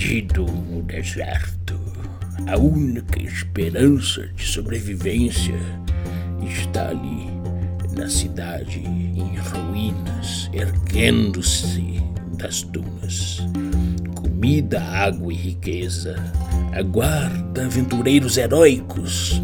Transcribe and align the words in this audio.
perdido 0.00 0.46
no 0.46 0.82
deserto. 0.82 1.78
A 2.46 2.56
única 2.56 3.22
esperança 3.22 4.26
de 4.28 4.46
sobrevivência 4.46 5.60
está 6.42 6.88
ali 6.88 7.26
na 7.94 8.08
cidade 8.08 8.78
em 8.80 9.36
ruínas, 9.36 10.48
erguendo-se 10.54 12.02
das 12.38 12.62
dunas. 12.62 13.40
Comida, 14.14 14.82
água 14.82 15.30
e 15.34 15.36
riqueza 15.36 16.16
aguarda 16.72 17.66
aventureiros 17.66 18.38
heróicos 18.38 19.42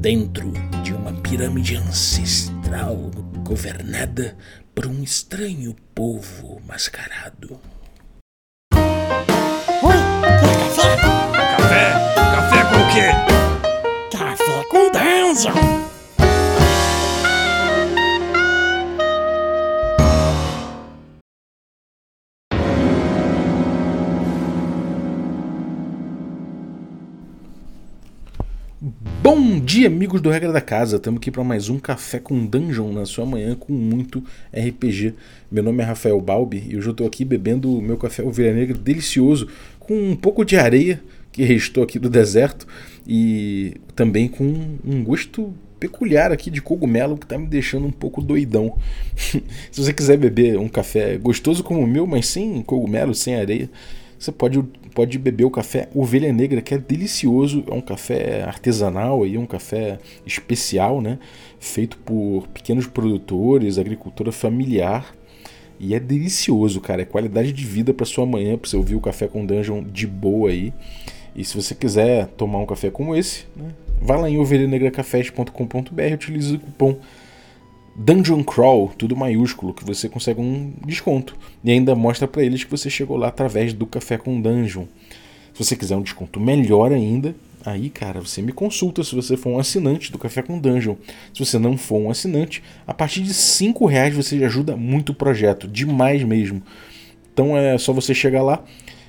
dentro 0.00 0.52
de 0.82 0.92
uma 0.92 1.12
pirâmide 1.12 1.76
ancestral 1.76 2.96
governada 3.44 4.36
por 4.74 4.84
um 4.86 5.00
estranho 5.04 5.76
povo 5.94 6.60
mascarado. 6.66 7.60
Café? 10.82 10.96
Café? 11.56 11.92
Café 12.14 12.64
com 12.64 12.76
o 12.76 12.88
quê? 12.92 14.16
Café 14.16 14.64
com 14.68 14.90
Dungeon. 14.90 15.82
Bom 29.22 29.60
dia, 29.60 29.86
amigos 29.86 30.20
do 30.20 30.30
Regra 30.30 30.50
da 30.52 30.60
Casa. 30.60 30.96
Estamos 30.96 31.18
aqui 31.18 31.30
para 31.30 31.44
mais 31.44 31.68
um 31.68 31.78
Café 31.78 32.18
com 32.18 32.44
Dungeon 32.44 32.92
na 32.92 33.06
sua 33.06 33.24
manhã 33.24 33.54
com 33.54 33.72
muito 33.72 34.22
RPG. 34.52 35.14
Meu 35.50 35.62
nome 35.62 35.82
é 35.82 35.86
Rafael 35.86 36.20
Balbi 36.20 36.66
e 36.68 36.76
hoje 36.76 36.88
eu 36.88 36.90
estou 36.90 37.06
aqui 37.06 37.24
bebendo 37.24 37.78
o 37.78 37.80
meu 37.80 37.96
café 37.96 38.22
ovelha 38.24 38.52
negra 38.52 38.76
delicioso 38.76 39.46
com 39.82 39.94
um 39.94 40.16
pouco 40.16 40.44
de 40.44 40.56
areia 40.56 41.02
que 41.30 41.42
restou 41.42 41.82
aqui 41.82 41.98
do 41.98 42.10
deserto 42.10 42.66
e 43.06 43.74
também 43.96 44.28
com 44.28 44.44
um 44.84 45.02
gosto 45.02 45.52
peculiar 45.80 46.30
aqui 46.30 46.50
de 46.50 46.62
cogumelo 46.62 47.16
que 47.16 47.24
está 47.24 47.36
me 47.36 47.46
deixando 47.46 47.86
um 47.86 47.90
pouco 47.90 48.22
doidão. 48.22 48.76
Se 49.16 49.82
você 49.82 49.92
quiser 49.92 50.16
beber 50.16 50.58
um 50.58 50.68
café 50.68 51.16
gostoso 51.16 51.64
como 51.64 51.80
o 51.80 51.86
meu, 51.86 52.06
mas 52.06 52.26
sem 52.26 52.62
cogumelo, 52.62 53.14
sem 53.14 53.34
areia, 53.34 53.68
você 54.18 54.30
pode, 54.30 54.62
pode 54.94 55.18
beber 55.18 55.44
o 55.44 55.50
café 55.50 55.88
Ovelha 55.92 56.32
Negra, 56.32 56.62
que 56.62 56.74
é 56.74 56.78
delicioso. 56.78 57.64
É 57.66 57.74
um 57.74 57.80
café 57.80 58.44
artesanal, 58.44 59.24
aí, 59.24 59.36
um 59.36 59.46
café 59.46 59.98
especial, 60.24 61.00
né? 61.00 61.18
feito 61.58 61.96
por 61.98 62.48
pequenos 62.48 62.86
produtores, 62.86 63.78
agricultura 63.78 64.32
familiar. 64.32 65.14
E 65.82 65.96
é 65.96 65.98
delicioso, 65.98 66.80
cara. 66.80 67.02
É 67.02 67.04
qualidade 67.04 67.52
de 67.52 67.64
vida 67.64 67.92
para 67.92 68.06
sua 68.06 68.24
manhã, 68.24 68.56
para 68.56 68.70
você 68.70 68.76
ouvir 68.76 68.94
o 68.94 69.00
café 69.00 69.26
com 69.26 69.44
dungeon 69.44 69.82
de 69.82 70.06
boa 70.06 70.48
aí. 70.48 70.72
E 71.34 71.44
se 71.44 71.60
você 71.60 71.74
quiser 71.74 72.28
tomar 72.28 72.60
um 72.60 72.66
café 72.66 72.88
como 72.88 73.16
esse, 73.16 73.46
né? 73.56 73.72
vá 74.00 74.16
lá 74.16 74.30
em 74.30 74.38
ovelhanegracafés.com.br 74.38 76.02
e 76.02 76.14
utilize 76.14 76.54
o 76.54 76.60
cupom 76.60 76.98
Dungeon 77.96 78.44
Crawl, 78.44 78.92
tudo 78.96 79.16
maiúsculo, 79.16 79.74
que 79.74 79.84
você 79.84 80.08
consegue 80.08 80.40
um 80.40 80.72
desconto. 80.86 81.36
E 81.64 81.72
ainda 81.72 81.96
mostra 81.96 82.28
para 82.28 82.44
eles 82.44 82.62
que 82.62 82.70
você 82.70 82.88
chegou 82.88 83.16
lá 83.16 83.26
através 83.26 83.72
do 83.72 83.84
Café 83.84 84.16
com 84.16 84.40
Dungeon. 84.40 84.84
Se 85.52 85.64
você 85.64 85.76
quiser 85.76 85.96
um 85.96 86.02
desconto 86.02 86.38
melhor 86.38 86.92
ainda, 86.92 87.34
aí, 87.64 87.90
cara, 87.90 88.20
você 88.20 88.42
me 88.42 88.52
consulta 88.52 89.02
se 89.02 89.14
você 89.14 89.36
for 89.36 89.50
um 89.50 89.58
assinante 89.58 90.10
do 90.10 90.18
Café 90.18 90.42
com 90.42 90.58
Dungeon. 90.58 90.96
Se 91.32 91.44
você 91.44 91.58
não 91.58 91.76
for 91.76 91.98
um 91.98 92.10
assinante, 92.10 92.62
a 92.86 92.94
partir 92.94 93.22
de 93.22 93.32
5 93.32 93.86
reais 93.86 94.14
você 94.14 94.42
ajuda 94.44 94.76
muito 94.76 95.10
o 95.10 95.14
projeto, 95.14 95.68
demais 95.68 96.22
mesmo. 96.22 96.62
Então 97.32 97.56
é 97.56 97.78
só 97.78 97.92
você 97.92 98.14
chegar 98.14 98.42
lá 98.42 98.62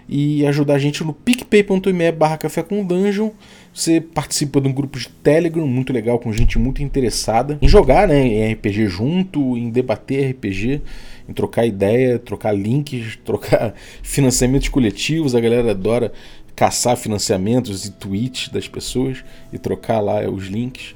e 0.07 0.45
ajudar 0.45 0.75
a 0.75 0.79
gente 0.79 1.03
no 1.03 1.13
picpay.me 1.13 2.11
barra 2.11 2.37
café 2.37 2.61
com 2.61 2.85
dungeon. 2.85 3.31
Você 3.73 3.99
participa 3.99 4.61
de 4.61 4.67
um 4.67 4.73
grupo 4.73 4.99
de 4.99 5.09
Telegram 5.09 5.65
muito 5.67 5.91
legal, 5.91 6.19
com 6.19 6.31
gente 6.31 6.59
muito 6.59 6.83
interessada 6.83 7.57
em 7.61 7.67
jogar 7.67 8.07
né, 8.07 8.21
em 8.21 8.53
RPG 8.53 8.87
junto, 8.87 9.57
em 9.57 9.69
debater 9.69 10.31
RPG, 10.31 10.81
em 11.27 11.33
trocar 11.33 11.65
ideia, 11.65 12.19
trocar 12.19 12.51
links, 12.51 13.17
trocar 13.25 13.73
financiamentos 14.03 14.69
coletivos. 14.69 15.33
A 15.33 15.39
galera 15.39 15.71
adora 15.71 16.13
caçar 16.55 16.95
financiamentos 16.97 17.85
e 17.85 17.91
tweets 17.91 18.49
das 18.49 18.67
pessoas 18.67 19.23
e 19.51 19.57
trocar 19.57 19.99
lá 19.99 20.21
os 20.29 20.45
links. 20.45 20.95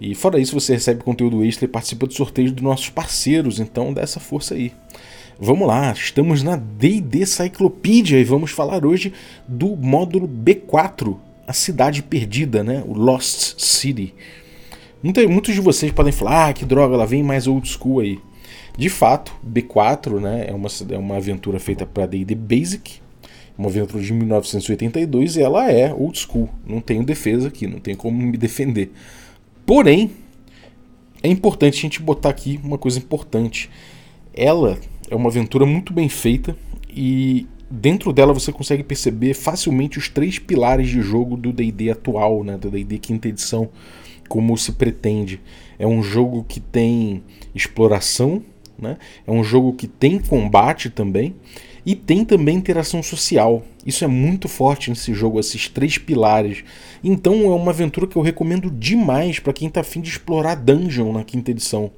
E 0.00 0.14
fora 0.14 0.40
isso, 0.40 0.58
você 0.58 0.74
recebe 0.74 1.02
conteúdo 1.02 1.44
extra 1.44 1.64
e 1.64 1.68
participa 1.68 2.06
de 2.06 2.14
sorteios 2.14 2.52
dos 2.52 2.62
nossos 2.62 2.90
parceiros, 2.90 3.60
então 3.60 3.92
dá 3.92 4.02
essa 4.02 4.18
força 4.18 4.54
aí. 4.54 4.72
Vamos 5.38 5.66
lá, 5.66 5.92
estamos 5.92 6.42
na 6.42 6.56
D&D 6.56 7.26
Cyclopedia 7.26 8.18
e 8.18 8.24
vamos 8.24 8.50
falar 8.50 8.84
hoje 8.84 9.12
do 9.46 9.76
módulo 9.76 10.28
B4, 10.28 11.16
a 11.46 11.52
cidade 11.52 12.02
perdida, 12.02 12.62
né? 12.62 12.82
O 12.86 12.94
Lost 12.94 13.60
City. 13.60 14.14
Muitos 15.02 15.54
de 15.54 15.60
vocês 15.60 15.90
podem 15.90 16.12
falar, 16.12 16.48
ah, 16.48 16.52
que 16.52 16.64
droga, 16.64 16.94
ela 16.94 17.06
vem 17.06 17.24
mais 17.24 17.48
old 17.48 17.68
school 17.68 18.00
aí. 18.00 18.20
De 18.78 18.88
fato, 18.88 19.34
B4 19.44 20.20
né, 20.20 20.46
é, 20.48 20.54
uma, 20.54 20.68
é 20.90 20.96
uma 20.96 21.16
aventura 21.16 21.58
feita 21.58 21.84
para 21.84 22.06
D&D 22.06 22.34
Basic, 22.34 23.01
uma 23.62 23.68
aventura 23.68 24.02
de 24.02 24.12
1982 24.12 25.36
e 25.36 25.42
ela 25.42 25.70
é 25.70 25.92
old 25.94 26.18
school. 26.18 26.48
Não 26.66 26.80
tenho 26.80 27.04
defesa 27.04 27.48
aqui, 27.48 27.66
não 27.66 27.78
tenho 27.78 27.96
como 27.96 28.20
me 28.20 28.36
defender. 28.36 28.90
Porém, 29.64 30.10
é 31.22 31.28
importante 31.28 31.78
a 31.78 31.82
gente 31.82 32.02
botar 32.02 32.30
aqui 32.30 32.60
uma 32.64 32.76
coisa 32.76 32.98
importante. 32.98 33.70
Ela 34.34 34.78
é 35.08 35.14
uma 35.14 35.28
aventura 35.28 35.64
muito 35.64 35.92
bem 35.92 36.08
feita 36.08 36.56
e 36.90 37.46
dentro 37.70 38.12
dela 38.12 38.32
você 38.34 38.50
consegue 38.50 38.82
perceber 38.82 39.34
facilmente 39.34 39.98
os 39.98 40.08
três 40.08 40.38
pilares 40.38 40.88
de 40.88 41.00
jogo 41.00 41.36
do 41.36 41.52
D&D 41.52 41.90
atual, 41.90 42.42
né, 42.42 42.58
do 42.58 42.70
D&D 42.70 42.98
quinta 42.98 43.28
edição, 43.28 43.70
como 44.28 44.56
se 44.58 44.72
pretende. 44.72 45.40
É 45.78 45.86
um 45.86 46.02
jogo 46.02 46.44
que 46.44 46.58
tem 46.58 47.22
exploração, 47.54 48.42
né? 48.78 48.96
É 49.26 49.30
um 49.30 49.44
jogo 49.44 49.74
que 49.74 49.86
tem 49.86 50.18
combate 50.18 50.90
também 50.90 51.36
e 51.84 51.96
tem 51.96 52.24
também 52.24 52.56
interação 52.56 53.02
social. 53.02 53.64
Isso 53.84 54.04
é 54.04 54.06
muito 54.06 54.48
forte 54.48 54.90
nesse 54.90 55.12
jogo, 55.12 55.40
esses 55.40 55.68
três 55.68 55.98
pilares. 55.98 56.64
Então 57.02 57.44
é 57.44 57.54
uma 57.54 57.70
aventura 57.72 58.06
que 58.06 58.16
eu 58.16 58.22
recomendo 58.22 58.70
demais 58.70 59.38
para 59.38 59.52
quem 59.52 59.68
está 59.68 59.80
afim 59.80 60.00
de 60.00 60.10
explorar 60.10 60.54
dungeon 60.54 61.12
na 61.12 61.24
quinta 61.24 61.50
edição 61.50 61.90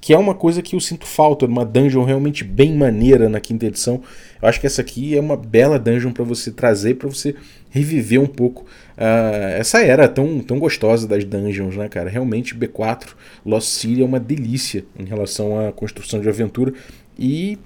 que 0.00 0.14
é 0.14 0.18
uma 0.18 0.34
coisa 0.34 0.62
que 0.62 0.74
eu 0.74 0.80
sinto 0.80 1.06
falta, 1.06 1.44
uma 1.44 1.64
dungeon 1.64 2.04
realmente 2.04 2.42
bem 2.42 2.74
maneira 2.74 3.28
na 3.28 3.38
quinta 3.38 3.66
edição. 3.66 4.02
Eu 4.40 4.48
acho 4.48 4.58
que 4.58 4.66
essa 4.66 4.80
aqui 4.80 5.14
é 5.14 5.20
uma 5.20 5.36
bela 5.36 5.78
dungeon 5.78 6.10
para 6.10 6.24
você 6.24 6.50
trazer, 6.50 6.94
para 6.94 7.08
você 7.08 7.34
reviver 7.68 8.20
um 8.20 8.26
pouco 8.26 8.62
uh, 8.96 9.58
essa 9.58 9.82
era 9.82 10.08
tão, 10.08 10.40
tão 10.40 10.58
gostosa 10.58 11.06
das 11.06 11.22
dungeons, 11.24 11.76
né, 11.76 11.88
cara? 11.88 12.08
Realmente 12.08 12.54
B4 12.54 13.08
Lost 13.44 13.68
City 13.68 14.00
é 14.00 14.04
uma 14.04 14.18
delícia 14.18 14.84
em 14.98 15.04
relação 15.04 15.68
à 15.68 15.70
construção 15.70 16.18
de 16.18 16.28
aventura 16.28 16.72
e 17.18 17.58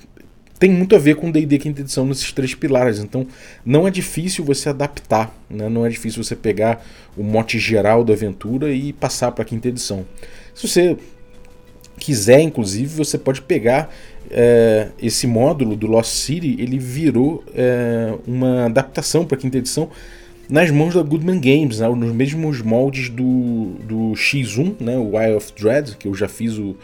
tem 0.58 0.70
muito 0.70 0.94
a 0.94 0.98
ver 0.98 1.16
com 1.16 1.30
D&D 1.30 1.58
quinta 1.58 1.80
edição 1.80 2.06
nesses 2.06 2.32
três 2.32 2.54
pilares, 2.54 2.98
então 2.98 3.26
não 3.64 3.86
é 3.86 3.90
difícil 3.90 4.44
você 4.44 4.68
adaptar, 4.68 5.34
né? 5.50 5.68
não 5.68 5.84
é 5.84 5.88
difícil 5.88 6.22
você 6.22 6.36
pegar 6.36 6.84
o 7.16 7.22
mote 7.22 7.58
geral 7.58 8.04
da 8.04 8.12
aventura 8.12 8.72
e 8.72 8.92
passar 8.92 9.32
para 9.32 9.42
a 9.42 9.44
quinta 9.44 9.68
edição. 9.68 10.06
Se 10.54 10.68
você 10.68 10.96
quiser, 11.98 12.40
inclusive, 12.40 12.94
você 12.94 13.18
pode 13.18 13.42
pegar 13.42 13.92
é, 14.30 14.88
esse 15.00 15.26
módulo 15.26 15.76
do 15.76 15.86
Lost 15.86 16.10
City, 16.10 16.56
ele 16.58 16.78
virou 16.78 17.44
é, 17.54 18.14
uma 18.26 18.66
adaptação 18.66 19.24
para 19.24 19.36
a 19.36 19.40
quinta 19.40 19.58
edição 19.58 19.90
nas 20.48 20.70
mãos 20.70 20.94
da 20.94 21.02
Goodman 21.02 21.40
Games, 21.40 21.80
né, 21.80 21.88
nos 21.88 22.12
mesmos 22.12 22.60
moldes 22.60 23.08
do, 23.08 23.74
do 23.82 24.12
X1, 24.12 24.76
né, 24.80 24.96
o 24.98 25.18
Eye 25.20 25.34
of 25.34 25.52
Dread, 25.58 25.96
que 25.96 26.06
eu 26.06 26.14
já 26.14 26.28
fiz 26.28 26.58
o, 26.58 26.76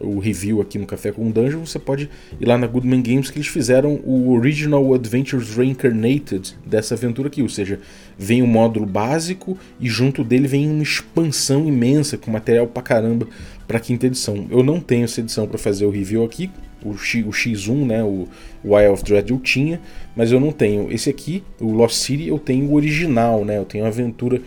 o 0.00 0.18
review 0.18 0.60
aqui 0.60 0.78
no 0.78 0.86
Café 0.86 1.12
com 1.12 1.30
Dungeon, 1.30 1.64
você 1.64 1.78
pode 1.78 2.10
ir 2.40 2.46
lá 2.46 2.58
na 2.58 2.66
Goodman 2.66 3.02
Games 3.02 3.30
que 3.30 3.38
eles 3.38 3.48
fizeram 3.48 4.00
o 4.04 4.32
Original 4.32 4.92
Adventures 4.94 5.54
Reincarnated 5.54 6.56
dessa 6.66 6.94
aventura 6.94 7.28
aqui, 7.28 7.42
ou 7.42 7.48
seja, 7.48 7.80
vem 8.18 8.42
o 8.42 8.44
um 8.44 8.48
módulo 8.48 8.86
básico 8.86 9.56
e 9.80 9.88
junto 9.88 10.24
dele 10.24 10.48
vem 10.48 10.68
uma 10.68 10.82
expansão 10.82 11.66
imensa 11.66 12.18
com 12.18 12.30
material 12.30 12.66
pra 12.66 12.82
caramba 12.82 13.26
para 13.66 13.80
quinta 13.80 14.06
edição. 14.06 14.46
Eu 14.50 14.62
não 14.62 14.80
tenho 14.80 15.04
essa 15.04 15.20
edição 15.20 15.46
para 15.46 15.58
fazer 15.58 15.86
o 15.86 15.90
review 15.90 16.24
aqui, 16.24 16.50
o, 16.84 16.96
X, 16.96 17.24
o 17.24 17.30
X1, 17.30 17.86
né, 17.86 18.04
o, 18.04 18.28
Eye 18.64 18.88
of 18.88 19.02
Dread 19.02 19.30
eu 19.30 19.38
tinha, 19.38 19.80
mas 20.14 20.30
eu 20.30 20.38
não 20.38 20.52
tenho. 20.52 20.92
Esse 20.92 21.08
aqui, 21.08 21.42
o 21.60 21.72
Lost 21.72 21.96
City, 21.96 22.28
eu 22.28 22.38
tenho 22.38 22.66
o 22.66 22.74
original, 22.74 23.44
né, 23.44 23.58
eu 23.58 23.64
tenho 23.64 23.84
a 23.84 23.88
aventura 23.88 24.40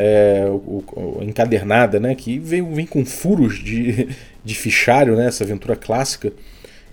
é, 0.00 0.46
o, 0.48 0.82
o, 0.96 1.22
encadernada, 1.22 2.00
né, 2.00 2.14
que 2.14 2.38
vem, 2.38 2.72
vem 2.72 2.86
com 2.86 3.04
furos 3.04 3.58
de, 3.58 4.08
de 4.42 4.54
fichário, 4.54 5.14
né, 5.14 5.26
essa 5.26 5.44
aventura 5.44 5.76
clássica. 5.76 6.32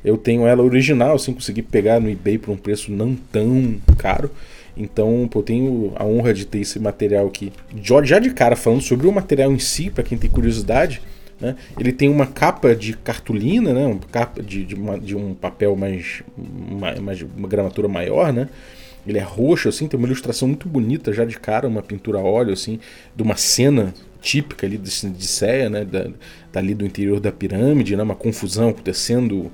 Eu 0.04 0.18
tenho 0.18 0.46
ela 0.46 0.62
original, 0.62 1.16
assim, 1.16 1.34
consegui 1.34 1.62
pegar 1.62 2.02
no 2.02 2.10
eBay 2.10 2.38
por 2.38 2.52
um 2.52 2.58
preço 2.58 2.92
não 2.92 3.16
tão 3.32 3.78
caro. 3.98 4.30
Então, 4.76 5.28
pô, 5.32 5.40
eu 5.40 5.44
tenho 5.44 5.94
a 5.96 6.06
honra 6.06 6.34
de 6.34 6.46
ter 6.46 6.60
esse 6.60 6.80
material 6.80 7.26
aqui. 7.28 7.52
Já 7.82 8.20
de 8.20 8.30
cara, 8.32 8.56
falando 8.56 8.82
sobre 8.82 9.08
o 9.08 9.12
material 9.12 9.52
em 9.52 9.58
si, 9.58 9.90
para 9.90 10.04
quem 10.04 10.18
tem 10.18 10.30
curiosidade, 10.30 11.02
né? 11.40 11.56
Ele 11.80 11.92
tem 11.92 12.10
uma 12.10 12.28
capa 12.28 12.76
de 12.76 12.94
cartolina, 12.94 13.74
né? 13.74 13.86
uma 13.86 14.00
capa 14.12 14.42
de, 14.42 14.64
de, 14.64 14.76
uma, 14.76 15.00
de 15.00 15.16
um 15.16 15.34
papel 15.34 15.76
mais, 15.76 16.24
mais, 17.02 17.22
uma 17.22 17.48
gramatura 17.48 17.88
maior, 17.88 18.34
né? 18.34 18.50
Ele 19.08 19.18
é 19.18 19.24
roxo, 19.24 19.70
assim, 19.70 19.88
tem 19.88 19.98
uma 19.98 20.08
ilustração 20.08 20.48
muito 20.48 20.68
bonita 20.68 21.14
já 21.14 21.24
de 21.24 21.40
cara, 21.40 21.68
uma 21.68 21.82
pintura 21.82 22.20
a 22.20 22.22
óleo, 22.22 22.52
assim, 22.52 22.80
de 23.16 23.24
uma 23.24 23.38
cena 23.38 23.94
típica 24.22 24.68
ali 24.68 24.78
de, 24.78 24.90
Ceia, 25.26 25.70
né? 25.70 25.86
Da, 25.86 26.10
dali 26.52 26.74
do 26.74 26.86
interior 26.86 27.20
da 27.20 27.32
pirâmide, 27.32 27.96
né? 27.96 28.04
Uma 28.04 28.16
confusão 28.16 28.70
acontecendo, 28.70 29.52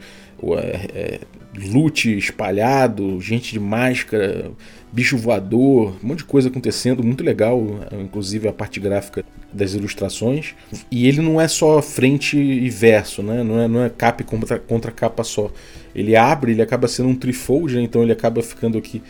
é, 0.57 0.89
é, 0.93 1.19
lute 1.55 2.17
espalhado, 2.17 3.21
gente 3.21 3.51
de 3.51 3.59
máscara, 3.59 4.51
bicho 4.91 5.17
voador, 5.17 5.95
um 6.03 6.07
monte 6.07 6.19
de 6.19 6.25
coisa 6.25 6.49
acontecendo, 6.49 7.03
muito 7.03 7.23
legal, 7.23 7.61
inclusive 7.99 8.47
a 8.47 8.53
parte 8.53 8.79
gráfica 8.79 9.23
das 9.51 9.73
ilustrações. 9.73 10.55
E 10.89 11.07
ele 11.07 11.21
não 11.21 11.39
é 11.39 11.47
só 11.47 11.81
frente 11.81 12.37
e 12.37 12.69
verso, 12.69 13.21
né? 13.21 13.43
Não 13.43 13.59
é, 13.59 13.67
não 13.67 13.83
é 13.83 13.89
capa 13.89 14.23
contra, 14.23 14.57
contra 14.57 14.91
capa 14.91 15.23
só. 15.23 15.51
Ele 15.93 16.15
abre, 16.15 16.53
ele 16.53 16.61
acaba 16.61 16.87
sendo 16.87 17.09
um 17.09 17.15
trifold, 17.15 17.75
né? 17.75 17.81
então 17.83 18.01
ele 18.01 18.11
acaba 18.11 18.41
ficando 18.41 18.77
aqui 18.79 19.01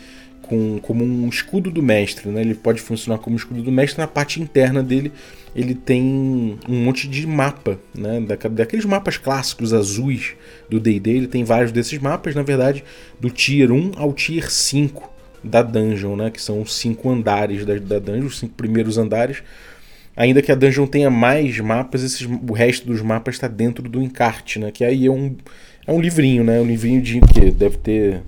com, 0.54 0.78
como 0.78 1.04
um 1.04 1.28
escudo 1.28 1.70
do 1.70 1.82
mestre, 1.82 2.28
né? 2.28 2.40
Ele 2.40 2.54
pode 2.54 2.80
funcionar 2.80 3.18
como 3.18 3.36
escudo 3.36 3.62
do 3.62 3.72
mestre. 3.72 4.00
Na 4.00 4.06
parte 4.06 4.40
interna 4.40 4.82
dele, 4.82 5.12
ele 5.54 5.74
tem 5.74 6.58
um 6.68 6.84
monte 6.84 7.08
de 7.08 7.26
mapa, 7.26 7.78
né? 7.94 8.20
Da, 8.20 8.36
daqueles 8.48 8.84
mapas 8.84 9.16
clássicos 9.16 9.72
azuis 9.72 10.34
do 10.70 10.78
D&D. 10.78 11.10
Ele 11.10 11.26
tem 11.26 11.42
vários 11.42 11.72
desses 11.72 11.98
mapas, 11.98 12.34
na 12.34 12.42
verdade, 12.42 12.84
do 13.20 13.30
Tier 13.30 13.72
1 13.72 13.92
ao 13.96 14.12
Tier 14.12 14.50
5 14.50 15.10
da 15.42 15.60
dungeon, 15.60 16.16
né? 16.16 16.30
Que 16.30 16.40
são 16.40 16.62
os 16.62 16.74
cinco 16.74 17.10
andares 17.10 17.66
da, 17.66 17.74
da 17.74 17.98
dungeon, 17.98 18.26
os 18.26 18.38
cinco 18.38 18.54
primeiros 18.54 18.96
andares. 18.96 19.42
Ainda 20.16 20.40
que 20.40 20.52
a 20.52 20.54
dungeon 20.54 20.86
tenha 20.86 21.10
mais 21.10 21.58
mapas, 21.58 22.04
esses, 22.04 22.22
o 22.22 22.52
resto 22.52 22.86
dos 22.86 23.02
mapas 23.02 23.34
está 23.34 23.48
dentro 23.48 23.88
do 23.88 24.00
encarte, 24.00 24.60
né? 24.60 24.70
Que 24.70 24.84
aí 24.84 25.06
é 25.06 25.10
um, 25.10 25.34
é 25.84 25.92
um 25.92 26.00
livrinho, 26.00 26.44
né? 26.44 26.60
Um 26.60 26.66
livrinho 26.66 27.02
de 27.02 27.20
que 27.20 27.50
deve 27.50 27.78
ter, 27.78 28.22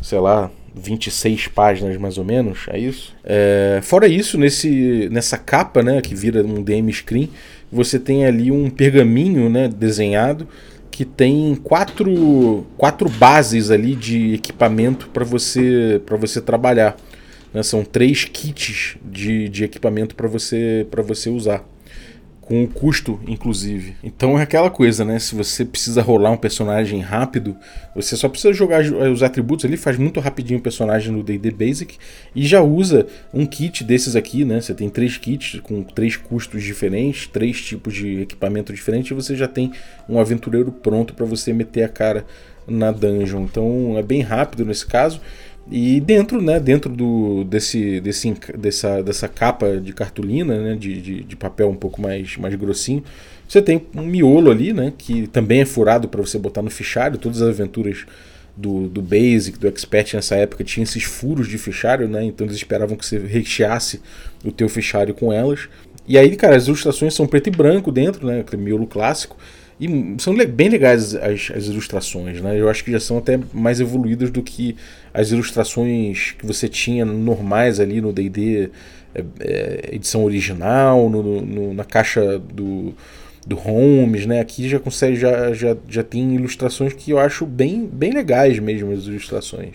sei 0.00 0.20
lá, 0.20 0.50
26 0.76 1.48
páginas 1.48 1.96
mais 1.96 2.18
ou 2.18 2.24
menos, 2.24 2.66
é 2.68 2.78
isso? 2.78 3.14
É, 3.24 3.80
fora 3.82 4.06
isso, 4.06 4.36
nesse, 4.36 5.08
nessa 5.10 5.38
capa, 5.38 5.82
né, 5.82 6.00
que 6.02 6.14
vira 6.14 6.44
um 6.44 6.62
DM 6.62 6.92
screen, 6.92 7.30
você 7.72 7.98
tem 7.98 8.26
ali 8.26 8.50
um 8.52 8.68
pergaminho, 8.68 9.48
né, 9.48 9.68
desenhado 9.68 10.46
que 10.90 11.04
tem 11.04 11.54
quatro, 11.62 12.66
quatro 12.76 13.06
bases 13.10 13.70
ali 13.70 13.94
de 13.94 14.32
equipamento 14.32 15.10
para 15.10 15.26
você 15.26 16.00
para 16.06 16.16
você 16.16 16.40
trabalhar. 16.40 16.96
Né? 17.52 17.62
São 17.62 17.84
três 17.84 18.24
kits 18.24 18.96
de, 19.04 19.46
de 19.50 19.62
equipamento 19.62 20.14
para 20.14 20.26
você 20.26 20.86
para 20.90 21.02
você 21.02 21.28
usar 21.28 21.62
com 22.46 22.62
o 22.62 22.68
custo, 22.68 23.18
inclusive. 23.26 23.96
Então 24.04 24.38
é 24.38 24.42
aquela 24.42 24.70
coisa, 24.70 25.04
né? 25.04 25.18
Se 25.18 25.34
você 25.34 25.64
precisa 25.64 26.00
rolar 26.00 26.30
um 26.30 26.36
personagem 26.36 27.00
rápido, 27.00 27.56
você 27.94 28.16
só 28.16 28.28
precisa 28.28 28.54
jogar 28.54 28.84
os 28.84 29.22
atributos 29.22 29.64
ali, 29.64 29.76
faz 29.76 29.98
muito 29.98 30.20
rapidinho 30.20 30.60
o 30.60 30.62
personagem 30.62 31.12
no 31.12 31.24
D&D 31.24 31.50
Basic 31.50 31.96
e 32.34 32.46
já 32.46 32.62
usa 32.62 33.08
um 33.34 33.44
kit 33.44 33.82
desses 33.82 34.14
aqui, 34.14 34.44
né? 34.44 34.60
Você 34.60 34.74
tem 34.74 34.88
três 34.88 35.18
kits 35.18 35.58
com 35.60 35.82
três 35.82 36.16
custos 36.16 36.62
diferentes, 36.62 37.26
três 37.26 37.60
tipos 37.60 37.92
de 37.94 38.20
equipamento 38.20 38.72
diferentes 38.72 39.10
e 39.10 39.14
você 39.14 39.34
já 39.34 39.48
tem 39.48 39.72
um 40.08 40.20
aventureiro 40.20 40.70
pronto 40.70 41.14
para 41.14 41.26
você 41.26 41.52
meter 41.52 41.82
a 41.82 41.88
cara 41.88 42.24
na 42.68 42.92
dungeon. 42.92 43.42
Então 43.42 43.98
é 43.98 44.02
bem 44.02 44.20
rápido 44.20 44.64
nesse 44.64 44.86
caso. 44.86 45.20
E 45.70 46.00
dentro, 46.00 46.40
né, 46.40 46.60
dentro 46.60 46.90
do, 46.90 47.42
desse, 47.44 48.00
desse, 48.00 48.32
dessa, 48.56 49.02
dessa 49.02 49.26
capa 49.26 49.78
de 49.78 49.92
cartolina, 49.92 50.56
né, 50.60 50.76
de, 50.76 51.00
de, 51.00 51.24
de, 51.24 51.36
papel 51.36 51.68
um 51.68 51.74
pouco 51.74 52.00
mais, 52.00 52.36
mais 52.36 52.54
grossinho, 52.54 53.02
você 53.48 53.60
tem 53.60 53.84
um 53.94 54.02
miolo 54.02 54.50
ali, 54.50 54.72
né, 54.72 54.92
que 54.96 55.26
também 55.26 55.62
é 55.62 55.64
furado 55.64 56.08
para 56.08 56.20
você 56.20 56.38
botar 56.38 56.62
no 56.62 56.70
fichário. 56.70 57.18
Todas 57.18 57.42
as 57.42 57.48
aventuras 57.48 58.06
do, 58.56 58.88
do 58.88 59.02
Basic, 59.02 59.58
do 59.58 59.66
Expert 59.66 60.14
nessa 60.14 60.36
época 60.36 60.62
tinham 60.62 60.84
esses 60.84 61.02
furos 61.02 61.48
de 61.48 61.58
fichário, 61.58 62.08
né, 62.08 62.22
então 62.24 62.46
eles 62.46 62.56
esperavam 62.56 62.96
que 62.96 63.04
você 63.04 63.18
recheasse 63.18 64.00
o 64.44 64.52
teu 64.52 64.68
fichário 64.68 65.14
com 65.14 65.32
elas. 65.32 65.68
E 66.06 66.16
aí, 66.16 66.36
cara, 66.36 66.54
as 66.54 66.68
ilustrações 66.68 67.12
são 67.12 67.26
preto 67.26 67.48
e 67.48 67.50
branco 67.50 67.90
dentro, 67.90 68.24
né, 68.24 68.40
aquele 68.40 68.62
miolo 68.62 68.86
clássico. 68.86 69.36
E 69.78 70.16
são 70.18 70.34
bem 70.34 70.70
legais 70.70 71.14
as, 71.14 71.50
as, 71.54 71.66
ilustrações, 71.66 72.40
né? 72.40 72.58
Eu 72.58 72.68
acho 72.68 72.82
que 72.82 72.90
já 72.90 72.98
são 72.98 73.18
até 73.18 73.38
mais 73.52 73.78
evoluídas 73.78 74.30
do 74.30 74.42
que 74.42 74.74
as 75.12 75.30
ilustrações 75.30 76.32
que 76.32 76.46
você 76.46 76.66
tinha 76.66 77.04
normais 77.04 77.78
ali 77.78 78.00
no 78.00 78.10
D&D 78.10 78.70
é, 79.14 79.24
é, 79.40 79.88
edição 79.92 80.24
original, 80.24 81.10
no, 81.10 81.42
no, 81.42 81.74
na 81.74 81.84
caixa 81.84 82.38
do, 82.38 82.94
do 83.46 83.54
Holmes, 83.54 84.24
né? 84.24 84.40
Aqui 84.40 84.66
já 84.66 84.78
consegue, 84.78 85.16
já, 85.16 85.52
já, 85.52 85.76
já 85.86 86.02
tem 86.02 86.34
ilustrações 86.34 86.94
que 86.94 87.10
eu 87.10 87.18
acho 87.18 87.44
bem, 87.44 87.86
bem 87.86 88.12
legais 88.12 88.58
mesmo, 88.58 88.92
as 88.92 89.04
ilustrações. 89.04 89.74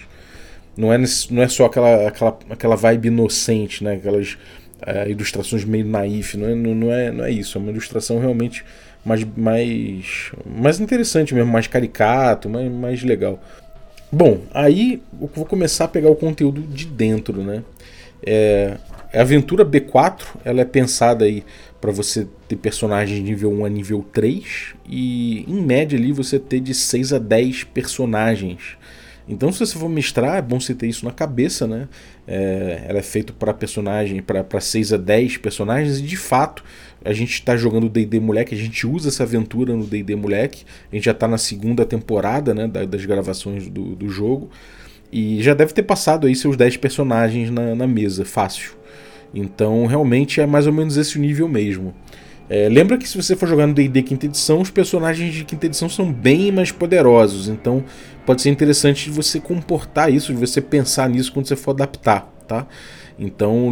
Não 0.75 0.91
é, 0.91 0.97
não 1.29 1.43
é 1.43 1.47
só 1.47 1.65
aquela, 1.65 2.07
aquela, 2.07 2.39
aquela 2.49 2.75
vibe 2.75 3.09
inocente, 3.09 3.83
né? 3.83 3.93
Aquelas 3.93 4.35
é, 4.83 5.09
ilustrações 5.09 5.63
meio 5.63 5.85
naif, 5.85 6.35
não 6.37 6.47
é, 6.47 6.55
não, 6.55 6.73
não, 6.73 6.91
é, 6.91 7.11
não 7.11 7.23
é 7.23 7.31
isso, 7.31 7.57
é 7.57 7.61
uma 7.61 7.69
ilustração 7.69 8.19
realmente 8.19 8.65
mais, 9.03 9.25
mais, 9.35 10.31
mais 10.45 10.79
interessante 10.79 11.33
mesmo, 11.33 11.51
mais 11.51 11.67
caricato, 11.67 12.49
mais, 12.49 12.71
mais 12.71 13.03
legal. 13.03 13.39
Bom, 14.11 14.41
aí 14.53 15.01
eu 15.19 15.29
vou 15.33 15.45
começar 15.45 15.85
a 15.85 15.87
pegar 15.87 16.09
o 16.09 16.15
conteúdo 16.15 16.61
de 16.61 16.85
dentro, 16.85 17.43
né? 17.43 17.63
É, 18.23 18.77
a 19.13 19.21
aventura 19.21 19.65
B4 19.65 20.23
ela 20.45 20.61
é 20.61 20.65
pensada 20.65 21.25
aí 21.25 21.43
para 21.79 21.91
você 21.91 22.27
ter 22.47 22.55
personagens 22.55 23.17
de 23.17 23.23
nível 23.23 23.51
1 23.51 23.65
a 23.65 23.69
nível 23.69 24.05
3 24.13 24.75
e 24.87 25.43
em 25.47 25.61
média 25.61 25.97
ali 25.97 26.11
você 26.11 26.37
ter 26.37 26.59
de 26.59 26.73
6 26.73 27.13
a 27.13 27.17
10 27.17 27.63
personagens 27.63 28.77
então, 29.31 29.51
se 29.51 29.59
você 29.59 29.77
for 29.77 29.89
mestrar, 29.89 30.37
é 30.37 30.41
bom 30.41 30.59
você 30.59 30.73
ter 30.73 30.87
isso 30.87 31.05
na 31.05 31.11
cabeça, 31.11 31.65
né? 31.65 31.87
É, 32.27 32.83
ela 32.87 32.99
é 32.99 33.01
feita 33.01 33.31
para 33.31 33.53
personagem, 33.53 34.21
para 34.21 34.59
6 34.59 34.91
a 34.91 34.97
10 34.97 35.37
personagens, 35.37 35.99
e 35.99 36.01
de 36.01 36.17
fato, 36.17 36.63
a 37.03 37.13
gente 37.13 37.33
está 37.33 37.55
jogando 37.57 37.89
DD 37.89 38.19
Moleque, 38.19 38.53
a 38.53 38.57
gente 38.57 38.85
usa 38.85 39.09
essa 39.09 39.23
aventura 39.23 39.75
no 39.75 39.85
DD 39.85 40.15
Moleque, 40.15 40.63
a 40.91 40.95
gente 40.95 41.05
já 41.05 41.11
está 41.11 41.27
na 41.27 41.37
segunda 41.37 41.85
temporada 41.85 42.53
né, 42.53 42.67
das 42.67 43.05
gravações 43.05 43.67
do, 43.67 43.95
do 43.95 44.09
jogo, 44.09 44.49
e 45.11 45.41
já 45.41 45.53
deve 45.53 45.73
ter 45.73 45.83
passado 45.83 46.27
aí 46.27 46.35
seus 46.35 46.55
10 46.55 46.77
personagens 46.77 47.49
na, 47.49 47.75
na 47.75 47.87
mesa, 47.87 48.23
fácil. 48.23 48.73
Então, 49.33 49.85
realmente 49.85 50.39
é 50.39 50.45
mais 50.45 50.67
ou 50.67 50.73
menos 50.73 50.97
esse 50.97 51.17
nível 51.17 51.47
mesmo. 51.47 51.93
É, 52.49 52.67
lembra 52.67 52.97
que 52.97 53.07
se 53.07 53.15
você 53.15 53.33
for 53.33 53.47
jogar 53.47 53.65
no 53.65 53.73
D&D 53.73 54.01
quinta 54.03 54.25
edição, 54.25 54.59
os 54.59 54.69
personagens 54.69 55.33
de 55.33 55.45
quinta 55.45 55.67
edição 55.67 55.87
são 55.87 56.11
bem 56.11 56.51
mais 56.51 56.69
poderosos, 56.69 57.47
então 57.47 57.81
pode 58.25 58.41
ser 58.41 58.49
interessante 58.49 59.09
você 59.09 59.39
comportar 59.39 60.13
isso, 60.13 60.33
de 60.33 60.39
você 60.39 60.59
pensar 60.59 61.09
nisso 61.09 61.31
quando 61.31 61.47
você 61.47 61.55
for 61.55 61.71
adaptar, 61.71 62.29
tá? 62.45 62.67
Então 63.17 63.71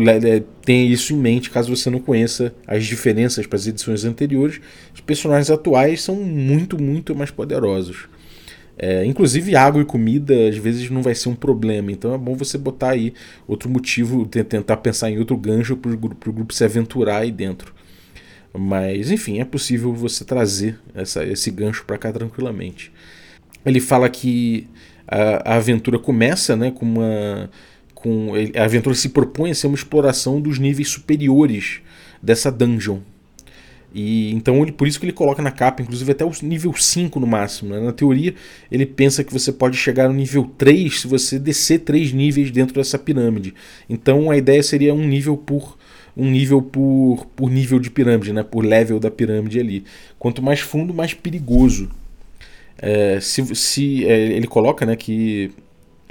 tenha 0.63 0.83
isso 0.91 1.13
em 1.13 1.17
mente 1.17 1.49
caso 1.49 1.75
você 1.75 1.89
não 1.89 1.99
conheça 1.99 2.53
as 2.67 2.85
diferenças 2.85 3.45
para 3.47 3.57
as 3.57 3.67
edições 3.67 4.05
anteriores. 4.05 4.61
Os 4.93 5.01
personagens 5.01 5.49
atuais 5.49 6.01
são 6.01 6.15
muito, 6.15 6.81
muito 6.81 7.15
mais 7.15 7.31
poderosos. 7.31 8.07
É, 8.81 9.05
inclusive 9.05 9.55
água 9.57 9.81
e 9.81 9.85
comida 9.85 10.47
às 10.47 10.55
vezes 10.55 10.89
não 10.89 11.01
vai 11.01 11.13
ser 11.13 11.27
um 11.27 11.35
problema, 11.35 11.91
então 11.91 12.13
é 12.13 12.17
bom 12.17 12.33
você 12.33 12.57
botar 12.57 12.91
aí 12.91 13.13
outro 13.45 13.69
motivo, 13.69 14.25
tentar 14.25 14.77
pensar 14.77 15.11
em 15.11 15.19
outro 15.19 15.35
gancho 15.35 15.75
para 15.75 15.91
o 15.91 15.97
grupo 15.97 16.53
se 16.53 16.63
aventurar 16.63 17.17
aí 17.17 17.31
dentro. 17.31 17.73
Mas, 18.57 19.11
enfim, 19.11 19.39
é 19.39 19.45
possível 19.45 19.93
você 19.93 20.25
trazer 20.25 20.79
essa, 20.95 21.23
esse 21.25 21.51
gancho 21.51 21.85
para 21.85 21.97
cá 21.97 22.11
tranquilamente. 22.11 22.91
Ele 23.65 23.79
fala 23.79 24.09
que 24.09 24.67
a, 25.07 25.53
a, 25.53 25.55
aventura 25.57 25.99
começa 25.99 26.55
né, 26.55 26.71
com 26.71 26.85
uma. 26.85 27.49
Com, 28.01 28.31
a 28.55 28.63
aventura 28.63 28.95
se 28.95 29.09
propõe 29.09 29.51
a 29.51 29.55
ser 29.55 29.67
uma 29.67 29.75
exploração 29.75 30.39
dos 30.39 30.57
níveis 30.57 30.89
superiores 30.89 31.81
dessa 32.21 32.51
dungeon. 32.51 32.99
E 33.93 34.31
então 34.33 34.61
ele, 34.61 34.71
por 34.71 34.87
isso 34.87 34.99
que 34.99 35.05
ele 35.05 35.13
coloca 35.13 35.41
na 35.41 35.51
capa, 35.51 35.81
inclusive 35.81 36.11
até 36.11 36.23
o 36.23 36.31
nível 36.43 36.73
5 36.73 37.19
no 37.19 37.25
máximo. 37.25 37.73
Né? 37.73 37.79
Na 37.79 37.91
teoria, 37.91 38.35
ele 38.71 38.85
pensa 38.85 39.23
que 39.23 39.33
você 39.33 39.51
pode 39.51 39.77
chegar 39.77 40.07
no 40.07 40.13
nível 40.13 40.49
3 40.57 41.01
se 41.01 41.07
você 41.07 41.39
descer 41.39 41.79
3 41.79 42.13
níveis 42.13 42.51
dentro 42.51 42.75
dessa 42.75 42.99
pirâmide. 42.99 43.53
Então 43.89 44.29
a 44.29 44.37
ideia 44.37 44.61
seria 44.61 44.93
um 44.93 45.07
nível 45.07 45.35
por 45.35 45.77
um 46.15 46.29
nível 46.29 46.61
por, 46.61 47.25
por 47.35 47.49
nível 47.49 47.79
de 47.79 47.89
pirâmide, 47.89 48.33
né? 48.33 48.43
por 48.43 48.63
level 48.63 48.99
da 48.99 49.09
pirâmide 49.09 49.59
ali. 49.59 49.83
Quanto 50.17 50.41
mais 50.41 50.59
fundo, 50.59 50.93
mais 50.93 51.13
perigoso. 51.13 51.89
É, 52.77 53.19
se 53.19 53.55
se 53.55 54.05
é, 54.05 54.17
ele 54.33 54.47
coloca 54.47 54.85
né, 54.85 54.95
que 54.95 55.51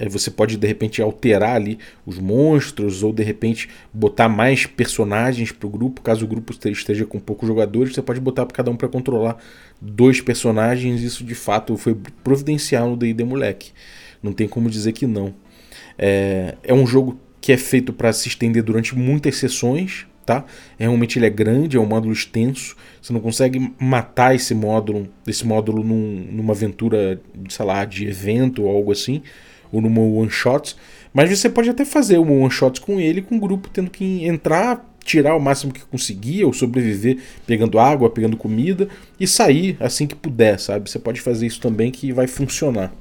você 0.07 0.31
pode 0.31 0.57
de 0.57 0.67
repente 0.67 1.03
alterar 1.03 1.57
ali 1.57 1.79
os 2.07 2.19
monstros 2.19 3.03
ou 3.03 3.13
de 3.13 3.23
repente 3.23 3.69
botar 3.93 4.29
mais 4.29 4.67
personagens 4.67 5.51
para 5.51 5.67
o 5.67 5.71
grupo. 5.71 6.03
Caso 6.03 6.25
o 6.25 6.29
grupo 6.29 6.53
esteja 6.53 7.05
com 7.05 7.19
poucos 7.19 7.49
jogadores, 7.49 7.95
você 7.95 8.03
pode 8.03 8.21
botar 8.21 8.47
para 8.47 8.57
cada 8.57 8.71
um 8.71 8.77
para 8.77 8.89
controlar 8.89 9.39
dois 9.81 10.21
personagens. 10.21 11.03
Isso 11.03 11.25
de 11.25 11.35
fato 11.35 11.77
foi 11.77 11.97
providencial 12.23 12.91
no 12.91 12.97
D&D 12.97 13.25
Moleque. 13.25 13.73
Não 14.23 14.33
tem 14.33 14.47
como 14.47 14.71
dizer 14.71 14.93
que 14.93 15.07
não. 15.07 15.35
É, 15.99 16.55
é 16.63 16.73
um 16.73 16.87
jogo 16.87 17.19
que 17.41 17.53
é 17.53 17.57
feito 17.57 17.93
para 17.93 18.13
se 18.13 18.29
estender 18.29 18.63
durante 18.63 18.97
muitas 18.97 19.37
sessões, 19.37 20.07
tá? 20.25 20.45
Realmente 20.79 21.19
ele 21.19 21.27
é 21.27 21.31
grande, 21.31 21.77
é 21.77 21.81
um 21.81 21.87
módulo 21.87 22.13
extenso. 22.13 22.77
Você 23.01 23.13
não 23.13 23.21
consegue 23.21 23.73
matar 23.81 24.35
esse 24.35 24.55
módulo, 24.55 25.09
esse 25.27 25.47
módulo 25.47 25.83
num, 25.83 26.29
numa 26.31 26.53
aventura, 26.53 27.21
sei 27.49 27.65
lá, 27.65 27.85
de 27.85 28.07
evento 28.07 28.63
ou 28.63 28.71
algo 28.71 28.93
assim. 28.93 29.23
Ou 29.73 29.81
numa 29.81 30.01
one 30.01 30.31
shot. 30.31 30.77
Mas 31.13 31.31
você 31.31 31.49
pode 31.49 31.71
até 31.71 31.85
fazer 31.85 32.19
uma 32.19 32.33
one 32.33 32.51
shot 32.51 32.81
com 32.81 33.01
ele, 33.01 33.23
com 33.23 33.37
o 33.37 33.41
grupo 33.41 33.69
tendo 33.69 33.91
que 33.91 34.25
entrar, 34.27 34.87
tirar 35.05 35.35
o 35.35 35.41
máximo 35.41 35.73
que 35.73 35.81
conseguir, 35.87 36.45
ou 36.45 36.53
sobreviver 36.53 37.19
pegando 37.47 37.79
água, 37.79 38.11
pegando 38.11 38.37
comida 38.37 38.89
e 39.19 39.27
sair 39.27 39.77
assim 39.81 40.07
que 40.07 40.15
puder, 40.15 40.59
sabe? 40.61 40.91
Você 40.91 40.99
pode 40.99 41.21
fazer 41.21 41.47
isso 41.47 41.61
também 41.61 41.91
que 41.91 42.13
vai 42.13 42.27
funcionar. 42.27 42.93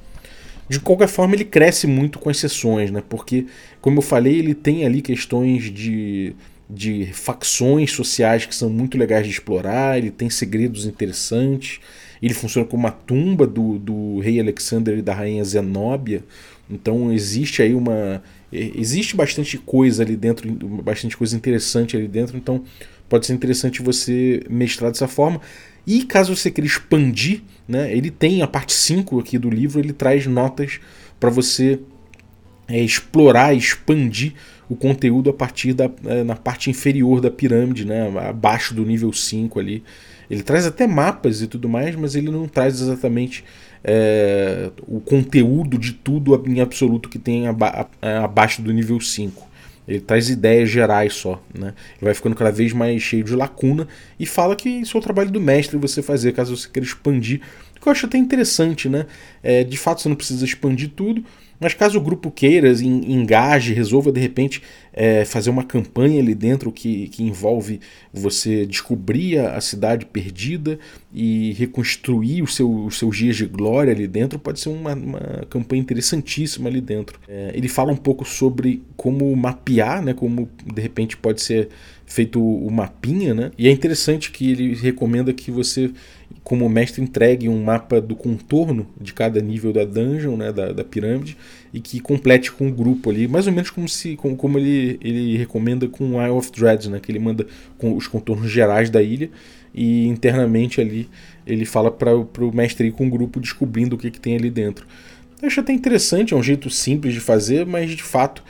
De 0.68 0.78
qualquer 0.78 1.08
forma, 1.08 1.34
ele 1.34 1.44
cresce 1.44 1.86
muito 1.86 2.18
com 2.18 2.28
as 2.28 2.36
sessões, 2.36 2.90
né? 2.90 3.02
Porque, 3.08 3.46
como 3.80 3.98
eu 3.98 4.02
falei, 4.02 4.38
ele 4.38 4.54
tem 4.54 4.84
ali 4.84 5.00
questões 5.00 5.72
de, 5.72 6.34
de 6.68 7.06
facções 7.12 7.90
sociais 7.92 8.44
que 8.44 8.54
são 8.54 8.68
muito 8.68 8.98
legais 8.98 9.24
de 9.24 9.32
explorar, 9.32 9.96
ele 9.96 10.10
tem 10.10 10.28
segredos 10.28 10.84
interessantes, 10.84 11.80
ele 12.20 12.34
funciona 12.34 12.66
como 12.66 12.82
uma 12.82 12.90
tumba 12.90 13.46
do, 13.46 13.78
do 13.78 14.18
rei 14.20 14.38
Alexander 14.38 14.98
e 14.98 15.02
da 15.02 15.14
rainha 15.14 15.44
Zenóbia. 15.44 16.22
Então 16.70 17.12
existe 17.12 17.62
aí 17.62 17.74
uma. 17.74 18.22
Existe 18.52 19.16
bastante 19.16 19.58
coisa 19.58 20.02
ali 20.02 20.16
dentro, 20.16 20.50
bastante 20.82 21.16
coisa 21.16 21.36
interessante 21.36 21.96
ali 21.96 22.08
dentro, 22.08 22.36
então 22.36 22.62
pode 23.08 23.26
ser 23.26 23.32
interessante 23.32 23.82
você 23.82 24.42
mestrar 24.48 24.90
dessa 24.90 25.08
forma. 25.08 25.40
E 25.86 26.04
caso 26.04 26.36
você 26.36 26.50
queira 26.50 26.66
expandir, 26.66 27.42
né, 27.66 27.94
ele 27.94 28.10
tem 28.10 28.42
a 28.42 28.46
parte 28.46 28.74
5 28.74 29.20
aqui 29.20 29.38
do 29.38 29.48
livro, 29.48 29.80
ele 29.80 29.92
traz 29.92 30.26
notas 30.26 30.80
para 31.18 31.30
você 31.30 31.80
é, 32.66 32.78
explorar, 32.78 33.54
expandir 33.54 34.34
o 34.68 34.76
conteúdo 34.76 35.30
a 35.30 35.32
partir 35.32 35.72
da 35.72 35.90
é, 36.04 36.22
na 36.22 36.36
parte 36.36 36.68
inferior 36.68 37.22
da 37.22 37.30
pirâmide, 37.30 37.86
né, 37.86 38.12
abaixo 38.28 38.74
do 38.74 38.84
nível 38.84 39.12
5 39.12 39.58
ali. 39.58 39.82
Ele 40.30 40.42
traz 40.42 40.66
até 40.66 40.86
mapas 40.86 41.40
e 41.40 41.46
tudo 41.46 41.68
mais, 41.68 41.96
mas 41.96 42.14
ele 42.14 42.30
não 42.30 42.46
traz 42.46 42.80
exatamente 42.82 43.42
é, 43.84 44.70
o 44.86 45.00
conteúdo 45.00 45.78
de 45.78 45.92
tudo 45.92 46.40
em 46.46 46.60
absoluto 46.60 47.08
que 47.08 47.18
tem 47.18 47.46
aba 47.46 47.88
abaixo 48.22 48.62
do 48.62 48.72
nível 48.72 49.00
5. 49.00 49.48
Ele 49.86 50.00
traz 50.00 50.28
ideias 50.28 50.68
gerais 50.68 51.14
só, 51.14 51.42
né? 51.58 51.68
Ele 51.96 52.04
vai 52.04 52.12
ficando 52.12 52.36
cada 52.36 52.52
vez 52.52 52.74
mais 52.74 53.00
cheio 53.00 53.24
de 53.24 53.34
lacuna 53.34 53.88
e 54.20 54.26
fala 54.26 54.54
que 54.54 54.68
isso 54.68 54.96
é 54.96 55.00
o 55.00 55.02
trabalho 55.02 55.30
do 55.30 55.40
mestre 55.40 55.78
você 55.78 56.02
fazer, 56.02 56.32
caso 56.32 56.54
você 56.54 56.68
queira 56.68 56.86
expandir. 56.86 57.40
O 57.74 57.80
que 57.80 57.88
eu 57.88 57.92
acho 57.92 58.04
até 58.04 58.18
interessante, 58.18 58.88
né? 58.88 59.06
É, 59.42 59.64
de 59.64 59.78
fato 59.78 60.02
você 60.02 60.08
não 60.10 60.16
precisa 60.16 60.44
expandir 60.44 60.90
tudo, 60.94 61.24
mas 61.60 61.74
caso 61.74 61.98
o 61.98 62.00
grupo 62.00 62.30
queira, 62.30 62.70
engaje, 62.82 63.72
resolva 63.72 64.12
de 64.12 64.20
repente 64.20 64.62
é, 64.92 65.24
fazer 65.24 65.50
uma 65.50 65.64
campanha 65.64 66.20
ali 66.20 66.34
dentro 66.34 66.72
que, 66.72 67.08
que 67.08 67.22
envolve 67.22 67.80
você 68.12 68.66
descobrir 68.66 69.38
a, 69.38 69.60
cidade 69.60 70.06
perdida 70.06 70.78
e 71.12 71.52
reconstruir 71.52 72.42
os, 72.42 72.54
seu, 72.54 72.70
os 72.86 72.98
seus 72.98 73.16
dias 73.16 73.36
de 73.36 73.46
glória 73.46 73.92
ali 73.92 74.06
dentro, 74.06 74.38
pode 74.38 74.60
ser 74.60 74.68
uma, 74.68 74.94
uma 74.94 75.46
campanha 75.48 75.80
interessantíssima 75.80 76.68
ali 76.68 76.80
dentro. 76.80 77.20
É, 77.28 77.52
ele 77.54 77.68
fala 77.68 77.92
um 77.92 77.96
pouco 77.96 78.24
sobre 78.24 78.82
como 78.96 79.34
mapear, 79.36 80.02
né, 80.02 80.14
como 80.14 80.48
de 80.64 80.82
repente 80.82 81.16
pode 81.16 81.40
ser 81.42 81.68
feito 82.08 82.42
o 82.42 82.70
mapinha, 82.70 83.34
né? 83.34 83.50
E 83.58 83.68
é 83.68 83.70
interessante 83.70 84.30
que 84.30 84.50
ele 84.50 84.74
recomenda 84.74 85.32
que 85.32 85.50
você, 85.50 85.90
como 86.48 86.66
mestre, 86.66 87.02
entregue 87.02 87.46
um 87.46 87.62
mapa 87.62 88.00
do 88.00 88.16
contorno 88.16 88.86
de 88.98 89.12
cada 89.12 89.38
nível 89.38 89.70
da 89.70 89.84
dungeon, 89.84 90.34
né, 90.34 90.50
da, 90.50 90.72
da 90.72 90.82
pirâmide, 90.82 91.36
e 91.74 91.78
que 91.78 92.00
complete 92.00 92.50
com 92.50 92.68
o 92.68 92.72
grupo 92.72 93.10
ali, 93.10 93.28
mais 93.28 93.46
ou 93.46 93.52
menos 93.52 93.68
como 93.68 93.86
se 93.86 94.16
como, 94.16 94.34
como 94.34 94.58
ele, 94.58 94.98
ele 95.02 95.36
recomenda 95.36 95.86
com 95.86 96.12
o 96.12 96.22
Eye 96.22 96.30
of 96.30 96.50
Dread, 96.50 96.88
né, 96.88 97.00
que 97.00 97.12
ele 97.12 97.18
manda 97.18 97.46
com 97.76 97.94
os 97.94 98.06
contornos 98.06 98.50
gerais 98.50 98.88
da 98.88 99.02
ilha 99.02 99.28
e 99.74 100.06
internamente 100.06 100.80
ali 100.80 101.06
ele 101.46 101.66
fala 101.66 101.90
para 101.90 102.14
o 102.14 102.50
mestre 102.50 102.88
ir 102.88 102.92
com 102.92 103.06
o 103.06 103.10
grupo 103.10 103.38
descobrindo 103.38 103.96
o 103.96 103.98
que, 103.98 104.10
que 104.10 104.18
tem 104.18 104.34
ali 104.34 104.48
dentro. 104.48 104.86
Eu 105.42 105.48
acho 105.48 105.60
até 105.60 105.74
interessante, 105.74 106.32
é 106.32 106.36
um 106.36 106.42
jeito 106.42 106.70
simples 106.70 107.12
de 107.12 107.20
fazer, 107.20 107.66
mas 107.66 107.90
de 107.90 108.02
fato 108.02 108.42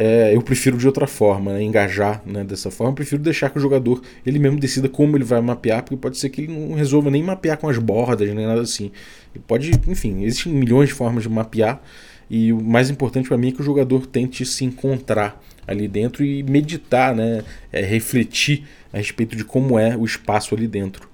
é, 0.00 0.32
eu 0.32 0.40
prefiro 0.40 0.78
de 0.78 0.86
outra 0.86 1.08
forma, 1.08 1.54
né, 1.54 1.60
engajar 1.60 2.22
né, 2.24 2.44
dessa 2.44 2.70
forma. 2.70 2.92
Eu 2.92 2.94
prefiro 2.94 3.20
deixar 3.20 3.50
que 3.50 3.58
o 3.58 3.60
jogador 3.60 4.00
ele 4.24 4.38
mesmo 4.38 4.56
decida 4.56 4.88
como 4.88 5.16
ele 5.16 5.24
vai 5.24 5.40
mapear, 5.40 5.82
porque 5.82 5.96
pode 5.96 6.16
ser 6.18 6.28
que 6.28 6.42
ele 6.42 6.56
não 6.56 6.76
resolva 6.76 7.10
nem 7.10 7.20
mapear 7.20 7.58
com 7.58 7.68
as 7.68 7.78
bordas, 7.78 8.32
nem 8.32 8.46
nada 8.46 8.60
assim. 8.60 8.92
Ele 9.34 9.42
pode, 9.44 9.72
enfim, 9.88 10.22
existem 10.22 10.52
milhões 10.52 10.90
de 10.90 10.94
formas 10.94 11.24
de 11.24 11.28
mapear. 11.28 11.82
E 12.30 12.52
o 12.52 12.62
mais 12.62 12.90
importante 12.90 13.26
para 13.26 13.36
mim 13.36 13.48
é 13.48 13.50
que 13.50 13.60
o 13.60 13.64
jogador 13.64 14.06
tente 14.06 14.46
se 14.46 14.64
encontrar 14.64 15.42
ali 15.66 15.88
dentro 15.88 16.24
e 16.24 16.44
meditar, 16.44 17.12
né, 17.12 17.42
é, 17.72 17.80
refletir 17.84 18.68
a 18.92 18.98
respeito 18.98 19.34
de 19.34 19.42
como 19.42 19.80
é 19.80 19.96
o 19.96 20.04
espaço 20.04 20.54
ali 20.54 20.68
dentro. 20.68 21.08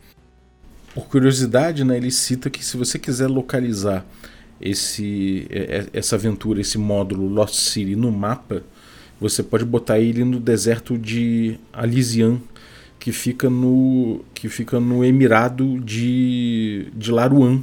Por 0.95 1.07
curiosidade, 1.07 1.85
né, 1.85 1.97
ele 1.97 2.11
cita 2.11 2.51
que 2.51 2.63
se 2.63 2.77
você 2.77 2.99
quiser 2.99 3.29
localizar 3.29 4.05
esse, 4.61 5.47
é, 5.49 5.59
é, 5.59 5.87
essa 5.95 6.17
aventura, 6.17 6.61
esse 6.61 6.77
módulo 6.77 7.27
Lost 7.27 7.55
City 7.55 7.97
no 7.97 8.13
mapa, 8.13 8.63
você 9.25 9.43
pode 9.43 9.65
botar 9.65 9.99
ele 9.99 10.23
no 10.23 10.39
deserto 10.39 10.99
de 10.99 11.59
Alisian, 11.73 12.39
que 12.99 13.11
fica 13.11 13.49
no, 13.49 14.23
que 14.35 14.51
fica 14.51 14.79
no 14.79 15.03
Emirado 15.03 15.81
de, 15.81 16.89
de 16.95 17.11
Laruan. 17.11 17.63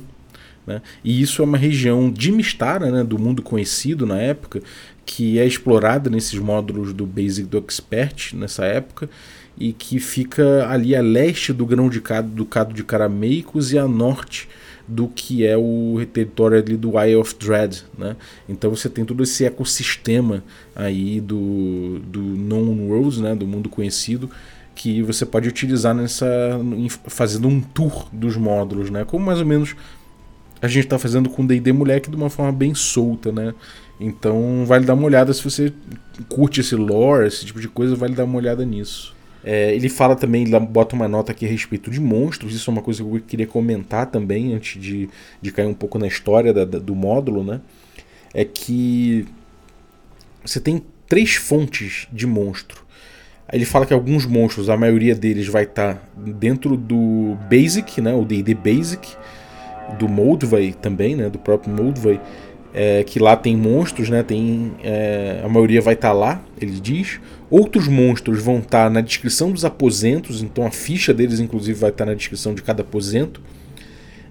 Né? 0.65 0.81
E 1.03 1.21
isso 1.21 1.39
é 1.39 1.45
uma 1.45 1.59
região 1.59 2.11
de 2.11 2.31
Mistara, 2.31 2.89
né, 2.89 3.03
do 3.03 3.19
mundo 3.19 3.43
conhecido 3.43 4.07
na 4.07 4.17
época, 4.17 4.59
que 5.05 5.37
é 5.37 5.45
explorada 5.45 6.09
nesses 6.09 6.39
módulos 6.39 6.93
do 6.93 7.05
Basic 7.05 7.47
do 7.47 7.59
Expert 7.59 8.33
nessa 8.33 8.65
época 8.65 9.07
e 9.55 9.71
que 9.71 9.99
fica 9.99 10.67
ali 10.67 10.95
a 10.95 11.01
leste 11.01 11.53
do 11.53 11.65
grão 11.65 11.89
de 11.89 12.01
cado 12.01 12.29
do 12.29 12.45
Cado 12.45 12.73
de 12.73 12.83
Carameicos 12.83 13.71
e 13.71 13.77
a 13.77 13.87
norte 13.87 14.49
do 14.91 15.07
que 15.07 15.45
é 15.45 15.57
o 15.57 15.97
território 16.11 16.57
ali 16.57 16.75
do 16.75 16.99
Eye 16.99 17.15
of 17.15 17.33
Dread, 17.39 17.85
né? 17.97 18.17
Então 18.47 18.69
você 18.69 18.89
tem 18.89 19.05
todo 19.05 19.23
esse 19.23 19.45
ecossistema 19.45 20.43
aí 20.75 21.21
do, 21.21 21.99
do 21.99 22.21
known 22.21 22.89
world, 22.89 23.21
né? 23.21 23.33
Do 23.33 23.47
mundo 23.47 23.69
conhecido 23.69 24.29
que 24.75 25.01
você 25.01 25.25
pode 25.25 25.47
utilizar 25.47 25.95
nessa 25.95 26.27
fazendo 27.07 27.47
um 27.47 27.61
tour 27.61 28.07
dos 28.11 28.35
módulos, 28.35 28.89
né? 28.89 29.05
Como 29.05 29.25
mais 29.25 29.39
ou 29.39 29.45
menos 29.45 29.75
a 30.61 30.67
gente 30.67 30.83
está 30.83 30.99
fazendo 30.99 31.29
com 31.29 31.45
D&D 31.45 31.71
Moleque 31.71 32.09
de 32.09 32.15
uma 32.15 32.29
forma 32.29 32.51
bem 32.51 32.75
solta, 32.75 33.31
né? 33.31 33.53
Então 33.97 34.65
vale 34.65 34.85
dar 34.85 34.93
uma 34.93 35.05
olhada 35.05 35.33
se 35.33 35.41
você 35.41 35.71
curte 36.27 36.59
esse 36.59 36.75
lore, 36.75 37.27
esse 37.27 37.45
tipo 37.45 37.61
de 37.61 37.69
coisa, 37.69 37.95
vale 37.95 38.13
dar 38.13 38.25
uma 38.25 38.37
olhada 38.37 38.65
nisso. 38.65 39.15
É, 39.43 39.73
ele 39.73 39.89
fala 39.89 40.15
também, 40.15 40.43
ele 40.43 40.59
bota 40.59 40.95
uma 40.95 41.07
nota 41.07 41.31
aqui 41.31 41.45
a 41.45 41.49
respeito 41.49 41.89
de 41.89 41.99
monstros, 41.99 42.53
isso 42.53 42.69
é 42.69 42.73
uma 42.73 42.81
coisa 42.81 43.03
que 43.03 43.09
eu 43.09 43.21
queria 43.21 43.47
comentar 43.47 44.05
também, 44.05 44.53
antes 44.53 44.79
de, 44.79 45.09
de 45.41 45.51
cair 45.51 45.65
um 45.65 45.73
pouco 45.73 45.97
na 45.97 46.07
história 46.07 46.53
da, 46.53 46.63
da, 46.63 46.77
do 46.77 46.95
módulo, 46.95 47.43
né? 47.43 47.61
É 48.33 48.45
que 48.45 49.25
você 50.45 50.59
tem 50.59 50.83
três 51.07 51.35
fontes 51.35 52.07
de 52.11 52.25
monstro. 52.25 52.85
Ele 53.51 53.65
fala 53.65 53.85
que 53.85 53.93
alguns 53.93 54.25
monstros, 54.25 54.69
a 54.69 54.77
maioria 54.77 55.13
deles 55.13 55.47
vai 55.47 55.63
estar 55.63 55.95
tá 55.95 56.01
dentro 56.15 56.77
do 56.77 57.37
Basic, 57.49 57.99
né? 57.99 58.13
O 58.13 58.23
D&D 58.23 58.53
Basic, 58.53 59.15
do 59.99 60.07
Moldvay 60.07 60.73
também, 60.73 61.15
né? 61.15 61.29
Do 61.29 61.37
próprio 61.37 61.73
Moldvay, 61.73 62.19
é, 62.73 63.03
que 63.03 63.19
lá 63.19 63.35
tem 63.35 63.57
monstros, 63.57 64.09
né? 64.09 64.23
Tem, 64.23 64.71
é, 64.83 65.41
a 65.43 65.49
maioria 65.49 65.81
vai 65.81 65.95
estar 65.95 66.09
tá 66.09 66.13
lá, 66.13 66.41
ele 66.59 66.79
diz. 66.79 67.19
Outros 67.51 67.89
monstros 67.89 68.41
vão 68.41 68.59
estar 68.59 68.85
tá 68.85 68.89
na 68.89 69.01
descrição 69.01 69.51
dos 69.51 69.65
aposentos, 69.65 70.41
então 70.41 70.65
a 70.65 70.71
ficha 70.71 71.13
deles, 71.13 71.41
inclusive, 71.41 71.77
vai 71.77 71.89
estar 71.89 72.05
tá 72.05 72.11
na 72.11 72.15
descrição 72.15 72.55
de 72.55 72.63
cada 72.63 72.81
aposento. 72.81 73.41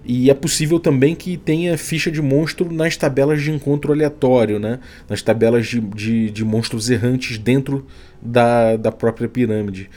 E 0.02 0.30
é 0.30 0.34
possível 0.34 0.80
também 0.80 1.14
que 1.14 1.36
tenha 1.36 1.76
ficha 1.76 2.10
de 2.10 2.22
monstro 2.22 2.72
nas 2.72 2.96
tabelas 2.96 3.42
de 3.42 3.52
encontro 3.52 3.92
aleatório, 3.92 4.58
né? 4.58 4.80
nas 5.06 5.20
tabelas 5.20 5.66
de, 5.66 5.78
de, 5.80 6.30
de 6.30 6.44
monstros 6.46 6.88
errantes 6.88 7.36
dentro 7.36 7.86
da, 8.22 8.76
da 8.76 8.90
própria 8.90 9.28
pirâmide. 9.28 9.90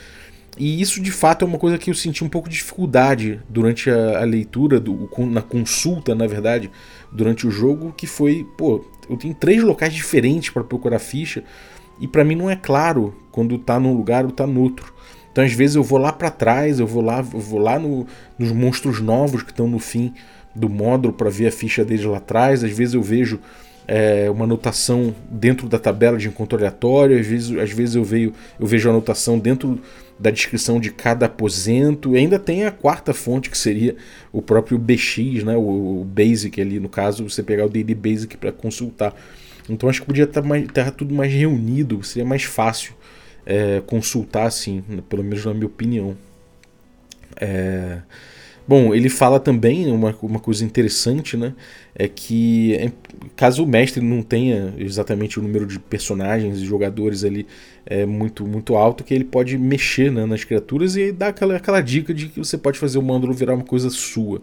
E 0.58 0.80
isso 0.80 1.00
de 1.00 1.10
fato 1.10 1.46
é 1.46 1.48
uma 1.48 1.58
coisa 1.58 1.78
que 1.78 1.90
eu 1.90 1.94
senti 1.94 2.22
um 2.22 2.28
pouco 2.28 2.50
de 2.50 2.56
dificuldade 2.56 3.40
durante 3.48 3.90
a, 3.90 4.20
a 4.20 4.24
leitura, 4.24 4.78
do, 4.78 5.08
na 5.26 5.40
consulta, 5.40 6.14
na 6.14 6.26
verdade, 6.26 6.70
durante 7.10 7.46
o 7.46 7.50
jogo, 7.50 7.92
que 7.96 8.06
foi, 8.06 8.46
pô, 8.58 8.84
eu 9.08 9.16
tenho 9.16 9.34
três 9.34 9.62
locais 9.62 9.94
diferentes 9.94 10.50
para 10.50 10.62
procurar 10.62 10.98
ficha 10.98 11.42
e 12.00 12.08
para 12.08 12.24
mim 12.24 12.34
não 12.34 12.50
é 12.50 12.56
claro 12.56 13.14
quando 13.30 13.58
tá 13.58 13.78
num 13.78 13.94
lugar 13.94 14.24
ou 14.24 14.30
tá 14.30 14.46
no 14.46 14.60
outro. 14.60 14.92
Então 15.30 15.42
às 15.42 15.52
vezes 15.52 15.76
eu 15.76 15.82
vou 15.82 15.98
lá 15.98 16.12
para 16.12 16.30
trás, 16.30 16.78
eu 16.78 16.86
vou 16.86 17.02
lá, 17.02 17.18
eu 17.18 17.40
vou 17.40 17.58
lá 17.58 17.78
no, 17.78 18.06
nos 18.38 18.52
monstros 18.52 19.00
novos 19.00 19.42
que 19.42 19.50
estão 19.50 19.66
no 19.66 19.78
fim 19.78 20.12
do 20.54 20.68
módulo 20.68 21.12
para 21.12 21.28
ver 21.28 21.48
a 21.48 21.52
ficha 21.52 21.84
deles 21.84 22.04
lá 22.04 22.18
atrás. 22.18 22.62
Às 22.62 22.70
vezes 22.70 22.94
eu 22.94 23.02
vejo 23.02 23.40
é, 23.86 24.30
uma 24.30 24.44
anotação 24.44 25.14
dentro 25.30 25.68
da 25.68 25.78
tabela 25.78 26.16
de 26.16 26.28
encontro 26.28 26.56
aleatório, 26.56 27.18
às 27.18 27.26
vezes, 27.26 27.56
às 27.58 27.70
vezes 27.70 27.94
eu, 27.94 28.04
vejo, 28.04 28.32
eu 28.58 28.66
vejo 28.66 28.88
a 28.88 28.92
anotação 28.92 29.38
dentro 29.38 29.80
da 30.18 30.30
descrição 30.30 30.78
de 30.80 30.90
cada 30.90 31.26
aposento, 31.26 32.14
e 32.14 32.18
ainda 32.18 32.38
tem 32.38 32.64
a 32.64 32.70
quarta 32.70 33.12
fonte 33.12 33.50
que 33.50 33.58
seria 33.58 33.96
o 34.32 34.40
próprio 34.40 34.78
BX, 34.78 35.42
né, 35.44 35.56
o, 35.56 36.00
o 36.00 36.04
Basic 36.04 36.60
ali, 36.60 36.78
no 36.78 36.88
caso, 36.88 37.28
você 37.28 37.42
pegar 37.42 37.66
o 37.66 37.68
DD 37.68 37.94
Basic 37.94 38.36
para 38.36 38.52
consultar. 38.52 39.14
Então 39.68 39.88
acho 39.88 40.00
que 40.00 40.06
podia 40.06 40.24
estar, 40.24 40.42
mais, 40.42 40.64
estar 40.64 40.90
tudo 40.90 41.14
mais 41.14 41.32
reunido, 41.32 42.02
seria 42.02 42.24
mais 42.24 42.44
fácil 42.44 42.94
é, 43.46 43.82
consultar 43.86 44.46
assim, 44.46 44.84
né, 44.88 45.02
pelo 45.08 45.22
menos 45.24 45.44
na 45.44 45.54
minha 45.54 45.66
opinião. 45.66 46.16
É, 47.40 48.00
Bom, 48.66 48.94
ele 48.94 49.10
fala 49.10 49.38
também 49.38 49.92
uma, 49.92 50.16
uma 50.22 50.40
coisa 50.40 50.64
interessante, 50.64 51.36
né? 51.36 51.52
É 51.94 52.08
que 52.08 52.74
é, 52.76 52.90
caso 53.36 53.62
o 53.62 53.66
mestre 53.66 54.02
não 54.02 54.22
tenha 54.22 54.72
exatamente 54.78 55.38
o 55.38 55.42
número 55.42 55.66
de 55.66 55.78
personagens 55.78 56.58
e 56.58 56.64
jogadores 56.64 57.24
ali 57.24 57.46
é, 57.84 58.06
muito, 58.06 58.46
muito 58.46 58.74
alto, 58.74 59.04
que 59.04 59.12
ele 59.12 59.24
pode 59.24 59.58
mexer 59.58 60.10
né, 60.10 60.24
nas 60.24 60.44
criaturas 60.44 60.96
e 60.96 61.12
dar 61.12 61.28
aquela, 61.28 61.56
aquela 61.56 61.82
dica 61.82 62.14
de 62.14 62.28
que 62.28 62.38
você 62.38 62.56
pode 62.56 62.78
fazer 62.78 62.96
o 62.96 63.02
módulo 63.02 63.34
virar 63.34 63.54
uma 63.54 63.64
coisa 63.64 63.90
sua. 63.90 64.40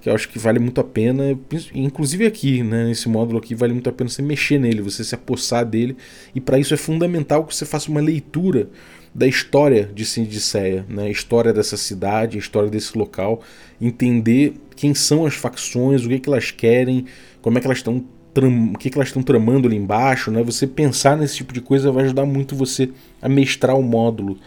Que 0.00 0.08
eu 0.08 0.14
acho 0.14 0.28
que 0.28 0.38
vale 0.38 0.58
muito 0.58 0.80
a 0.80 0.84
pena, 0.84 1.38
inclusive 1.74 2.24
aqui, 2.24 2.62
né, 2.62 2.84
nesse 2.86 3.08
módulo 3.08 3.38
aqui, 3.38 3.54
vale 3.54 3.74
muito 3.74 3.88
a 3.90 3.92
pena 3.92 4.08
você 4.08 4.22
mexer 4.22 4.58
nele, 4.58 4.80
você 4.80 5.04
se 5.04 5.14
apossar 5.14 5.64
dele, 5.64 5.94
e 6.34 6.40
para 6.40 6.58
isso 6.58 6.72
é 6.72 6.76
fundamental 6.76 7.44
que 7.44 7.54
você 7.54 7.66
faça 7.66 7.90
uma 7.90 8.00
leitura 8.00 8.70
da 9.14 9.26
história 9.26 9.90
de 9.92 10.04
Sindiceia, 10.04 10.86
né? 10.88 11.04
a 11.04 11.10
história 11.10 11.52
dessa 11.52 11.76
cidade, 11.76 12.36
a 12.36 12.40
história 12.40 12.70
desse 12.70 12.96
local, 12.96 13.42
entender 13.80 14.54
quem 14.76 14.94
são 14.94 15.26
as 15.26 15.34
facções, 15.34 16.04
o 16.04 16.08
que, 16.08 16.14
é 16.14 16.18
que 16.18 16.28
elas 16.28 16.50
querem, 16.50 17.04
como 17.42 17.58
é 17.58 17.60
que 17.60 17.66
elas 17.66 17.78
estão 17.78 18.04
o 18.32 18.78
que, 18.78 18.86
é 18.86 18.90
que 18.92 18.96
elas 18.96 19.08
estão 19.08 19.24
tramando 19.24 19.66
ali 19.66 19.76
embaixo, 19.76 20.30
né? 20.30 20.40
Você 20.44 20.64
pensar 20.64 21.16
nesse 21.16 21.36
tipo 21.36 21.52
de 21.52 21.60
coisa 21.60 21.90
vai 21.90 22.04
ajudar 22.04 22.24
muito 22.24 22.54
você 22.54 22.88
a 23.20 23.28
mestrar 23.28 23.76
o 23.76 23.82
módulo. 23.82 24.38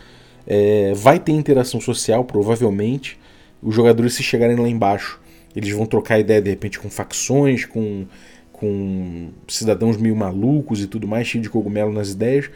É, 0.48 0.94
vai 0.96 1.20
ter 1.20 1.34
interação 1.34 1.82
social, 1.82 2.24
provavelmente. 2.24 3.20
Os 3.62 3.76
jogadores, 3.76 4.14
se 4.14 4.24
chegarem 4.24 4.56
lá 4.56 4.70
embaixo, 4.70 5.20
eles 5.56 5.72
vão 5.72 5.86
trocar 5.86 6.20
ideia 6.20 6.42
de 6.42 6.50
repente 6.50 6.80
com 6.80 6.90
facções, 6.90 7.66
com, 7.66 8.06
com 8.52 9.30
cidadãos 9.48 9.98
meio 9.98 10.16
malucos 10.16 10.82
e 10.82 10.88
tudo 10.88 11.08
mais, 11.08 11.28
cheio 11.28 11.42
de 11.42 11.50
cogumelo 11.50 11.92
nas 11.92 12.12
ideias. 12.12 12.50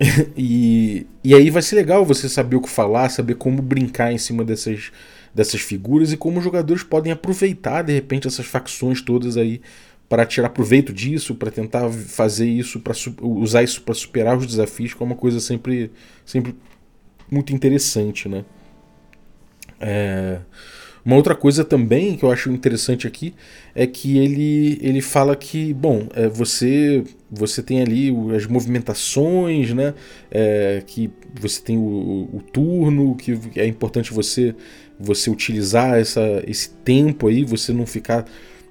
e, 0.36 1.06
e 1.22 1.34
aí 1.34 1.50
vai 1.50 1.62
ser 1.62 1.76
legal 1.76 2.04
você 2.04 2.28
saber 2.28 2.56
o 2.56 2.60
que 2.60 2.70
falar, 2.70 3.08
saber 3.10 3.34
como 3.34 3.60
brincar 3.60 4.12
em 4.12 4.18
cima 4.18 4.44
dessas, 4.44 4.90
dessas 5.34 5.60
figuras 5.60 6.12
e 6.12 6.16
como 6.16 6.38
os 6.38 6.44
jogadores 6.44 6.82
podem 6.82 7.12
aproveitar 7.12 7.82
de 7.82 7.92
repente 7.92 8.26
essas 8.26 8.46
facções 8.46 9.02
todas 9.02 9.36
aí 9.36 9.60
para 10.08 10.26
tirar 10.26 10.48
proveito 10.48 10.92
disso, 10.92 11.36
para 11.36 11.52
tentar 11.52 11.88
fazer 11.88 12.48
isso, 12.48 12.80
para 12.80 12.94
usar 13.22 13.62
isso 13.62 13.80
para 13.82 13.94
superar 13.94 14.36
os 14.36 14.44
desafios, 14.44 14.92
que 14.92 15.00
é 15.00 15.06
uma 15.06 15.14
coisa 15.14 15.38
sempre, 15.38 15.92
sempre 16.26 16.56
muito 17.30 17.54
interessante, 17.54 18.28
né? 18.28 18.44
É... 19.78 20.40
Uma 21.04 21.16
outra 21.16 21.34
coisa 21.34 21.64
também 21.64 22.16
que 22.16 22.24
eu 22.24 22.30
acho 22.30 22.50
interessante 22.50 23.06
aqui 23.06 23.34
é 23.74 23.86
que 23.86 24.18
ele, 24.18 24.78
ele 24.82 25.00
fala 25.00 25.34
que, 25.34 25.72
bom, 25.72 26.06
é, 26.14 26.28
você 26.28 27.04
você 27.30 27.62
tem 27.62 27.80
ali 27.80 28.12
as 28.34 28.44
movimentações, 28.46 29.72
né? 29.72 29.94
É, 30.30 30.82
que 30.84 31.10
você 31.40 31.60
tem 31.62 31.78
o, 31.78 32.28
o, 32.32 32.42
turno, 32.52 33.14
que 33.14 33.38
é 33.56 33.66
importante 33.66 34.12
você 34.12 34.54
você 34.98 35.30
utilizar 35.30 35.98
essa, 35.98 36.20
esse 36.46 36.70
tempo 36.84 37.28
aí, 37.28 37.42
você 37.44 37.72
não 37.72 37.86
ficar 37.86 38.26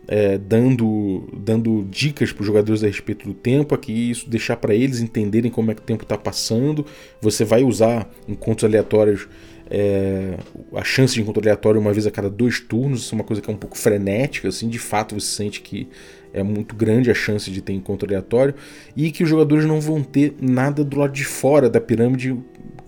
é, 0.07 0.37
dando, 0.39 1.29
dando 1.33 1.87
dicas 1.89 2.31
para 2.31 2.41
os 2.41 2.47
jogadores 2.47 2.83
a 2.83 2.87
respeito 2.87 3.27
do 3.27 3.33
tempo, 3.33 3.75
aqui 3.75 4.11
isso 4.11 4.29
deixar 4.29 4.57
para 4.57 4.73
eles 4.73 4.99
entenderem 4.99 5.51
como 5.51 5.69
é 5.69 5.75
que 5.75 5.81
o 5.81 5.85
tempo 5.85 6.03
está 6.03 6.17
passando. 6.17 6.85
Você 7.21 7.45
vai 7.45 7.63
usar 7.63 8.09
encontros 8.27 8.63
aleatórios 8.63 9.27
é, 9.69 10.35
a 10.73 10.83
chance 10.83 11.13
de 11.13 11.21
encontro 11.21 11.41
aleatório 11.41 11.79
uma 11.79 11.93
vez 11.93 12.07
a 12.07 12.11
cada 12.11 12.29
dois 12.29 12.59
turnos, 12.59 13.01
isso 13.01 13.13
é 13.13 13.17
uma 13.17 13.23
coisa 13.23 13.41
que 13.41 13.49
é 13.49 13.53
um 13.53 13.57
pouco 13.57 13.77
frenética, 13.77 14.47
assim, 14.47 14.67
de 14.67 14.79
fato 14.79 15.19
você 15.19 15.27
sente 15.27 15.61
que 15.61 15.87
é 16.33 16.43
muito 16.43 16.75
grande 16.75 17.09
a 17.09 17.13
chance 17.13 17.49
de 17.49 17.61
ter 17.61 17.73
encontro 17.73 18.07
aleatório, 18.07 18.55
e 18.95 19.11
que 19.11 19.23
os 19.23 19.29
jogadores 19.29 19.65
não 19.65 19.79
vão 19.79 20.03
ter 20.03 20.35
nada 20.41 20.83
do 20.83 20.97
lado 20.97 21.13
de 21.13 21.23
fora 21.23 21.69
da 21.69 21.79
pirâmide 21.79 22.35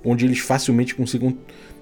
onde 0.04 0.26
eles 0.26 0.40
facilmente 0.40 0.96
consigam 0.96 1.38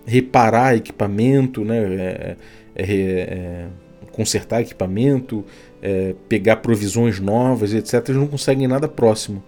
reparar 0.06 0.76
equipamento, 0.76 1.64
né, 1.64 1.78
é, 1.78 2.38
é, 2.76 2.86
é, 2.86 3.68
consertar 4.12 4.62
equipamento, 4.62 5.46
é, 5.82 6.14
pegar 6.28 6.58
provisões 6.58 7.20
novas, 7.20 7.74
etc. 7.74 7.94
Eles 8.10 8.20
não 8.20 8.28
conseguem 8.28 8.68
nada 8.68 8.88
próximo. 8.88 9.44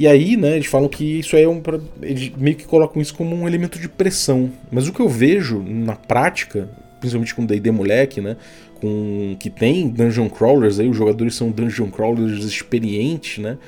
E 0.00 0.06
aí, 0.06 0.34
né, 0.34 0.56
eles 0.56 0.66
falam 0.66 0.88
que 0.88 1.18
isso 1.18 1.36
é 1.36 1.46
um. 1.46 1.60
Eles 2.00 2.32
meio 2.34 2.56
que 2.56 2.64
colocam 2.64 3.02
isso 3.02 3.14
como 3.14 3.36
um 3.36 3.46
elemento 3.46 3.78
de 3.78 3.86
pressão. 3.86 4.50
Mas 4.72 4.88
o 4.88 4.94
que 4.94 5.00
eu 5.00 5.10
vejo 5.10 5.62
na 5.62 5.94
prática, 5.94 6.70
principalmente 6.98 7.34
com 7.34 7.44
DD 7.44 7.70
Moleque, 7.70 8.18
né? 8.18 8.38
Com, 8.80 9.36
que 9.38 9.50
tem 9.50 9.90
dungeon 9.90 10.30
crawlers 10.30 10.80
aí, 10.80 10.88
os 10.88 10.96
jogadores 10.96 11.34
são 11.34 11.50
dungeon 11.50 11.90
crawlers 11.90 12.46
experientes, 12.46 13.36
né? 13.44 13.58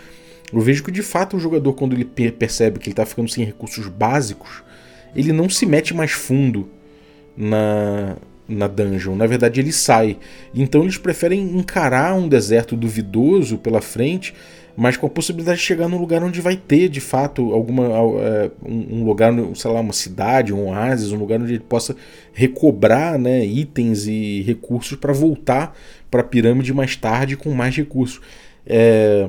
Eu 0.50 0.62
vejo 0.62 0.82
que 0.82 0.90
de 0.90 1.02
fato 1.02 1.36
o 1.36 1.38
jogador, 1.38 1.74
quando 1.74 1.92
ele 1.92 2.06
percebe 2.06 2.78
que 2.78 2.86
ele 2.86 2.94
está 2.94 3.04
ficando 3.04 3.28
sem 3.28 3.44
recursos 3.44 3.86
básicos, 3.88 4.62
ele 5.14 5.34
não 5.34 5.50
se 5.50 5.66
mete 5.66 5.92
mais 5.92 6.12
fundo 6.12 6.66
na, 7.36 8.16
na 8.48 8.68
dungeon. 8.68 9.16
Na 9.16 9.26
verdade, 9.26 9.60
ele 9.60 9.70
sai. 9.70 10.16
Então 10.54 10.80
eles 10.80 10.96
preferem 10.96 11.58
encarar 11.58 12.14
um 12.14 12.26
deserto 12.26 12.74
duvidoso 12.74 13.58
pela 13.58 13.82
frente 13.82 14.32
mas 14.76 14.96
com 14.96 15.06
a 15.06 15.10
possibilidade 15.10 15.58
de 15.58 15.66
chegar 15.66 15.88
num 15.88 15.98
lugar 15.98 16.22
onde 16.22 16.40
vai 16.40 16.56
ter 16.56 16.88
de 16.88 17.00
fato 17.00 17.52
alguma 17.52 17.84
é, 18.20 18.50
um 18.64 19.04
lugar, 19.04 19.32
sei 19.54 19.70
lá, 19.70 19.80
uma 19.80 19.92
cidade, 19.92 20.52
um 20.52 20.68
oásis, 20.68 21.12
um 21.12 21.18
lugar 21.18 21.40
onde 21.40 21.54
ele 21.54 21.64
possa 21.66 21.94
recobrar 22.32 23.18
né, 23.18 23.44
itens 23.44 24.06
e 24.06 24.42
recursos 24.42 24.96
para 24.96 25.12
voltar 25.12 25.76
para 26.10 26.20
a 26.20 26.24
pirâmide 26.24 26.72
mais 26.72 26.96
tarde 26.96 27.36
com 27.36 27.50
mais 27.50 27.76
recursos. 27.76 28.20
É, 28.66 29.28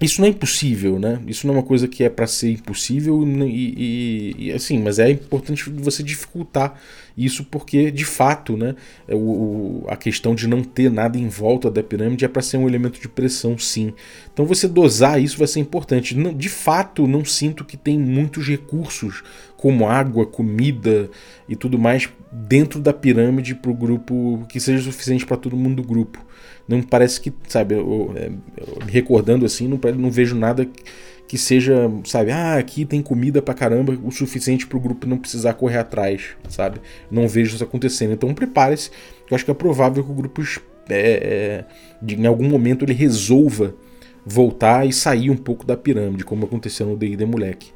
isso 0.00 0.20
não 0.20 0.26
é 0.26 0.30
impossível, 0.30 0.98
né? 0.98 1.20
Isso 1.26 1.46
não 1.46 1.54
é 1.54 1.58
uma 1.58 1.62
coisa 1.62 1.86
que 1.86 2.02
é 2.02 2.08
para 2.08 2.26
ser 2.26 2.50
impossível 2.50 3.22
e, 3.22 3.46
e, 3.48 4.34
e, 4.46 4.52
assim, 4.52 4.78
mas 4.78 4.98
é 4.98 5.10
importante 5.10 5.70
você 5.70 6.02
dificultar 6.02 6.78
isso 7.16 7.44
porque, 7.44 7.92
de 7.92 8.04
fato, 8.04 8.56
né, 8.56 8.74
o, 9.08 9.84
a 9.88 9.96
questão 9.96 10.34
de 10.34 10.48
não 10.48 10.64
ter 10.64 10.90
nada 10.90 11.16
em 11.16 11.28
volta 11.28 11.70
da 11.70 11.82
pirâmide 11.82 12.24
é 12.24 12.28
para 12.28 12.42
ser 12.42 12.56
um 12.56 12.66
elemento 12.66 13.00
de 13.00 13.08
pressão, 13.08 13.56
sim. 13.56 13.94
Então 14.32 14.44
você 14.44 14.66
dosar 14.66 15.22
isso 15.22 15.38
vai 15.38 15.46
ser 15.46 15.60
importante. 15.60 16.16
Não, 16.16 16.34
de 16.34 16.48
fato, 16.48 17.06
não 17.06 17.24
sinto 17.24 17.64
que 17.64 17.76
tem 17.76 17.96
muitos 17.96 18.48
recursos 18.48 19.22
como 19.56 19.88
água, 19.88 20.26
comida 20.26 21.08
e 21.48 21.54
tudo 21.54 21.78
mais 21.78 22.08
dentro 22.32 22.80
da 22.80 22.92
pirâmide 22.92 23.54
para 23.54 23.70
o 23.70 23.74
grupo 23.74 24.44
que 24.48 24.58
seja 24.58 24.82
suficiente 24.82 25.24
para 25.24 25.36
todo 25.36 25.56
mundo 25.56 25.76
do 25.82 25.88
grupo. 25.88 26.24
Não 26.66 26.82
parece 26.82 27.20
que, 27.20 27.32
sabe, 27.48 27.74
eu, 27.74 28.14
eu, 28.16 28.32
eu, 28.56 28.78
recordando 28.86 29.44
assim, 29.44 29.68
não, 29.68 29.78
não 29.96 30.10
vejo 30.10 30.34
nada 30.34 30.66
que 31.26 31.38
seja, 31.38 31.90
sabe, 32.04 32.30
ah, 32.30 32.56
aqui 32.56 32.84
tem 32.84 33.02
comida 33.02 33.40
pra 33.40 33.54
caramba 33.54 33.98
o 34.02 34.10
suficiente 34.10 34.66
para 34.66 34.76
o 34.76 34.80
grupo 34.80 35.06
não 35.06 35.18
precisar 35.18 35.54
correr 35.54 35.78
atrás, 35.78 36.28
sabe? 36.48 36.80
Não 37.10 37.26
vejo 37.26 37.54
isso 37.54 37.64
acontecendo. 37.64 38.12
Então 38.12 38.32
prepare-se, 38.34 38.90
eu 39.30 39.34
acho 39.34 39.44
que 39.44 39.50
é 39.50 39.54
provável 39.54 40.04
que 40.04 40.10
o 40.10 40.14
grupo, 40.14 40.42
é, 40.88 40.94
é, 40.98 41.64
de, 42.00 42.16
em 42.16 42.26
algum 42.26 42.48
momento, 42.48 42.84
ele 42.84 42.92
resolva 42.92 43.74
voltar 44.24 44.86
e 44.86 44.92
sair 44.92 45.30
um 45.30 45.36
pouco 45.36 45.66
da 45.66 45.76
pirâmide, 45.76 46.24
como 46.24 46.44
aconteceu 46.44 46.86
no 46.86 46.96
D&D 46.96 47.24
Moleque. 47.24 47.72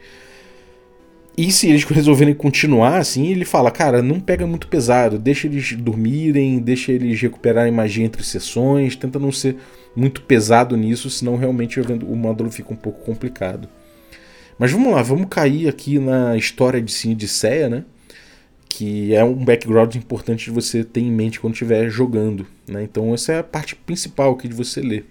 E 1.39 1.53
se 1.53 1.69
eles 1.69 1.85
resolverem 1.85 2.35
continuar 2.35 2.99
assim, 2.99 3.29
ele 3.29 3.45
fala, 3.45 3.71
cara, 3.71 4.03
não 4.03 4.19
pega 4.19 4.45
muito 4.45 4.67
pesado, 4.67 5.21
deixa 5.21 5.47
eles 5.47 5.73
dormirem, 5.73 6.59
deixa 6.59 6.91
eles 6.91 7.21
recuperarem 7.21 7.71
magia 7.71 8.05
entre 8.05 8.25
sessões, 8.25 8.97
tenta 8.97 9.21
não 9.21 9.31
ser 9.31 9.57
muito 9.95 10.23
pesado 10.23 10.77
nisso, 10.77 11.09
senão 11.09 11.37
realmente 11.37 11.79
o 11.79 12.17
módulo 12.17 12.51
fica 12.51 12.73
um 12.73 12.77
pouco 12.77 13.05
complicado. 13.05 13.69
Mas 14.59 14.73
vamos 14.73 14.93
lá, 14.93 15.01
vamos 15.01 15.29
cair 15.31 15.69
aqui 15.69 16.01
na 16.01 16.37
história 16.37 16.83
de 16.83 16.91
Cine 16.91 17.15
de 17.15 17.29
Ceia, 17.29 17.69
né? 17.69 17.85
Que 18.69 19.15
é 19.15 19.23
um 19.23 19.45
background 19.45 19.95
importante 19.95 20.47
de 20.47 20.51
você 20.51 20.83
ter 20.83 21.03
em 21.03 21.13
mente 21.13 21.39
quando 21.39 21.53
estiver 21.53 21.89
jogando. 21.89 22.49
Né? 22.67 22.83
Então 22.83 23.15
essa 23.15 23.35
é 23.35 23.39
a 23.39 23.45
parte 23.45 23.77
principal 23.77 24.33
aqui 24.33 24.49
de 24.49 24.55
você 24.55 24.81
ler. 24.81 25.07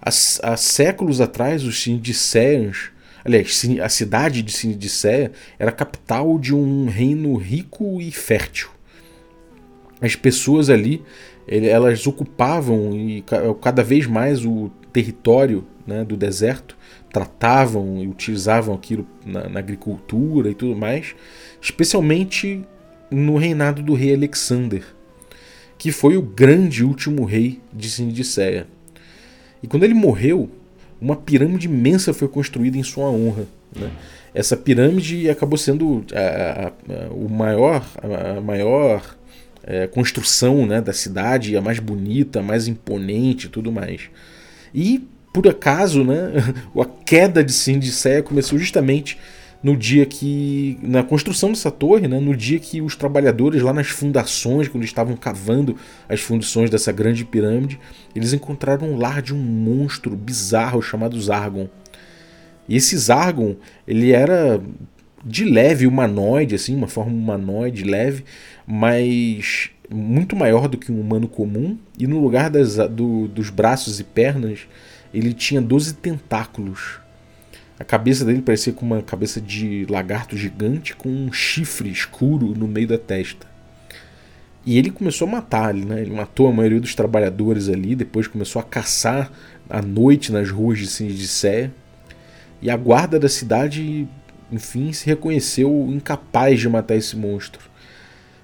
Há, 0.00 0.08
há 0.08 0.56
séculos 0.56 1.20
atrás, 1.20 1.64
os 1.64 1.82
Cine 1.82 1.98
de 1.98 2.14
Ceians 2.14 2.92
Aliás, 3.28 3.62
a 3.84 3.90
cidade 3.90 4.40
de 4.40 4.50
Sinidicéia 4.50 5.32
era 5.58 5.70
capital 5.70 6.38
de 6.38 6.54
um 6.54 6.86
reino 6.86 7.36
rico 7.36 8.00
e 8.00 8.10
fértil. 8.10 8.70
As 10.00 10.16
pessoas 10.16 10.70
ali, 10.70 11.02
elas 11.46 12.06
ocupavam 12.06 12.96
e 12.96 13.22
cada 13.60 13.82
vez 13.82 14.06
mais 14.06 14.46
o 14.46 14.70
território 14.94 15.66
né, 15.86 16.06
do 16.06 16.16
deserto, 16.16 16.74
tratavam 17.12 18.02
e 18.02 18.08
utilizavam 18.08 18.74
aquilo 18.74 19.06
na, 19.26 19.46
na 19.46 19.58
agricultura 19.58 20.48
e 20.48 20.54
tudo 20.54 20.74
mais, 20.74 21.14
especialmente 21.60 22.64
no 23.10 23.36
reinado 23.36 23.82
do 23.82 23.92
rei 23.92 24.14
Alexander, 24.14 24.82
que 25.76 25.92
foi 25.92 26.16
o 26.16 26.22
grande 26.22 26.82
último 26.82 27.26
rei 27.26 27.60
de 27.74 27.90
Sindiceia. 27.90 28.66
E 29.62 29.66
quando 29.66 29.82
ele 29.82 29.92
morreu, 29.92 30.48
uma 31.00 31.16
pirâmide 31.16 31.66
imensa 31.66 32.12
foi 32.12 32.28
construída 32.28 32.76
em 32.76 32.82
sua 32.82 33.10
honra. 33.10 33.46
Né? 33.74 33.90
Essa 34.34 34.56
pirâmide 34.56 35.28
acabou 35.28 35.58
sendo 35.58 36.04
a, 36.12 36.18
a, 36.20 36.66
a 36.68 37.12
o 37.12 37.28
maior, 37.28 37.84
a 38.36 38.40
maior 38.40 39.16
é, 39.64 39.86
construção 39.86 40.66
né, 40.66 40.80
da 40.80 40.92
cidade, 40.92 41.56
a 41.56 41.60
mais 41.60 41.78
bonita, 41.78 42.40
a 42.40 42.42
mais 42.42 42.66
imponente 42.66 43.46
e 43.46 43.50
tudo 43.50 43.70
mais. 43.70 44.02
E, 44.74 45.06
por 45.32 45.46
acaso, 45.46 46.04
né, 46.04 46.32
a 46.78 46.84
queda 47.04 47.44
de 47.44 47.52
Sindicéia 47.52 48.22
começou 48.22 48.58
justamente 48.58 49.18
no 49.62 49.76
dia 49.76 50.06
que. 50.06 50.78
na 50.82 51.02
construção 51.02 51.50
dessa 51.50 51.70
torre, 51.70 52.06
né, 52.06 52.20
no 52.20 52.36
dia 52.36 52.58
que 52.58 52.80
os 52.80 52.94
trabalhadores 52.94 53.62
lá 53.62 53.72
nas 53.72 53.88
fundações, 53.88 54.68
quando 54.68 54.84
estavam 54.84 55.16
cavando 55.16 55.76
as 56.08 56.20
fundições 56.20 56.70
dessa 56.70 56.92
grande 56.92 57.24
pirâmide, 57.24 57.78
eles 58.14 58.32
encontraram 58.32 58.88
um 58.88 58.96
lar 58.96 59.20
de 59.20 59.34
um 59.34 59.38
monstro 59.38 60.16
bizarro 60.16 60.80
chamado 60.80 61.20
Zargon. 61.20 61.68
E 62.68 62.76
esse 62.76 62.96
Zargon, 62.96 63.56
ele 63.86 64.12
era 64.12 64.60
de 65.24 65.44
leve 65.44 65.86
humanoide, 65.86 66.54
assim, 66.54 66.76
uma 66.76 66.86
forma 66.86 67.12
humanoide 67.12 67.82
leve, 67.82 68.24
mas 68.66 69.70
muito 69.90 70.36
maior 70.36 70.68
do 70.68 70.76
que 70.76 70.92
um 70.92 71.00
humano 71.00 71.26
comum, 71.26 71.76
e 71.98 72.06
no 72.06 72.20
lugar 72.20 72.50
das, 72.50 72.76
do, 72.76 73.26
dos 73.26 73.50
braços 73.50 73.98
e 73.98 74.04
pernas, 74.04 74.68
ele 75.12 75.32
tinha 75.32 75.60
12 75.60 75.94
tentáculos. 75.94 77.00
A 77.78 77.84
cabeça 77.84 78.24
dele 78.24 78.42
parecia 78.42 78.72
com 78.72 78.84
uma 78.84 79.00
cabeça 79.02 79.40
de 79.40 79.86
lagarto 79.88 80.36
gigante 80.36 80.96
com 80.96 81.08
um 81.08 81.32
chifre 81.32 81.88
escuro 81.88 82.48
no 82.48 82.66
meio 82.66 82.88
da 82.88 82.98
testa. 82.98 83.46
E 84.66 84.76
ele 84.76 84.90
começou 84.90 85.28
a 85.28 85.30
matar, 85.30 85.72
né? 85.72 86.02
ele 86.02 86.10
matou 86.10 86.48
a 86.48 86.52
maioria 86.52 86.80
dos 86.80 86.94
trabalhadores 86.94 87.68
ali, 87.68 87.94
depois 87.94 88.26
começou 88.26 88.60
a 88.60 88.64
caçar 88.64 89.30
à 89.70 89.80
noite 89.80 90.32
nas 90.32 90.50
ruas 90.50 90.78
de 90.78 90.88
Sinidicéia. 90.88 91.72
E 92.60 92.68
a 92.68 92.76
guarda 92.76 93.18
da 93.18 93.28
cidade, 93.28 94.08
enfim, 94.50 94.92
se 94.92 95.06
reconheceu 95.06 95.88
incapaz 95.88 96.58
de 96.58 96.68
matar 96.68 96.96
esse 96.96 97.16
monstro. 97.16 97.68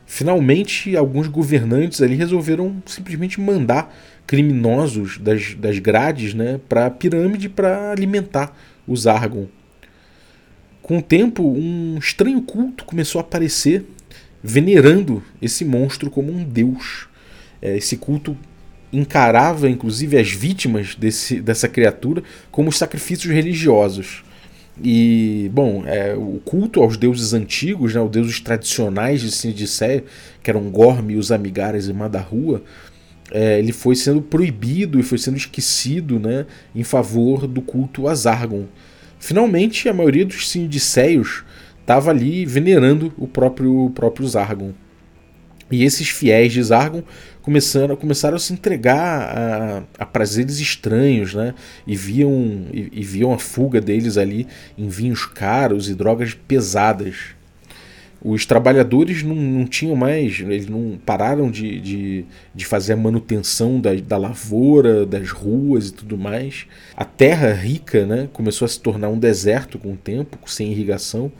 Finalmente, 0.07 0.97
alguns 0.97 1.27
governantes 1.27 2.01
ali 2.01 2.14
resolveram 2.14 2.81
simplesmente 2.87 3.40
mandar 3.40 3.92
criminosos 4.27 5.18
das, 5.18 5.55
das 5.55 5.81
grades 5.81 6.35
né, 6.35 6.61
para 6.68 6.87
a 6.87 6.90
pirâmide 6.90 7.49
para 7.49 7.90
alimentar 7.90 8.57
os 8.87 9.07
Argon. 9.07 9.47
Com 10.83 10.99
o 10.99 11.03
tempo, 11.03 11.42
um 11.42 11.97
estranho 11.99 12.42
culto 12.42 12.85
começou 12.85 13.18
a 13.18 13.23
aparecer, 13.23 13.85
venerando 14.42 15.23
esse 15.40 15.64
monstro 15.64 16.11
como 16.11 16.31
um 16.31 16.44
deus. 16.44 17.09
É, 17.62 17.77
esse 17.77 17.97
culto 17.97 18.37
encarava, 18.92 19.68
inclusive, 19.68 20.18
as 20.18 20.31
vítimas 20.31 20.94
desse, 20.94 21.40
dessa 21.40 21.68
criatura 21.68 22.23
como 22.51 22.70
sacrifícios 22.70 23.33
religiosos. 23.33 24.23
E, 24.83 25.51
bom, 25.53 25.85
é, 25.87 26.14
o 26.14 26.40
culto 26.44 26.83
aos 26.83 26.97
deuses 26.97 27.33
antigos, 27.33 27.94
né, 27.94 28.01
os 28.01 28.11
deuses 28.11 28.40
tradicionais 28.40 29.20
de 29.20 29.31
Sinidicéia, 29.31 30.05
que 30.42 30.51
eram 30.51 30.68
Gorme, 30.70 31.16
os 31.16 31.31
Amigares 31.33 31.87
e 31.87 31.92
Madarrua, 31.92 32.62
é, 33.30 33.58
ele 33.58 33.72
foi 33.72 33.96
sendo 33.96 34.20
proibido 34.20 34.98
e 34.98 35.02
foi 35.02 35.18
sendo 35.18 35.37
esquecido 35.37 36.18
né, 36.18 36.46
em 36.74 36.84
favor 36.84 37.46
do 37.46 37.62
culto 37.62 38.08
a 38.08 38.14
Zargon. 38.14 38.66
Finalmente, 39.18 39.88
a 39.88 39.94
maioria 39.94 40.24
dos 40.24 40.48
Sinidicéios 40.48 41.44
estava 41.80 42.10
ali 42.10 42.44
venerando 42.44 43.12
o 43.16 43.26
próprio, 43.26 43.87
o 43.87 43.90
próprio 43.90 44.26
Zargon. 44.28 44.72
E 45.70 45.82
esses 45.82 46.08
fiéis 46.08 46.52
de 46.52 46.62
Zargon 46.62 47.02
começaram, 47.40 47.96
começaram 47.96 48.37
a 48.37 48.38
se 48.38 48.52
entregar 48.52 49.37
a, 49.37 49.82
a 49.98 50.06
prazeres 50.06 50.60
estranhos, 50.60 51.34
né? 51.34 51.54
E 51.87 51.96
viam, 51.96 52.66
e, 52.72 52.90
e, 52.92 53.02
viam 53.02 53.32
a 53.32 53.38
fuga 53.38 53.80
deles 53.80 54.16
ali 54.16 54.46
em 54.76 54.88
vinhos 54.88 55.24
caros 55.26 55.88
e 55.88 55.94
drogas 55.94 56.34
pesadas 56.34 57.34
os 58.24 58.46
trabalhadores 58.46 59.22
não, 59.22 59.34
não 59.34 59.66
tinham 59.66 59.94
mais, 59.94 60.40
eles 60.40 60.66
não 60.66 60.98
pararam 61.04 61.50
de, 61.50 61.78
de, 61.78 62.24
de 62.54 62.64
fazer 62.64 62.94
a 62.94 62.96
manutenção 62.96 63.78
da, 63.78 63.94
da 63.94 64.16
lavoura, 64.16 65.04
das 65.04 65.30
ruas 65.30 65.88
e 65.88 65.92
tudo 65.92 66.16
mais. 66.16 66.64
A 66.96 67.04
terra 67.04 67.52
rica 67.52 68.06
né, 68.06 68.26
começou 68.32 68.64
a 68.64 68.68
se 68.68 68.80
tornar 68.80 69.10
um 69.10 69.18
deserto 69.18 69.78
com 69.78 69.92
o 69.92 69.96
tempo, 69.96 70.38
sem 70.46 70.72
irrigação. 70.72 71.30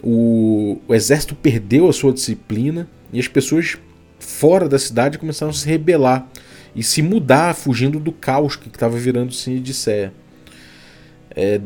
O, 0.00 0.78
o 0.86 0.94
exército 0.94 1.34
perdeu 1.34 1.88
a 1.88 1.92
sua 1.92 2.12
disciplina 2.12 2.88
e 3.12 3.18
as 3.18 3.26
pessoas 3.26 3.76
fora 4.20 4.68
da 4.68 4.78
cidade 4.78 5.18
começaram 5.18 5.50
a 5.50 5.54
se 5.54 5.66
rebelar 5.68 6.28
e 6.74 6.84
se 6.84 7.02
mudar, 7.02 7.52
fugindo 7.52 7.98
do 7.98 8.12
caos 8.12 8.54
que 8.54 8.68
estava 8.68 8.96
virando 8.96 9.34
Sinidicéia. 9.34 10.12
É, 11.34 11.60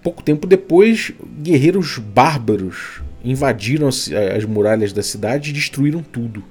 pouco 0.00 0.22
tempo 0.22 0.46
depois, 0.46 1.12
guerreiros 1.42 1.98
bárbaros 1.98 3.02
invadiram 3.30 3.88
as, 3.88 4.10
as 4.36 4.44
muralhas 4.44 4.92
da 4.92 5.02
cidade 5.02 5.50
e 5.50 5.52
destruíram 5.52 6.02
tudo. 6.02 6.44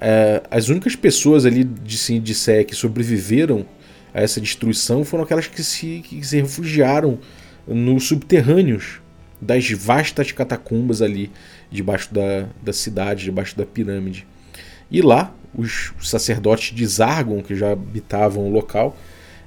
É, 0.00 0.42
as 0.50 0.68
únicas 0.68 0.96
pessoas 0.96 1.44
ali 1.44 1.64
de 1.64 2.34
Sé 2.34 2.64
que 2.64 2.74
sobreviveram 2.74 3.66
a 4.14 4.20
essa 4.20 4.40
destruição 4.40 5.04
foram 5.04 5.24
aquelas 5.24 5.46
que 5.46 5.62
se, 5.62 6.02
que 6.04 6.24
se 6.26 6.40
refugiaram 6.40 7.18
nos 7.66 8.08
subterrâneos 8.08 9.00
das 9.40 9.70
vastas 9.70 10.32
catacumbas 10.32 11.00
ali 11.00 11.30
debaixo 11.70 12.12
da, 12.12 12.46
da 12.62 12.72
cidade, 12.72 13.24
debaixo 13.24 13.56
da 13.56 13.64
pirâmide. 13.64 14.26
E 14.90 15.00
lá, 15.00 15.32
os 15.54 15.92
sacerdotes 16.00 16.74
de 16.74 16.86
Zargon, 16.86 17.42
que 17.42 17.54
já 17.54 17.72
habitavam 17.72 18.46
o 18.46 18.50
local, 18.50 18.96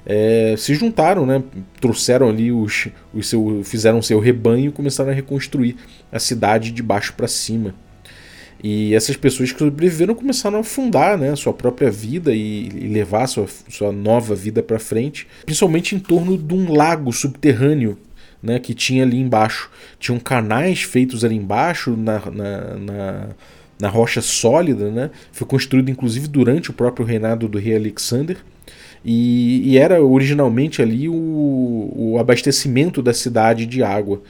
é, 0.06 0.54
se 0.58 0.74
juntaram, 0.74 1.24
né? 1.24 1.42
trouxeram 1.80 2.28
ali 2.28 2.52
os, 2.52 2.88
os 3.12 3.28
seu, 3.28 3.62
fizeram 3.64 4.02
seu 4.02 4.20
rebanho 4.20 4.68
e 4.68 4.72
começaram 4.72 5.10
a 5.10 5.14
reconstruir 5.14 5.76
a 6.12 6.18
cidade 6.18 6.70
de 6.70 6.82
baixo 6.82 7.14
para 7.14 7.28
cima. 7.28 7.74
E 8.62 8.94
essas 8.94 9.16
pessoas 9.16 9.52
que 9.52 9.58
sobreviveram 9.58 10.14
começaram 10.14 10.58
a 10.58 10.64
fundar 10.64 11.18
né, 11.18 11.36
sua 11.36 11.52
própria 11.52 11.90
vida 11.90 12.34
e, 12.34 12.68
e 12.68 12.88
levar 12.88 13.26
sua, 13.26 13.46
sua 13.68 13.92
nova 13.92 14.34
vida 14.34 14.62
para 14.62 14.78
frente, 14.78 15.26
principalmente 15.44 15.94
em 15.94 15.98
torno 15.98 16.38
de 16.38 16.54
um 16.54 16.72
lago 16.72 17.12
subterrâneo 17.12 17.98
né, 18.42 18.58
que 18.58 18.72
tinha 18.72 19.02
ali 19.02 19.18
embaixo. 19.18 19.70
Tinham 19.98 20.18
canais 20.18 20.82
feitos 20.82 21.24
ali 21.24 21.34
embaixo, 21.34 21.96
na, 21.96 22.18
na, 22.30 22.74
na, 22.78 23.28
na 23.80 23.88
rocha 23.88 24.22
sólida. 24.22 24.90
Né? 24.90 25.10
Foi 25.32 25.46
construído 25.46 25.90
inclusive 25.90 26.28
durante 26.28 26.70
o 26.70 26.74
próprio 26.74 27.04
reinado 27.04 27.48
do 27.48 27.58
rei 27.58 27.76
Alexander. 27.76 28.38
E, 29.04 29.72
e 29.72 29.78
era 29.78 30.02
originalmente 30.02 30.80
ali 30.80 31.08
o, 31.08 31.92
o 31.94 32.18
abastecimento 32.18 33.02
da 33.02 33.12
cidade 33.12 33.66
de 33.66 33.82
água. 33.82 34.22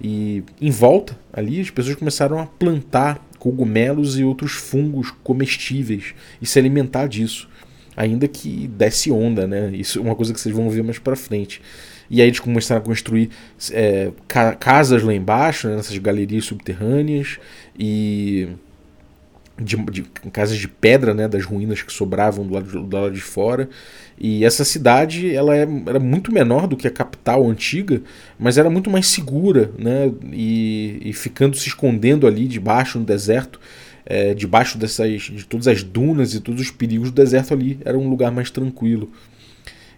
E 0.00 0.42
em 0.60 0.70
volta 0.70 1.16
ali 1.32 1.60
as 1.60 1.70
pessoas 1.70 1.96
começaram 1.96 2.38
a 2.38 2.46
plantar 2.46 3.24
cogumelos 3.38 4.18
e 4.18 4.24
outros 4.24 4.52
fungos 4.52 5.10
comestíveis 5.22 6.14
e 6.40 6.46
se 6.46 6.58
alimentar 6.58 7.06
disso. 7.06 7.48
Ainda 7.96 8.26
que 8.26 8.66
desse 8.66 9.10
onda, 9.10 9.46
né? 9.46 9.70
Isso 9.72 9.98
é 9.98 10.02
uma 10.02 10.16
coisa 10.16 10.32
que 10.32 10.40
vocês 10.40 10.54
vão 10.54 10.68
ver 10.68 10.82
mais 10.82 10.98
para 10.98 11.14
frente. 11.14 11.60
E 12.10 12.20
aí 12.20 12.28
eles 12.28 12.40
começaram 12.40 12.82
a 12.82 12.84
construir 12.84 13.30
é, 13.70 14.10
ca 14.26 14.54
casas 14.54 15.02
lá 15.02 15.14
embaixo, 15.14 15.68
né, 15.68 15.76
nessas 15.76 15.96
galerias 15.98 16.44
subterrâneas, 16.44 17.38
e 17.78 18.48
de, 19.60 19.76
de, 19.76 20.02
casas 20.32 20.58
de 20.58 20.66
pedra, 20.66 21.14
né, 21.14 21.28
das 21.28 21.44
ruínas 21.44 21.82
que 21.82 21.92
sobravam 21.92 22.46
do 22.46 22.54
lado, 22.54 22.82
do 22.82 22.96
lado 22.96 23.14
de 23.14 23.20
fora. 23.20 23.68
E 24.18 24.44
essa 24.44 24.64
cidade 24.64 25.34
ela 25.34 25.56
é, 25.56 25.66
era 25.86 26.00
muito 26.00 26.32
menor 26.32 26.66
do 26.66 26.76
que 26.76 26.86
a 26.86 26.90
capital 26.90 27.48
antiga, 27.48 28.02
mas 28.38 28.58
era 28.58 28.68
muito 28.68 28.90
mais 28.90 29.06
segura, 29.06 29.70
né, 29.78 30.12
e, 30.32 31.00
e 31.04 31.12
ficando 31.12 31.56
se 31.56 31.68
escondendo 31.68 32.26
ali 32.26 32.46
debaixo 32.46 32.98
no 32.98 33.04
deserto, 33.04 33.60
é, 34.06 34.34
debaixo 34.34 34.76
dessas, 34.76 35.22
de 35.22 35.46
todas 35.46 35.66
as 35.66 35.82
dunas 35.82 36.34
e 36.34 36.40
todos 36.40 36.60
os 36.60 36.70
perigos 36.70 37.10
do 37.10 37.14
deserto 37.14 37.54
ali, 37.54 37.78
era 37.84 37.96
um 37.96 38.08
lugar 38.08 38.30
mais 38.30 38.50
tranquilo. 38.50 39.10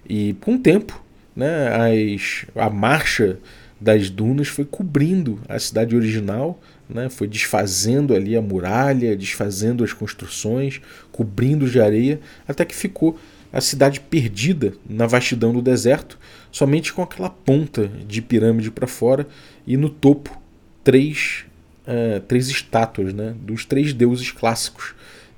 E 0.08 0.34
com 0.40 0.54
o 0.54 0.58
tempo, 0.58 1.02
né, 1.34 1.68
as, 2.14 2.46
a 2.54 2.70
marcha 2.70 3.38
das 3.80 4.08
dunas 4.08 4.48
foi 4.48 4.64
cobrindo 4.64 5.38
a 5.48 5.58
cidade 5.58 5.94
original, 5.94 6.60
né, 6.88 7.08
foi 7.08 7.26
desfazendo 7.26 8.14
ali 8.14 8.36
a 8.36 8.42
muralha, 8.42 9.16
desfazendo 9.16 9.82
as 9.82 9.92
construções, 9.92 10.80
cobrindo 11.12 11.68
de 11.68 11.80
areia, 11.80 12.20
até 12.46 12.64
que 12.64 12.74
ficou 12.74 13.18
a 13.52 13.60
cidade 13.60 14.00
perdida 14.00 14.74
na 14.88 15.06
vastidão 15.06 15.52
do 15.52 15.62
deserto, 15.62 16.18
somente 16.50 16.92
com 16.92 17.02
aquela 17.02 17.30
ponta 17.30 17.88
de 18.06 18.20
pirâmide 18.20 18.70
para 18.70 18.86
fora 18.86 19.26
e 19.66 19.76
no 19.76 19.88
topo 19.88 20.40
três, 20.84 21.44
uh, 21.86 22.20
três 22.20 22.48
estátuas 22.48 23.12
né, 23.12 23.34
dos 23.40 23.64
três 23.64 23.92
deuses 23.92 24.30
clássicos, 24.30 24.94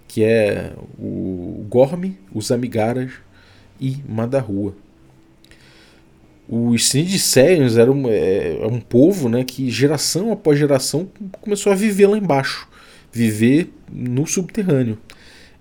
que 0.07 0.25
é 0.25 0.73
o 0.99 1.65
Gorme, 1.69 2.19
os 2.33 2.51
Amigaras 2.51 3.13
e 3.81 3.99
Madarrua. 4.09 4.75
Os 6.49 6.89
Sinidicéios 6.89 7.77
eram 7.77 8.09
é, 8.09 8.57
é, 8.63 8.67
um 8.67 8.81
povo 8.81 9.29
né, 9.29 9.45
que 9.45 9.71
geração 9.71 10.33
após 10.33 10.59
geração 10.59 11.07
começou 11.43 11.71
a 11.71 11.75
viver 11.75 12.07
lá 12.07 12.17
embaixo, 12.17 12.67
viver 13.13 13.71
no 13.93 14.27
subterrâneo. 14.27 14.97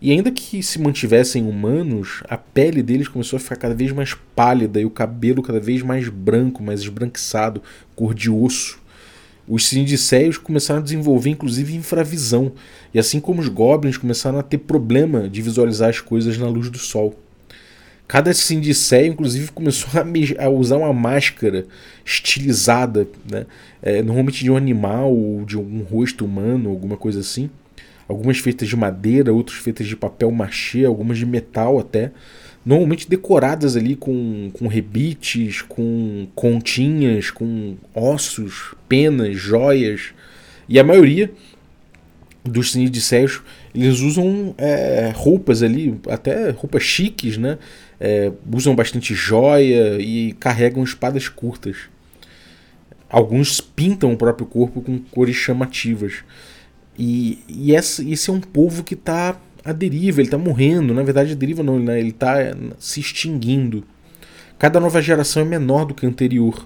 E 0.01 0.11
ainda 0.11 0.31
que 0.31 0.63
se 0.63 0.79
mantivessem 0.79 1.43
humanos, 1.43 2.23
a 2.29 2.37
pele 2.37 2.81
deles 2.81 3.09
começou 3.09 3.35
a 3.35 3.39
ficar 3.39 3.57
cada 3.57 3.75
vez 3.75 3.91
mais 3.91 4.15
pálida 4.33 4.79
e 4.79 4.85
o 4.85 4.89
cabelo 4.89 5.43
cada 5.43 5.59
vez 5.59 5.81
mais 5.81 6.07
branco, 6.07 6.63
mais 6.63 6.79
esbranquiçado, 6.79 7.61
cor 7.93 8.13
de 8.13 8.29
osso. 8.29 8.79
Os 9.45 9.65
Sinidicéios 9.65 10.37
começaram 10.37 10.79
a 10.79 10.83
desenvolver 10.83 11.31
inclusive 11.31 11.75
infravisão, 11.75 12.53
e 12.93 12.99
assim 12.99 13.19
como 13.19 13.41
os 13.41 13.49
Goblins 13.49 13.97
começaram 13.97 14.39
a 14.39 14.43
ter 14.43 14.59
problema 14.59 15.27
de 15.27 15.41
visualizar 15.41 15.89
as 15.89 15.99
coisas 15.99 16.37
na 16.37 16.47
luz 16.47 16.69
do 16.69 16.77
sol. 16.77 17.26
Cada 18.07 18.33
Sindicé, 18.33 19.05
inclusive, 19.05 19.51
começou 19.51 19.89
a, 19.99 20.45
a, 20.45 20.49
usar 20.49 20.77
uma 20.77 20.93
máscara 20.93 21.65
estilizada, 22.05 23.05
né? 23.29 23.45
É, 23.81 24.01
normalmente 24.01 24.43
de 24.43 24.49
um 24.49 24.55
animal 24.55 25.13
ou 25.13 25.43
de 25.43 25.57
um 25.57 25.83
rosto 25.83 26.23
humano, 26.23 26.69
alguma 26.69 26.95
coisa 26.95 27.19
assim. 27.19 27.49
Algumas 28.07 28.37
feitas 28.37 28.69
de 28.69 28.77
madeira, 28.77 29.33
outras 29.33 29.57
feitas 29.57 29.85
de 29.85 29.95
papel 29.95 30.31
machê, 30.31 30.85
algumas 30.85 31.17
de 31.17 31.25
metal 31.25 31.77
até. 31.77 32.11
Normalmente 32.65 33.09
decoradas 33.09 33.75
ali 33.75 33.95
com, 33.95 34.49
com 34.53 34.67
rebites, 34.67 35.61
com 35.61 36.27
continhas, 36.33 37.29
com 37.29 37.75
ossos, 37.93 38.73
penas, 38.87 39.35
joias. 39.35 40.13
E 40.69 40.79
a 40.79 40.83
maioria 40.83 41.29
dos 42.43 42.71
Sindicéios, 42.71 43.41
eles 43.75 43.99
usam 43.99 44.55
é, 44.57 45.11
roupas 45.13 45.61
ali, 45.61 45.99
até 46.09 46.49
roupas 46.51 46.83
chiques, 46.83 47.37
né? 47.37 47.57
É, 47.99 48.31
usam 48.53 48.75
bastante 48.75 49.15
joia 49.15 49.99
e 49.99 50.33
carregam 50.33 50.83
espadas 50.83 51.27
curtas. 51.27 51.77
Alguns 53.09 53.61
pintam 53.61 54.13
o 54.13 54.17
próprio 54.17 54.45
corpo 54.45 54.81
com 54.81 54.99
cores 54.99 55.35
chamativas. 55.35 56.23
E, 56.97 57.39
e 57.47 57.75
essa, 57.75 58.03
esse 58.03 58.29
é 58.29 58.33
um 58.33 58.41
povo 58.41 58.83
que 58.83 58.93
está 58.93 59.39
à 59.63 59.71
deriva, 59.71 60.19
ele 60.19 60.27
está 60.27 60.37
morrendo. 60.37 60.93
Na 60.93 61.03
verdade, 61.03 61.35
deriva 61.35 61.63
não, 61.63 61.79
né? 61.79 61.99
ele 61.99 62.09
está 62.09 62.35
se 62.77 62.99
extinguindo. 62.99 63.83
Cada 64.59 64.79
nova 64.79 65.01
geração 65.01 65.41
é 65.41 65.45
menor 65.45 65.85
do 65.85 65.93
que 65.93 66.05
a 66.05 66.09
anterior. 66.09 66.65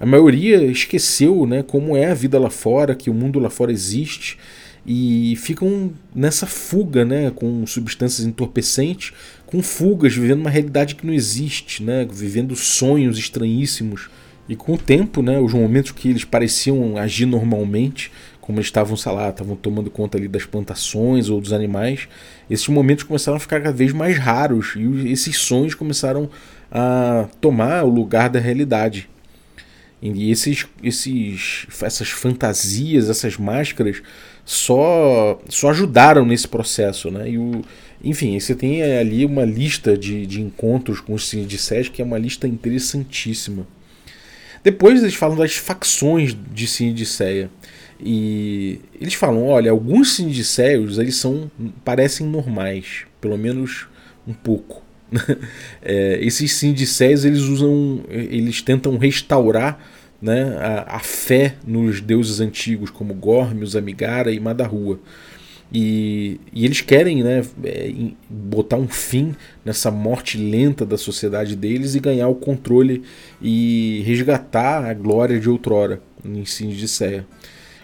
A 0.00 0.06
maioria 0.06 0.62
esqueceu 0.64 1.46
né, 1.46 1.62
como 1.62 1.96
é 1.96 2.10
a 2.10 2.14
vida 2.14 2.38
lá 2.38 2.50
fora, 2.50 2.94
que 2.94 3.10
o 3.10 3.14
mundo 3.14 3.38
lá 3.38 3.50
fora 3.50 3.72
existe 3.72 4.38
e 4.86 5.36
ficam 5.36 5.92
nessa 6.14 6.46
fuga, 6.46 7.04
né, 7.04 7.30
com 7.30 7.66
substâncias 7.66 8.26
entorpecentes, 8.26 9.12
com 9.48 9.62
fugas, 9.62 10.14
vivendo 10.14 10.40
uma 10.40 10.50
realidade 10.50 10.94
que 10.94 11.06
não 11.06 11.14
existe, 11.14 11.82
né, 11.82 12.06
vivendo 12.10 12.54
sonhos 12.54 13.18
estranhíssimos. 13.18 14.10
E 14.46 14.54
com 14.54 14.74
o 14.74 14.78
tempo, 14.78 15.22
né, 15.22 15.40
os 15.40 15.54
momentos 15.54 15.90
que 15.90 16.10
eles 16.10 16.22
pareciam 16.22 16.98
agir 16.98 17.24
normalmente, 17.24 18.12
como 18.42 18.58
eles 18.58 18.66
estavam, 18.66 18.94
sei 18.94 19.10
lá, 19.10 19.30
estavam 19.30 19.56
tomando 19.56 19.90
conta 19.90 20.18
ali 20.18 20.28
das 20.28 20.44
plantações 20.44 21.30
ou 21.30 21.40
dos 21.40 21.54
animais, 21.54 22.08
esses 22.50 22.68
momentos 22.68 23.04
começaram 23.04 23.38
a 23.38 23.40
ficar 23.40 23.62
cada 23.62 23.74
vez 23.74 23.90
mais 23.90 24.18
raros 24.18 24.74
e 24.76 25.10
esses 25.10 25.38
sonhos 25.38 25.74
começaram 25.74 26.28
a 26.70 27.26
tomar 27.40 27.84
o 27.84 27.88
lugar 27.88 28.28
da 28.28 28.38
realidade. 28.38 29.08
E 30.00 30.30
esses, 30.30 30.66
esses, 30.82 31.66
essas 31.82 32.10
fantasias, 32.10 33.08
essas 33.08 33.36
máscaras 33.38 34.02
só, 34.44 35.40
só 35.48 35.70
ajudaram 35.70 36.24
nesse 36.24 36.46
processo, 36.46 37.10
né? 37.10 37.30
E 37.30 37.38
o, 37.38 37.62
enfim, 38.02 38.38
você 38.38 38.54
tem 38.54 38.82
ali 38.82 39.24
uma 39.24 39.44
lista 39.44 39.96
de, 39.96 40.26
de 40.26 40.40
encontros 40.40 41.00
com 41.00 41.14
os 41.14 41.28
Cine 41.28 41.46
que 41.92 42.00
é 42.00 42.04
uma 42.04 42.18
lista 42.18 42.46
interessantíssima. 42.46 43.66
Depois 44.62 45.02
eles 45.02 45.14
falam 45.14 45.36
das 45.36 45.56
facções 45.56 46.36
de 46.52 46.66
Sindiceia. 46.66 47.50
E 48.00 48.80
eles 49.00 49.14
falam, 49.14 49.46
olha, 49.46 49.70
alguns 49.70 50.14
Sindiceios 50.14 50.98
eles 50.98 51.16
são 51.16 51.50
parecem 51.84 52.26
normais, 52.26 53.04
pelo 53.20 53.36
menos 53.36 53.86
um 54.26 54.32
pouco. 54.32 54.82
é, 55.82 56.18
esses 56.22 56.52
Sindiceios 56.52 57.24
eles 57.24 57.40
usam, 57.40 58.04
eles 58.08 58.62
tentam 58.62 58.96
restaurar 58.98 59.80
né, 60.20 60.56
a, 60.58 60.96
a, 60.96 60.98
fé 60.98 61.56
nos 61.66 62.00
deuses 62.00 62.40
antigos 62.40 62.90
como 62.90 63.14
Gormios, 63.14 63.74
Amigara 63.74 64.30
e 64.30 64.38
Madarrua. 64.38 65.00
E, 65.72 66.40
e, 66.52 66.64
eles 66.64 66.80
querem 66.80 67.22
né, 67.22 67.44
é, 67.62 67.92
botar 68.28 68.76
um 68.76 68.88
fim 68.88 69.34
nessa 69.64 69.90
morte 69.90 70.38
lenta 70.38 70.86
da 70.86 70.96
sociedade 70.96 71.54
deles 71.54 71.94
e 71.94 72.00
ganhar 72.00 72.28
o 72.28 72.34
controle 72.34 73.02
e 73.40 74.02
resgatar 74.06 74.84
a 74.84 74.94
glória 74.94 75.38
de 75.38 75.48
outrora 75.48 76.00
no 76.24 76.38
ensino 76.38 76.72
de 76.72 76.88
Ceia. 76.88 77.26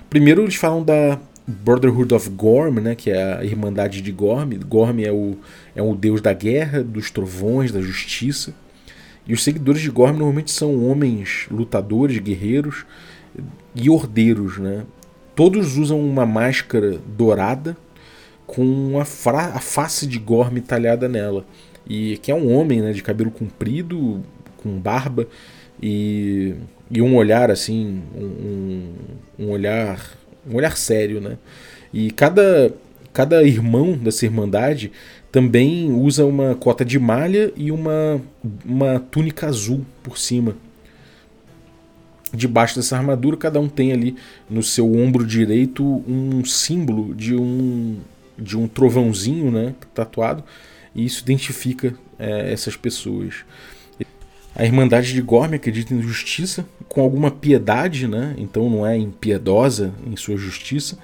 Primeiro 0.08 0.42
eles 0.42 0.54
falam 0.54 0.82
da 0.82 1.18
Brotherhood 1.46 2.14
of 2.14 2.30
Gorm, 2.30 2.80
né, 2.80 2.94
que 2.94 3.10
é 3.10 3.34
a 3.34 3.44
Irmandade 3.44 4.00
de 4.00 4.10
Gorm. 4.10 4.52
Gorm 4.66 5.00
é 5.00 5.12
o, 5.12 5.36
é 5.76 5.82
o 5.82 5.94
deus 5.94 6.22
da 6.22 6.32
guerra, 6.32 6.82
dos 6.82 7.10
trovões, 7.10 7.70
da 7.70 7.82
justiça. 7.82 8.54
E 9.26 9.34
os 9.34 9.42
seguidores 9.42 9.82
de 9.82 9.90
Gorm 9.90 10.16
normalmente 10.16 10.50
são 10.50 10.86
homens 10.86 11.46
lutadores, 11.50 12.18
guerreiros 12.18 12.86
e 13.74 13.90
ordeiros, 13.90 14.58
né? 14.58 14.84
Todos 15.34 15.76
usam 15.76 16.00
uma 16.00 16.24
máscara 16.24 16.98
dourada 17.06 17.76
com 18.46 18.98
a, 18.98 19.02
a 19.02 19.60
face 19.60 20.06
de 20.06 20.18
Gorm 20.18 20.56
talhada 20.58 21.08
nela. 21.08 21.44
E 21.86 22.18
que 22.18 22.30
é 22.30 22.34
um 22.34 22.54
homem, 22.54 22.80
né, 22.80 22.92
de 22.92 23.02
cabelo 23.02 23.30
comprido, 23.30 24.22
com 24.62 24.78
barba 24.78 25.26
e, 25.82 26.54
e 26.90 27.02
um 27.02 27.16
olhar 27.16 27.50
assim, 27.50 28.02
um, 28.16 28.92
um 29.38 29.50
olhar, 29.50 30.00
um 30.48 30.56
olhar 30.56 30.76
sério, 30.76 31.20
né? 31.20 31.36
E 31.92 32.10
cada 32.10 32.72
cada 33.14 33.44
irmão 33.44 33.96
dessa 33.96 34.26
irmandade 34.26 34.90
também 35.30 35.90
usa 35.92 36.26
uma 36.26 36.56
cota 36.56 36.84
de 36.84 36.98
malha 36.98 37.52
e 37.56 37.70
uma, 37.70 38.20
uma 38.64 38.98
túnica 38.98 39.46
azul 39.46 39.86
por 40.02 40.18
cima. 40.18 40.56
Debaixo 42.34 42.76
dessa 42.76 42.96
armadura, 42.96 43.36
cada 43.36 43.60
um 43.60 43.68
tem 43.68 43.92
ali 43.92 44.16
no 44.50 44.62
seu 44.62 44.92
ombro 44.92 45.24
direito 45.24 45.84
um 46.06 46.44
símbolo 46.44 47.14
de 47.14 47.34
um, 47.34 47.98
de 48.36 48.58
um 48.58 48.66
trovãozinho 48.66 49.50
né, 49.50 49.74
tatuado, 49.94 50.42
e 50.94 51.04
isso 51.04 51.22
identifica 51.22 51.94
é, 52.18 52.52
essas 52.52 52.76
pessoas. 52.76 53.44
A 54.56 54.64
Irmandade 54.64 55.12
de 55.12 55.20
Gorme 55.20 55.56
acredita 55.56 55.94
em 55.94 56.02
justiça, 56.02 56.66
com 56.88 57.00
alguma 57.00 57.30
piedade, 57.30 58.06
né? 58.06 58.34
então 58.38 58.70
não 58.70 58.86
é 58.86 58.96
impiedosa 58.96 59.92
em 60.06 60.16
sua 60.16 60.36
justiça, 60.36 60.96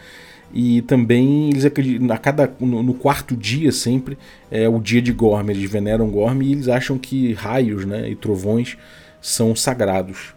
e 0.53 0.83
também 0.83 1.51
eles 1.51 1.65
acreditam, 1.65 2.11
a 2.13 2.19
cada, 2.19 2.53
no, 2.59 2.83
no, 2.83 2.95
quarto 2.95 3.37
dia 3.37 3.71
sempre 3.71 4.19
é 4.51 4.69
o 4.69 4.81
dia 4.81 5.01
de 5.01 5.13
Gorm, 5.13 5.49
eles 5.49 5.71
veneram 5.71 6.11
Gorm 6.11 6.43
e 6.43 6.53
eles 6.53 6.69
acham 6.69 6.99
que 6.99 7.33
raios 7.35 7.85
né, 7.85 8.11
e 8.11 8.17
trovões 8.17 8.77
são 9.21 9.55
sagrados. 9.55 10.35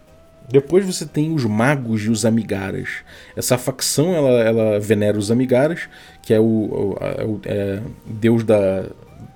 Depois 0.48 0.84
você 0.84 1.06
tem 1.06 1.32
os 1.32 1.44
magos 1.44 2.02
e 2.02 2.10
os 2.10 2.24
amigaras. 2.24 2.88
Essa 3.34 3.56
facção 3.56 4.14
ela, 4.14 4.42
ela 4.42 4.80
venera 4.80 5.18
os 5.18 5.30
amigaras, 5.30 5.88
que 6.22 6.34
é 6.34 6.40
o, 6.40 6.44
o, 6.44 6.90
o 7.26 7.40
é 7.44 7.80
deus 8.06 8.44
da, 8.44 8.84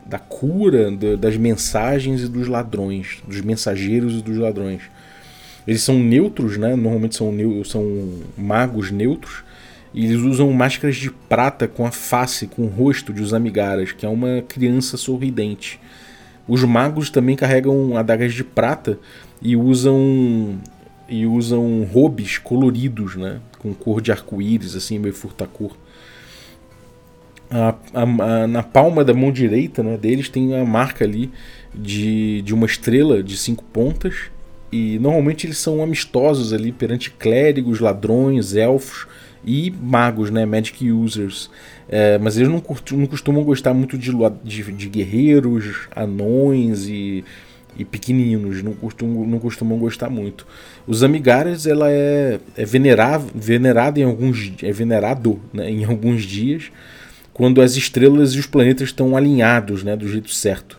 da 0.04 0.18
cura, 0.18 0.90
das 1.16 1.36
mensagens 1.36 2.22
e 2.22 2.28
dos 2.28 2.46
ladrões, 2.46 3.22
dos 3.26 3.40
mensageiros 3.40 4.14
e 4.14 4.22
dos 4.22 4.36
ladrões. 4.36 4.82
Eles 5.66 5.82
são 5.82 5.98
neutros, 5.98 6.56
né? 6.56 6.74
normalmente 6.74 7.14
são, 7.14 7.34
são 7.64 8.20
magos 8.36 8.90
neutros, 8.90 9.44
e 9.92 10.06
eles 10.06 10.20
usam 10.20 10.50
máscaras 10.52 10.96
de 10.96 11.10
prata 11.10 11.68
com 11.68 11.84
a 11.86 11.90
face, 11.90 12.46
com 12.46 12.62
o 12.62 12.68
rosto 12.68 13.12
de 13.12 13.22
Usamigaras, 13.22 13.92
que 13.92 14.06
é 14.06 14.08
uma 14.08 14.42
criança 14.48 14.96
sorridente. 14.96 15.80
Os 16.46 16.64
magos 16.64 17.10
também 17.10 17.36
carregam 17.36 17.96
adagas 17.96 18.32
de 18.32 18.44
prata 18.44 18.98
e 19.42 19.56
usam 19.56 20.58
e 21.08 21.26
usam 21.26 21.84
robes 21.84 22.38
coloridos, 22.38 23.16
né, 23.16 23.40
com 23.58 23.72
cor 23.72 24.00
de 24.00 24.12
arco-íris, 24.12 24.76
assim 24.76 24.98
meio 24.98 25.14
furtacor. 25.14 25.72
A, 27.50 27.74
a, 27.94 28.02
a, 28.02 28.46
na 28.46 28.62
palma 28.62 29.02
da 29.02 29.14
mão 29.14 29.32
direita 29.32 29.82
né, 29.82 29.96
deles 29.96 30.28
tem 30.28 30.54
a 30.54 30.64
marca 30.64 31.04
ali 31.04 31.30
de, 31.74 32.42
de 32.42 32.52
uma 32.52 32.66
estrela 32.66 33.22
de 33.22 33.38
cinco 33.38 33.64
pontas 33.64 34.30
e 34.70 34.98
normalmente 34.98 35.46
eles 35.46 35.56
são 35.56 35.82
amistosos 35.82 36.52
ali 36.52 36.72
perante 36.72 37.10
clérigos, 37.10 37.80
ladrões, 37.80 38.54
elfos 38.54 39.06
e 39.42 39.70
magos, 39.70 40.30
né, 40.30 40.44
magic 40.44 40.90
users. 40.90 41.50
É, 41.88 42.18
mas 42.18 42.36
eles 42.36 42.50
não, 42.50 42.62
não, 42.92 43.06
costumam 43.06 43.42
gostar 43.44 43.72
muito 43.72 43.96
de, 43.96 44.12
de, 44.44 44.72
de 44.72 44.88
guerreiros, 44.90 45.88
anões 45.96 46.86
e, 46.86 47.24
e 47.78 47.84
pequeninos, 47.84 48.62
não 48.62 48.72
costumam, 48.74 49.24
não 49.26 49.38
costumam 49.38 49.78
gostar 49.78 50.10
muito. 50.10 50.46
Os 50.86 51.02
amigaras 51.02 51.66
ela 51.66 51.90
é, 51.90 52.40
é 52.56 52.64
venerado 52.64 54.00
em 54.00 54.02
alguns 54.02 54.52
é 54.62 54.72
venerado 54.72 55.40
né, 55.52 55.70
em 55.70 55.84
alguns 55.84 56.24
dias 56.24 56.70
quando 57.32 57.62
as 57.62 57.76
estrelas 57.76 58.32
e 58.32 58.40
os 58.40 58.46
planetas 58.46 58.88
estão 58.88 59.16
alinhados, 59.16 59.84
né, 59.84 59.94
do 59.94 60.08
jeito 60.08 60.30
certo. 60.30 60.76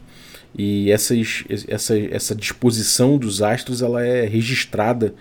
E 0.54 0.92
essas, 0.92 1.46
essa, 1.70 1.98
essa 1.98 2.36
disposição 2.36 3.18
dos 3.18 3.42
astros 3.42 3.82
ela 3.82 4.06
é 4.06 4.26
registrada 4.26 5.14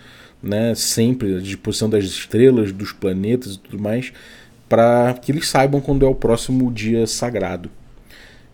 né, 0.43 0.75
sempre 0.75 1.37
a 1.37 1.39
disposição 1.39 1.89
das 1.89 2.03
estrelas, 2.03 2.73
dos 2.73 2.91
planetas 2.91 3.53
e 3.53 3.59
tudo 3.59 3.81
mais, 3.81 4.11
para 4.67 5.13
que 5.13 5.31
eles 5.31 5.47
saibam 5.47 5.79
quando 5.79 6.05
é 6.05 6.09
o 6.09 6.15
próximo 6.15 6.69
dia 6.71 7.07
sagrado. 7.07 7.71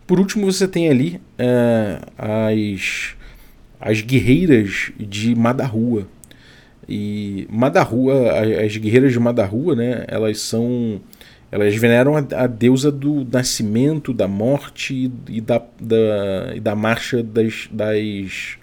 Por 0.07 0.19
último, 0.19 0.45
você 0.51 0.67
tem 0.67 0.89
ali 0.89 1.19
é, 1.37 1.99
as, 2.17 3.15
as 3.79 4.01
guerreiras 4.01 4.91
de 4.99 5.35
Madarrua. 5.35 6.07
E 6.87 7.47
Madarrua, 7.49 8.13
as 8.63 8.77
guerreiras 8.77 9.11
de 9.11 9.19
Madarrua, 9.19 9.75
né, 9.75 10.05
elas 10.07 10.39
são 10.39 11.01
Elas 11.51 11.75
veneram 11.75 12.15
a, 12.15 12.19
a 12.43 12.47
deusa 12.47 12.91
do 12.91 13.25
nascimento, 13.31 14.13
da 14.13 14.27
morte 14.27 15.11
e 15.27 15.41
da, 15.41 15.61
da, 15.79 16.53
e 16.55 16.59
da 16.59 16.75
marcha 16.75 17.23
das, 17.23 17.67
das 17.71 18.57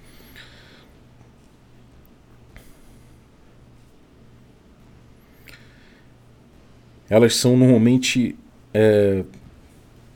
elas 7.12 7.37
são 7.37 7.57
normalmente 7.59 8.35
é, 8.72 9.22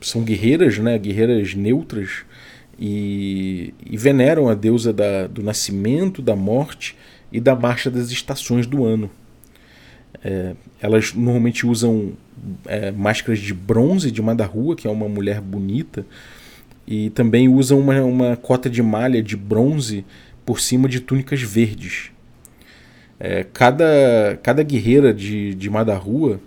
são 0.01 0.23
guerreiras, 0.23 0.77
né? 0.77 0.97
Guerreiras 0.97 1.53
neutras 1.53 2.23
e, 2.79 3.73
e 3.85 3.97
veneram 3.97 4.49
a 4.49 4.53
deusa 4.53 4.93
da, 4.93 5.27
do 5.27 5.41
nascimento, 5.41 6.21
da 6.21 6.35
morte 6.35 6.95
e 7.31 7.39
da 7.39 7.55
marcha 7.55 7.89
das 7.89 8.09
estações 8.11 8.67
do 8.67 8.85
ano. 8.85 9.09
É, 10.23 10.55
elas 10.81 11.13
normalmente 11.13 11.65
usam 11.65 12.13
é, 12.65 12.91
máscaras 12.91 13.39
de 13.39 13.53
bronze 13.53 14.11
de 14.11 14.21
Madarrua, 14.21 14.75
que 14.75 14.87
é 14.87 14.91
uma 14.91 15.07
mulher 15.07 15.41
bonita, 15.41 16.05
e 16.85 17.09
também 17.09 17.49
usam 17.49 17.79
uma, 17.79 18.01
uma 18.03 18.37
cota 18.37 18.69
de 18.69 18.81
malha 18.81 19.21
de 19.21 19.35
bronze 19.35 20.05
por 20.45 20.59
cima 20.59 20.87
de 20.87 20.99
túnicas 20.99 21.41
verdes. 21.41 22.11
É, 23.19 23.43
cada, 23.43 24.39
cada 24.43 24.63
guerreira 24.63 25.13
de, 25.13 25.55
de 25.55 25.69
Madarrua 25.69 26.39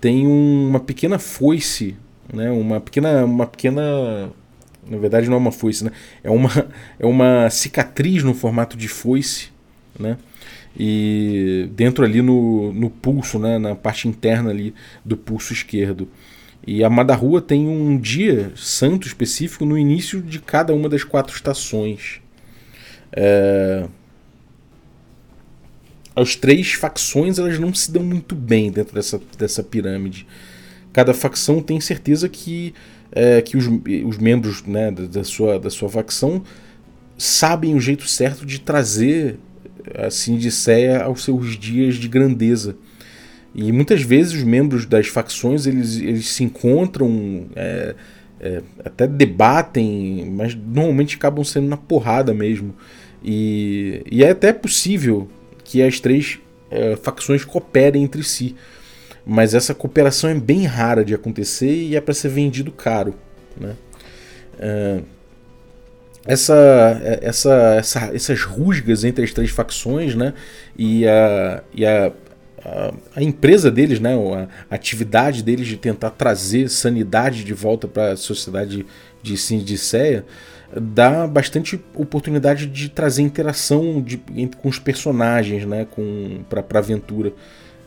tem 0.00 0.26
um, 0.26 0.68
uma 0.68 0.80
pequena 0.80 1.18
foice, 1.18 1.96
né, 2.32 2.50
uma 2.50 2.80
pequena, 2.80 3.24
uma 3.24 3.46
pequena 3.46 4.32
na 4.86 4.98
verdade 4.98 5.28
não 5.28 5.36
é 5.36 5.38
uma 5.38 5.52
foice, 5.52 5.84
né? 5.84 5.92
É 6.22 6.30
uma, 6.30 6.50
é 6.98 7.06
uma 7.06 7.48
cicatriz 7.50 8.22
no 8.22 8.34
formato 8.34 8.76
de 8.76 8.88
foice, 8.88 9.50
né? 9.98 10.18
E 10.78 11.68
dentro 11.72 12.04
ali 12.04 12.22
no, 12.22 12.72
no 12.72 12.90
pulso, 12.90 13.38
né? 13.38 13.58
Na 13.58 13.74
parte 13.74 14.08
interna 14.08 14.50
ali 14.50 14.74
do 15.04 15.16
pulso 15.16 15.52
esquerdo. 15.52 16.08
E 16.66 16.84
a 16.84 16.90
Madarrua 16.90 17.40
tem 17.40 17.66
um 17.66 17.98
dia 17.98 18.52
santo 18.56 19.06
específico 19.06 19.64
no 19.64 19.76
início 19.76 20.22
de 20.22 20.38
cada 20.40 20.72
uma 20.74 20.88
das 20.88 21.04
quatro 21.04 21.34
estações. 21.34 22.20
É... 23.12 23.86
As 26.14 26.36
três 26.36 26.72
facções 26.72 27.38
elas 27.38 27.58
não 27.58 27.74
se 27.74 27.90
dão 27.90 28.02
muito 28.02 28.34
bem 28.34 28.70
dentro 28.70 28.94
dessa, 28.94 29.20
dessa 29.36 29.62
pirâmide. 29.62 30.26
Cada 30.92 31.14
facção 31.14 31.62
tem 31.62 31.80
certeza 31.80 32.28
que 32.28 32.74
é, 33.12 33.42
que 33.42 33.56
os, 33.56 33.66
os 33.66 34.18
membros 34.18 34.62
né, 34.64 34.90
da, 34.90 35.22
sua, 35.22 35.58
da 35.58 35.70
sua 35.70 35.88
facção 35.88 36.42
sabem 37.16 37.74
o 37.74 37.80
jeito 37.80 38.08
certo 38.08 38.46
de 38.46 38.58
trazer 38.58 39.38
a 39.94 40.10
Sindiceia 40.10 41.02
aos 41.02 41.22
seus 41.22 41.58
dias 41.58 41.96
de 41.96 42.08
grandeza. 42.08 42.76
E 43.54 43.70
muitas 43.70 44.00
vezes 44.00 44.32
os 44.32 44.42
membros 44.42 44.86
das 44.86 45.08
facções 45.08 45.66
eles, 45.66 45.98
eles 45.98 46.28
se 46.28 46.42
encontram, 46.42 47.46
é, 47.54 47.94
é, 48.40 48.62
até 48.82 49.06
debatem, 49.06 50.32
mas 50.34 50.54
normalmente 50.54 51.16
acabam 51.16 51.44
sendo 51.44 51.68
na 51.68 51.76
porrada 51.76 52.32
mesmo. 52.32 52.74
E, 53.22 54.02
e 54.10 54.24
é 54.24 54.30
até 54.30 54.52
possível 54.52 55.28
que 55.64 55.82
as 55.82 56.00
três 56.00 56.38
é, 56.70 56.96
facções 56.96 57.44
cooperem 57.44 58.02
entre 58.02 58.24
si 58.24 58.56
mas 59.24 59.54
essa 59.54 59.74
cooperação 59.74 60.28
é 60.28 60.34
bem 60.34 60.64
rara 60.66 61.04
de 61.04 61.14
acontecer 61.14 61.72
e 61.72 61.96
é 61.96 62.00
para 62.00 62.14
ser 62.14 62.28
vendido 62.28 62.72
caro. 62.72 63.14
Né? 63.56 63.76
Uh, 64.54 65.04
essa, 66.24 67.00
essa, 67.20 67.54
essa, 67.78 68.10
essas 68.14 68.42
rusgas 68.42 69.04
entre 69.04 69.24
as 69.24 69.32
três 69.32 69.50
facções 69.50 70.14
né? 70.14 70.34
e, 70.76 71.06
a, 71.06 71.62
e 71.74 71.84
a, 71.84 72.12
a, 72.64 72.94
a 73.16 73.22
empresa 73.22 73.70
deles, 73.70 73.98
né? 73.98 74.14
a, 74.70 74.74
atividade 74.74 75.42
deles 75.42 75.66
de 75.66 75.76
tentar 75.76 76.10
trazer 76.10 76.68
sanidade 76.68 77.44
de 77.44 77.54
volta 77.54 77.88
para 77.88 78.12
a 78.12 78.16
sociedade 78.16 78.86
de 79.22 79.36
Sindiceia 79.36 80.24
dá 80.74 81.26
bastante 81.26 81.78
oportunidade 81.94 82.66
de 82.66 82.88
trazer 82.88 83.22
interação 83.22 84.00
de, 84.00 84.16
com 84.16 84.68
os 84.68 84.78
personagens 84.78 85.66
né? 85.66 85.86
para 86.48 86.64
a 86.72 86.78
aventura 86.78 87.32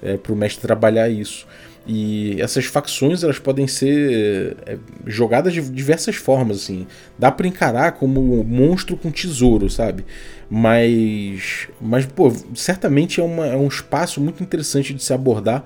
é, 0.06 0.18
para 0.18 0.32
o 0.32 0.36
mestre 0.36 0.62
trabalhar 0.62 1.10
isso. 1.10 1.48
E 1.88 2.42
essas 2.42 2.66
facções 2.66 3.24
elas 3.24 3.38
podem 3.38 3.68
ser 3.68 4.58
é, 4.66 4.78
jogadas 5.06 5.54
de 5.54 5.62
diversas 5.62 6.16
formas, 6.16 6.64
assim. 6.64 6.88
Dá 7.18 7.32
para 7.32 7.48
encarar 7.48 7.92
como 7.94 8.44
monstro 8.44 8.98
com 8.98 9.12
tesouro, 9.12 9.70
sabe? 9.70 10.06
Mas, 10.50 11.68
mas 11.80 12.06
pô, 12.06 12.32
certamente 12.56 13.20
é, 13.20 13.24
uma, 13.24 13.46
é 13.46 13.56
um 13.56 13.68
espaço 13.68 14.20
muito 14.20 14.42
interessante 14.42 14.94
de 14.94 15.04
se 15.04 15.14
abordar 15.14 15.66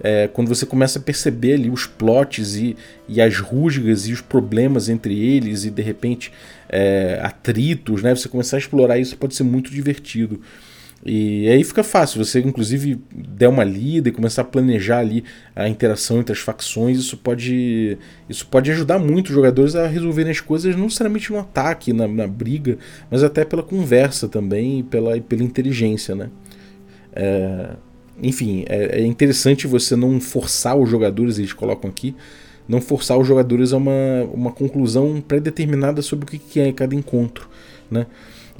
é, 0.00 0.28
quando 0.28 0.48
você 0.48 0.64
começa 0.64 0.98
a 0.98 1.02
perceber 1.02 1.54
ali 1.54 1.70
os 1.70 1.86
plots 1.86 2.56
e, 2.56 2.76
e 3.08 3.20
as 3.20 3.38
rusgas 3.38 4.06
e 4.06 4.12
os 4.12 4.20
problemas 4.20 4.88
entre 4.88 5.18
eles 5.18 5.64
e 5.64 5.70
de 5.70 5.82
repente 5.82 6.32
é, 6.68 7.18
atritos, 7.22 8.02
né? 8.02 8.14
Você 8.14 8.28
começar 8.28 8.56
a 8.56 8.60
explorar 8.60 8.98
isso 8.98 9.16
pode 9.16 9.34
ser 9.34 9.42
muito 9.44 9.70
divertido. 9.70 10.40
E 11.04 11.48
aí 11.48 11.62
fica 11.62 11.84
fácil, 11.84 12.24
você 12.24 12.40
inclusive 12.40 13.00
der 13.12 13.48
uma 13.48 13.62
lida 13.62 14.08
e 14.08 14.12
começar 14.12 14.42
a 14.42 14.44
planejar 14.44 14.98
ali 14.98 15.22
a 15.54 15.68
interação 15.68 16.18
entre 16.18 16.32
as 16.32 16.40
facções, 16.40 16.98
isso 16.98 17.16
pode, 17.16 17.96
isso 18.28 18.46
pode 18.48 18.70
ajudar 18.72 18.98
muito 18.98 19.28
os 19.28 19.34
jogadores 19.34 19.76
a 19.76 19.86
resolverem 19.86 20.32
as 20.32 20.40
coisas 20.40 20.74
não 20.74 20.84
necessariamente 20.84 21.32
no 21.32 21.38
ataque, 21.38 21.92
na, 21.92 22.08
na 22.08 22.26
briga, 22.26 22.78
mas 23.10 23.22
até 23.22 23.44
pela 23.44 23.62
conversa 23.62 24.28
também 24.28 24.80
e 24.80 24.82
pela, 24.82 25.18
pela 25.20 25.42
inteligência, 25.42 26.16
né? 26.16 26.30
É, 27.12 27.70
enfim, 28.20 28.64
é, 28.68 29.00
é, 29.00 29.06
interessante 29.06 29.66
você 29.66 29.94
não 29.94 30.20
forçar 30.20 30.76
os 30.76 30.90
jogadores, 30.90 31.38
eles 31.38 31.52
colocam 31.52 31.88
aqui, 31.88 32.14
não 32.68 32.80
forçar 32.80 33.16
os 33.16 33.26
jogadores 33.26 33.72
a 33.72 33.76
uma, 33.76 34.24
uma 34.34 34.52
conclusão 34.52 35.20
pré-determinada 35.20 36.02
sobre 36.02 36.24
o 36.24 36.28
que 36.28 36.60
é 36.60 36.72
cada 36.72 36.94
encontro, 36.94 37.48
né? 37.90 38.06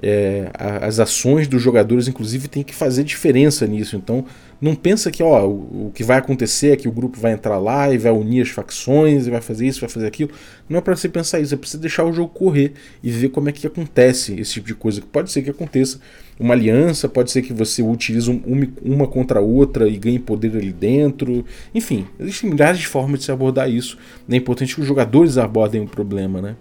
É, 0.00 0.50
as 0.80 1.00
ações 1.00 1.48
dos 1.48 1.60
jogadores, 1.60 2.06
inclusive, 2.06 2.46
tem 2.46 2.62
que 2.62 2.74
fazer 2.74 3.02
diferença 3.04 3.66
nisso. 3.66 3.96
Então, 3.96 4.24
não 4.60 4.74
pensa 4.74 5.10
que 5.10 5.22
ó, 5.22 5.46
o, 5.46 5.86
o, 5.86 5.92
que 5.94 6.02
vai 6.02 6.18
acontecer 6.18 6.72
é 6.72 6.76
que 6.76 6.88
o 6.88 6.92
grupo 6.92 7.18
vai 7.18 7.32
entrar 7.32 7.58
lá 7.58 7.92
e 7.92 7.98
vai 7.98 8.10
unir 8.10 8.42
as 8.42 8.48
facções 8.48 9.26
e 9.26 9.30
vai 9.30 9.40
fazer 9.40 9.66
isso, 9.66 9.80
vai 9.80 9.88
fazer 9.88 10.06
aquilo. 10.06 10.30
Não 10.68 10.78
é 10.78 10.80
para 10.80 10.96
você 10.96 11.08
pensar 11.08 11.38
isso, 11.40 11.54
é 11.54 11.56
para 11.56 11.68
você 11.68 11.78
deixar 11.78 12.04
o 12.04 12.12
jogo 12.12 12.32
correr 12.32 12.72
e 13.02 13.10
ver 13.10 13.28
como 13.28 13.48
é 13.48 13.52
que 13.52 13.66
acontece 13.66 14.34
esse 14.38 14.54
tipo 14.54 14.66
de 14.66 14.74
coisa. 14.74 15.00
Pode 15.00 15.30
ser 15.30 15.42
que 15.42 15.50
aconteça 15.50 16.00
uma 16.38 16.54
aliança, 16.54 17.08
pode 17.08 17.30
ser 17.30 17.42
que 17.42 17.52
você 17.52 17.82
utilize 17.82 18.28
um, 18.30 18.42
uma 18.82 19.06
contra 19.06 19.38
a 19.38 19.42
outra 19.42 19.88
e 19.88 19.96
ganhe 19.96 20.18
poder 20.18 20.56
ali 20.56 20.72
dentro. 20.72 21.44
Enfim, 21.72 22.06
existem 22.18 22.50
milhares 22.50 22.80
de 22.80 22.86
formas 22.86 23.20
de 23.20 23.26
se 23.26 23.32
abordar 23.32 23.70
isso. 23.70 23.96
É 24.28 24.36
importante 24.36 24.74
que 24.74 24.80
os 24.80 24.86
jogadores 24.86 25.38
abordem 25.38 25.80
o 25.82 25.86
problema, 25.86 26.42
né? 26.42 26.56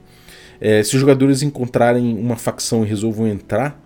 É, 0.60 0.84
se 0.84 0.96
os 0.96 1.00
jogadores 1.00 1.42
encontrarem 1.42 2.18
uma 2.18 2.36
facção 2.36 2.84
e 2.84 2.88
resolvam 2.88 3.28
entrar, 3.28 3.82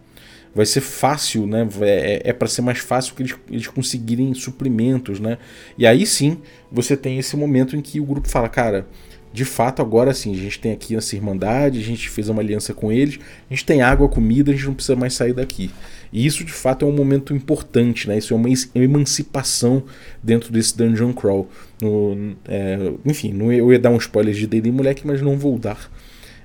vai 0.53 0.65
ser 0.65 0.81
fácil, 0.81 1.47
né? 1.47 1.67
É, 1.81 2.21
é 2.25 2.34
para 2.34 2.47
ser 2.47 2.62
mais 2.62 2.79
fácil 2.79 3.15
que 3.15 3.23
eles, 3.23 3.36
eles 3.49 3.67
conseguirem 3.67 4.34
suprimentos, 4.34 5.19
né? 5.19 5.38
E 5.77 5.86
aí 5.88 6.05
sim 6.05 6.38
você 6.71 6.95
tem 6.95 7.17
esse 7.17 7.36
momento 7.36 7.75
em 7.75 7.81
que 7.81 7.99
o 7.99 8.05
grupo 8.05 8.27
fala, 8.27 8.49
cara, 8.49 8.86
de 9.34 9.45
fato 9.45 9.81
agora 9.81 10.13
sim, 10.13 10.34
a 10.34 10.38
gente 10.38 10.60
tem 10.60 10.73
aqui 10.73 10.95
essa 10.95 11.15
irmandade, 11.15 11.79
a 11.79 11.84
gente 11.84 12.10
fez 12.10 12.27
uma 12.27 12.41
aliança 12.41 12.73
com 12.73 12.91
eles, 12.91 13.17
a 13.49 13.53
gente 13.53 13.65
tem 13.65 13.81
água, 13.81 14.10
comida, 14.10 14.51
a 14.51 14.53
gente 14.53 14.65
não 14.65 14.73
precisa 14.73 14.95
mais 14.95 15.13
sair 15.13 15.34
daqui. 15.34 15.71
E 16.12 16.25
isso 16.25 16.43
de 16.43 16.51
fato 16.51 16.84
é 16.84 16.88
um 16.88 16.91
momento 16.91 17.34
importante, 17.34 18.10
né? 18.10 18.17
Isso 18.17 18.34
é 18.34 18.38
uma 18.38 18.49
emancipação 18.75 19.84
dentro 20.21 20.51
desse 20.51 20.75
dungeon 20.75 21.13
crawl. 21.13 21.49
No, 21.81 22.36
é, 22.45 22.91
enfim, 23.05 23.34
eu 23.53 23.71
ia 23.71 23.79
dar 23.79 23.89
um 23.89 23.97
spoiler 23.97 24.34
de 24.34 24.45
D&D 24.45 24.69
moleque, 24.69 25.07
mas 25.07 25.21
não 25.21 25.38
vou 25.38 25.57
dar 25.57 25.89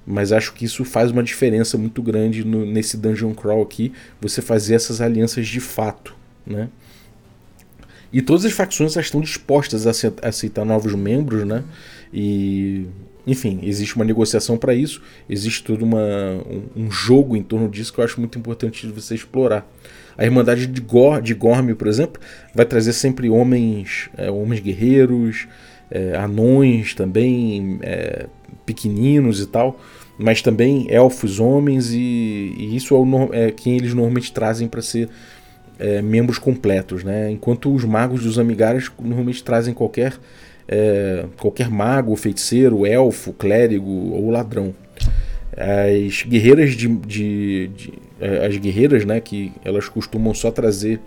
mas 0.07 0.31
acho 0.33 0.53
que 0.55 0.65
isso 0.65 0.85
faz 0.85 1.11
uma 1.11 1.23
diferença 1.23 1.77
muito 1.77 2.01
grande 2.01 2.45
no, 2.45 2.65
nesse 2.65 2.97
dungeon 2.97 3.35
crawl 3.35 3.63
aqui, 3.63 3.93
você 4.21 4.41
fazer 4.41 4.75
essas 4.75 5.01
alianças 5.01 5.49
de 5.49 5.61
fato, 5.61 6.15
né? 6.47 6.69
E 8.13 8.23
todas 8.23 8.45
as 8.45 8.53
facções 8.53 8.97
estão 8.97 9.21
dispostas 9.21 9.87
a 9.87 9.91
aceitar 10.23 10.65
novos 10.65 10.95
membros, 10.95 11.45
né? 11.45 11.65
E 12.15 12.87
enfim, 13.27 13.59
existe 13.65 13.97
uma 13.97 14.05
negociação 14.05 14.57
para 14.57 14.73
isso, 14.73 15.03
existe 15.29 15.65
todo 15.65 15.85
uma, 15.85 15.99
um, 15.99 16.85
um, 16.85 16.91
jogo 16.91 17.37
em 17.37 17.43
torno 17.43 17.69
disso 17.69 17.93
que 17.93 17.99
eu 17.99 18.05
acho 18.05 18.21
muito 18.21 18.39
importante 18.39 18.87
de 18.87 18.93
você 18.93 19.17
explorar. 19.17 19.69
A 20.17 20.25
Irmandade 20.25 20.67
de, 20.67 20.81
Gor, 20.81 21.21
de 21.21 21.35
Gorm, 21.35 21.75
por 21.75 21.89
exemplo, 21.89 22.23
vai 22.55 22.65
trazer 22.65 22.93
sempre 22.93 23.29
homens, 23.29 24.09
é, 24.17 24.31
homens 24.31 24.61
guerreiros, 24.61 25.49
é, 25.91 26.17
anões 26.17 26.95
também, 26.95 27.79
é, 27.83 28.27
pequeninos 28.67 29.41
e 29.41 29.47
tal, 29.47 29.81
mas 30.19 30.43
também 30.43 30.87
elfos, 30.91 31.39
homens, 31.39 31.93
e, 31.93 32.55
e 32.59 32.77
isso 32.77 32.95
é, 32.95 32.99
o, 32.99 33.31
é, 33.33 33.51
quem 33.51 33.77
eles 33.77 33.95
normalmente 33.95 34.33
trazem 34.33 34.69
para 34.69 34.83
ser 34.83 35.09
é, 35.79 36.03
membros 36.03 36.39
completos, 36.39 37.05
né? 37.05 37.31
Enquanto 37.31 37.73
os 37.73 37.85
magos 37.85 38.23
dos 38.23 38.39
Amigaras 38.39 38.91
normalmente 39.01 39.43
trazem 39.45 39.73
qualquer, 39.73 40.15
é, 40.67 41.27
qualquer 41.39 41.71
mago, 41.71 42.17
feiticeiro, 42.17 42.85
elfo, 42.87 43.33
clérigo 43.33 43.91
ou 43.91 44.31
ladrão. 44.31 44.75
As 45.57 46.23
guerreiras 46.23 46.75
de, 46.75 46.89
de, 46.89 47.69
de, 47.69 47.93
é, 48.21 48.47
as 48.47 48.57
guerreiras, 48.57 49.05
né, 49.05 49.21
que 49.21 49.53
elas 49.65 49.89
costumam 49.89 50.35
só 50.35 50.51
trazer 50.51 51.01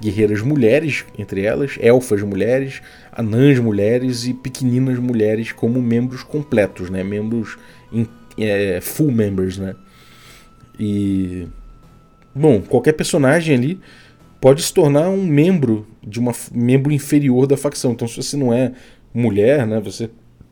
guerreiras 0.00 0.40
mulheres, 0.40 1.04
entre 1.18 1.42
elas, 1.42 1.76
elfas 1.80 2.22
mulheres, 2.22 2.80
anãs 3.12 3.58
mulheres 3.58 4.26
e 4.26 4.32
pequeninas 4.32 4.98
mulheres 4.98 5.52
como 5.52 5.80
membros 5.82 6.22
completos, 6.22 6.88
né? 6.88 7.04
Membros 7.04 7.58
in, 7.92 8.06
é, 8.38 8.80
full 8.80 9.12
members, 9.12 9.58
né? 9.58 9.74
E 10.78 11.46
bom, 12.34 12.62
qualquer 12.62 12.92
personagem 12.92 13.54
ali 13.54 13.80
pode 14.40 14.62
se 14.62 14.72
tornar 14.72 15.10
um 15.10 15.22
membro 15.22 15.86
de 16.02 16.18
uma 16.18 16.32
membro 16.50 16.90
inferior 16.92 17.46
da 17.46 17.56
facção. 17.56 17.92
Então, 17.92 18.08
se 18.08 18.16
você 18.16 18.36
não 18.36 18.52
é 18.52 18.72
mulher, 19.12 19.66
né? 19.66 19.80
Você 19.80 20.08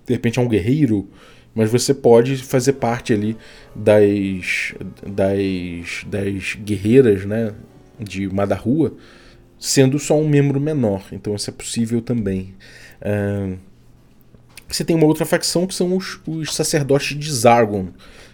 de 0.07 0.13
repente 0.13 0.39
é 0.39 0.43
um 0.43 0.49
guerreiro, 0.49 1.09
mas 1.55 1.71
você 1.71 1.95
pode 1.95 2.37
fazer 2.37 2.75
parte 2.75 3.15
ali 3.15 3.37
das 3.75 4.75
das, 5.07 6.05
das 6.07 6.55
guerreiras, 6.63 7.25
né? 7.25 7.55
De 7.99 8.29
Madarrua 8.29 8.95
sendo 9.59 9.99
só 9.99 10.19
um 10.19 10.29
membro 10.29 10.61
menor. 10.61 11.05
Então 11.13 11.35
isso 11.35 11.51
é 11.51 11.53
possível 11.53 12.01
também. 12.01 12.55
Uh, 13.01 13.59
você 14.69 14.85
tem 14.85 14.95
uma 14.95 15.07
outra 15.07 15.25
facção 15.25 15.67
que 15.67 15.75
são 15.75 15.97
os, 15.97 16.21
os, 16.27 16.55
sacerdotes 16.55 17.19
de 17.19 17.33
Zargon, 17.33 17.89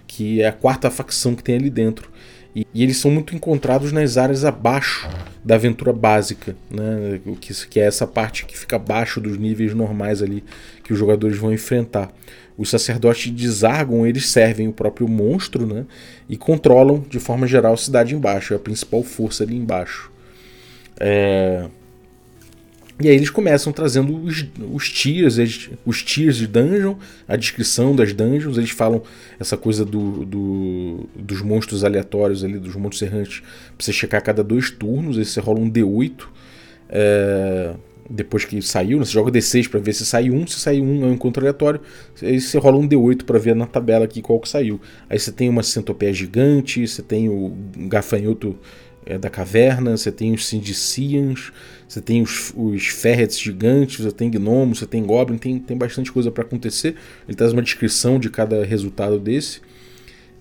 que 0.07 0.43
é 0.43 0.49
a 0.49 0.53
quarta 0.53 0.91
facção 0.91 1.35
que 1.35 1.45
tem 1.45 1.57
ali 1.57 1.71
dentro. 1.71 2.11
E, 2.55 2.67
e, 2.75 2.83
eles 2.83 2.97
são 2.99 3.11
muito 3.11 3.35
encontrados 3.35 3.93
nas 3.93 4.17
áreas 4.17 4.45
abaixo 4.45 5.09
da 5.45 5.57
aventura 5.57 5.93
básica, 5.93 6.57
né? 6.71 7.21
que, 7.41 7.53
que 7.67 7.81
é 7.81 7.85
essa 7.85 8.07
parte 8.07 8.47
que 8.47 8.57
fica 8.57 8.77
abaixo 8.77 9.21
dos 9.21 9.37
níveis 9.37 9.75
normais 9.75 10.23
ali 10.23 10.43
que 10.83 10.93
os 10.93 10.99
jogadores 10.99 11.37
vão 11.37 11.53
enfrentar. 11.53 12.13
Os 12.57 12.71
sacerdotes 12.71 13.35
de 13.35 13.49
Zargon 13.49 14.07
eles 14.07 14.29
servem 14.29 14.69
o 14.69 14.73
próprio 14.73 15.09
monstro 15.09 15.67
né? 15.67 15.85
e 16.29 16.37
controlam 16.37 17.05
de 17.09 17.19
forma 17.19 17.47
geral 17.47 17.75
a 17.75 17.77
cidade 17.77 18.15
embaixo, 18.15 18.55
é 18.55 18.57
a 18.57 18.61
principal 18.61 19.03
força 19.03 19.43
ali 19.43 19.57
embaixo. 19.57 20.14
É... 20.99 21.67
E 23.01 23.09
aí 23.09 23.17
eles 23.17 23.29
começam 23.29 23.73
trazendo 23.73 24.17
os, 24.17 24.47
os 24.73 24.89
tiers, 24.89 25.37
os 25.85 26.03
tiers 26.03 26.37
de 26.37 26.47
dungeon, 26.47 26.95
a 27.27 27.35
descrição 27.35 27.95
das 27.95 28.13
dungeons, 28.13 28.57
eles 28.57 28.71
falam 28.71 29.03
essa 29.39 29.57
coisa 29.57 29.85
do, 29.85 30.25
do 30.25 31.09
dos 31.17 31.43
monstros 31.43 31.83
aleatórios 31.83 32.45
ali, 32.45 32.57
dos 32.57 32.77
monstros 32.77 33.03
errantes, 33.03 33.41
pra 33.41 33.85
você 33.85 33.93
checar 33.93 34.19
a 34.19 34.23
cada 34.23 34.45
dois 34.45 34.71
turnos, 34.71 35.19
aí 35.19 35.25
você 35.25 35.41
rola 35.41 35.59
um 35.59 35.69
D8. 35.69 36.23
É, 36.89 37.75
depois 38.09 38.45
que 38.45 38.61
saiu, 38.63 38.99
né, 38.99 39.05
você 39.05 39.13
joga 39.13 39.33
D6 39.33 39.69
para 39.69 39.81
ver 39.81 39.93
se 39.93 40.05
sai 40.05 40.31
um, 40.31 40.47
se 40.47 40.61
sai 40.61 40.81
um 40.81 41.05
é 41.05 41.07
um 41.07 41.15
encontro 41.15 41.41
aleatório, 41.43 41.81
aí 42.23 42.41
você 42.41 42.59
rola 42.59 42.77
um 42.77 42.87
D8 42.87 43.25
para 43.25 43.39
ver 43.39 43.57
na 43.57 43.67
tabela 43.67 44.05
aqui 44.05 44.21
qual 44.21 44.39
que 44.39 44.49
saiu. 44.49 44.81
Aí 45.09 45.19
você 45.19 45.33
tem 45.33 45.49
uma 45.49 45.63
centopeia 45.63 46.13
gigante, 46.13 46.87
você 46.87 47.03
tem 47.03 47.29
o 47.29 47.57
gafanhoto 47.89 48.57
é, 49.07 49.19
da 49.19 49.29
caverna, 49.29 49.97
você 49.97 50.11
tem 50.11 50.33
os 50.33 50.47
Sindicians, 50.47 51.53
você 51.89 52.01
tem 52.01 52.23
os, 52.23 52.53
os 52.57 52.87
Ferrets 52.87 53.39
gigantes, 53.39 54.05
você 54.05 54.13
tem 54.13 54.31
Gnomos, 54.31 54.79
você 54.79 54.87
tem 54.87 55.05
Goblin, 55.05 55.39
tem, 55.39 55.59
tem 55.59 55.77
bastante 55.77 56.11
coisa 56.11 56.31
para 56.31 56.43
acontecer. 56.43 56.97
Ele 57.29 57.37
traz 57.37 57.53
uma 57.53 57.63
descrição 57.63 58.19
de 58.19 58.31
cada 58.31 58.65
resultado 58.65 59.19
desse. 59.19 59.61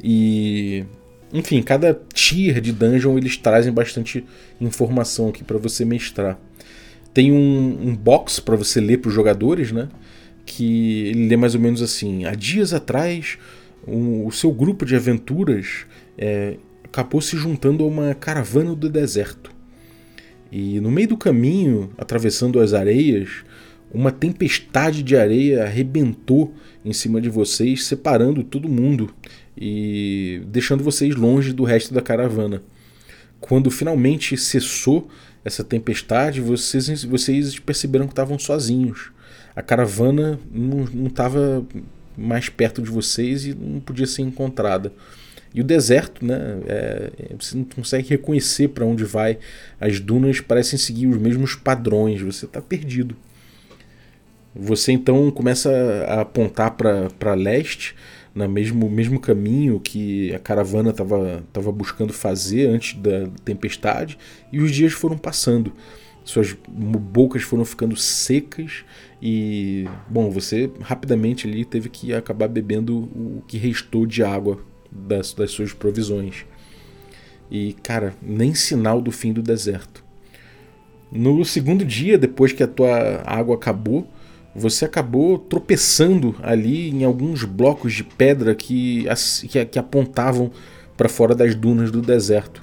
E. 0.04 0.86
Enfim, 1.32 1.64
cada 1.64 2.00
tier 2.14 2.62
de 2.62 2.72
dungeon 2.72 3.18
eles 3.18 3.36
trazem 3.38 3.74
bastante 3.74 4.24
informação 4.62 5.30
aqui 5.30 5.44
para 5.44 5.58
você 5.58 5.84
mestrar. 5.84 6.40
Tem 7.12 7.32
um, 7.32 7.88
um 7.88 7.96
box 7.96 8.40
para 8.40 8.56
você 8.56 8.80
ler 8.80 9.00
para 9.00 9.10
os 9.10 9.16
jogadores, 9.16 9.72
né? 9.72 9.90
Que 10.46 11.08
ele 11.08 11.28
lê 11.28 11.36
mais 11.36 11.56
ou 11.56 11.62
menos 11.62 11.82
assim: 11.82 12.26
há 12.26 12.36
dias 12.36 12.72
atrás, 12.72 13.40
um, 13.88 14.28
o 14.28 14.32
seu 14.32 14.52
grupo 14.52 14.86
de 14.86 14.96
aventuras 14.96 15.88
é, 16.18 16.58
acabou 16.94 17.20
se 17.20 17.36
juntando 17.36 17.84
a 17.84 17.88
uma 17.88 18.14
caravana 18.14 18.76
do 18.76 18.88
deserto. 18.88 19.52
E 20.52 20.80
no 20.80 20.92
meio 20.92 21.08
do 21.08 21.18
caminho, 21.18 21.90
atravessando 21.98 22.60
as 22.60 22.72
areias, 22.72 23.44
uma 23.92 24.12
tempestade 24.12 25.02
de 25.02 25.18
areia 25.18 25.64
arrebentou 25.64 26.54
em 26.86 26.94
cima 26.94 27.20
de 27.20 27.30
vocês, 27.30 27.86
separando 27.86 28.44
todo 28.44 28.70
mundo 28.70 29.12
e 29.58 30.44
deixando 30.46 30.84
vocês 30.84 31.16
longe 31.16 31.52
do 31.52 31.64
resto 31.64 31.96
da 31.96 32.02
caravana. 32.02 32.62
Quando 33.40 33.72
finalmente 33.72 34.38
cessou 34.38 35.10
essa 35.44 35.64
tempestade, 35.64 36.42
vocês, 36.42 37.04
vocês 37.04 37.58
perceberam 37.58 38.06
que 38.06 38.12
estavam 38.12 38.38
sozinhos. 38.38 39.12
A 39.56 39.64
caravana 39.64 40.40
não 40.52 41.08
estava 41.08 41.66
mais 42.16 42.50
perto 42.50 42.84
de 42.84 42.92
vocês 42.92 43.48
e 43.48 43.56
não 43.56 43.80
podia 43.80 44.06
ser 44.06 44.22
encontrada. 44.22 44.94
E 45.54 45.62
o 45.62 45.64
deserto, 45.64 46.26
né? 46.26 46.60
É, 46.66 47.12
você 47.40 47.56
não 47.56 47.64
consegue 47.64 48.10
reconhecer 48.10 48.70
para 48.70 48.86
onde 48.86 49.04
vai. 49.04 49.38
As 49.80 50.00
dunas 50.00 50.40
parecem 50.40 50.80
seguir 50.80 51.08
os 51.08 51.18
mesmos 51.18 51.54
padrões. 51.54 52.22
Você 52.22 52.46
está 52.46 52.62
perdido. 52.62 53.16
Você 54.56 54.92
então 54.92 55.30
começa 55.32 55.72
a 56.08 56.22
apontar 56.22 56.76
para 56.76 57.34
leste, 57.34 57.96
no 58.36 58.48
mesmo, 58.48 58.90
mesmo 58.90 59.20
caminho 59.20 59.80
que 59.80 60.34
a 60.34 60.40
caravana 60.40 60.92
estava 60.92 61.72
buscando 61.72 62.14
fazer 62.14 62.68
antes 62.68 63.00
da 63.00 63.28
tempestade, 63.44 64.18
e 64.52 64.60
os 64.60 64.72
dias 64.72 64.94
foram 64.94 65.18
passando. 65.18 65.74
Suas 66.24 66.56
bocas 66.68 67.42
foram 67.42 67.66
ficando 67.66 67.98
secas 67.98 68.86
e, 69.22 69.86
bom, 70.08 70.30
você 70.30 70.72
rapidamente 70.80 71.48
ali 71.48 71.66
teve 71.66 71.90
que 71.90 72.14
acabar 72.14 72.48
bebendo 72.48 72.96
o 72.96 73.44
que 73.46 73.58
restou 73.58 74.06
de 74.06 74.24
água 74.24 74.60
das, 74.94 75.34
das 75.34 75.52
suas 75.52 75.74
provisões. 75.74 76.46
E, 77.50 77.74
cara, 77.84 78.14
nem 78.22 78.54
sinal 78.54 79.02
do 79.02 79.12
fim 79.12 79.34
do 79.34 79.42
deserto. 79.42 80.04
No 81.12 81.44
segundo 81.46 81.86
dia, 81.86 82.18
depois 82.18 82.52
que 82.52 82.64
a 82.64 82.68
tua 82.68 83.22
água 83.26 83.56
acabou, 83.56 84.08
você 84.56 84.86
acabou 84.86 85.38
tropeçando 85.38 86.36
ali 86.42 86.90
em 86.90 87.04
alguns 87.04 87.44
blocos 87.44 87.94
de 87.94 88.04
pedra 88.04 88.54
que, 88.56 89.06
que, 89.48 89.66
que 89.66 89.80
apontavam 89.80 90.52
para 90.96 91.10
fora 91.10 91.34
das 91.34 91.56
dunas 91.56 91.92
do 91.92 92.02
deserto. 92.02 92.62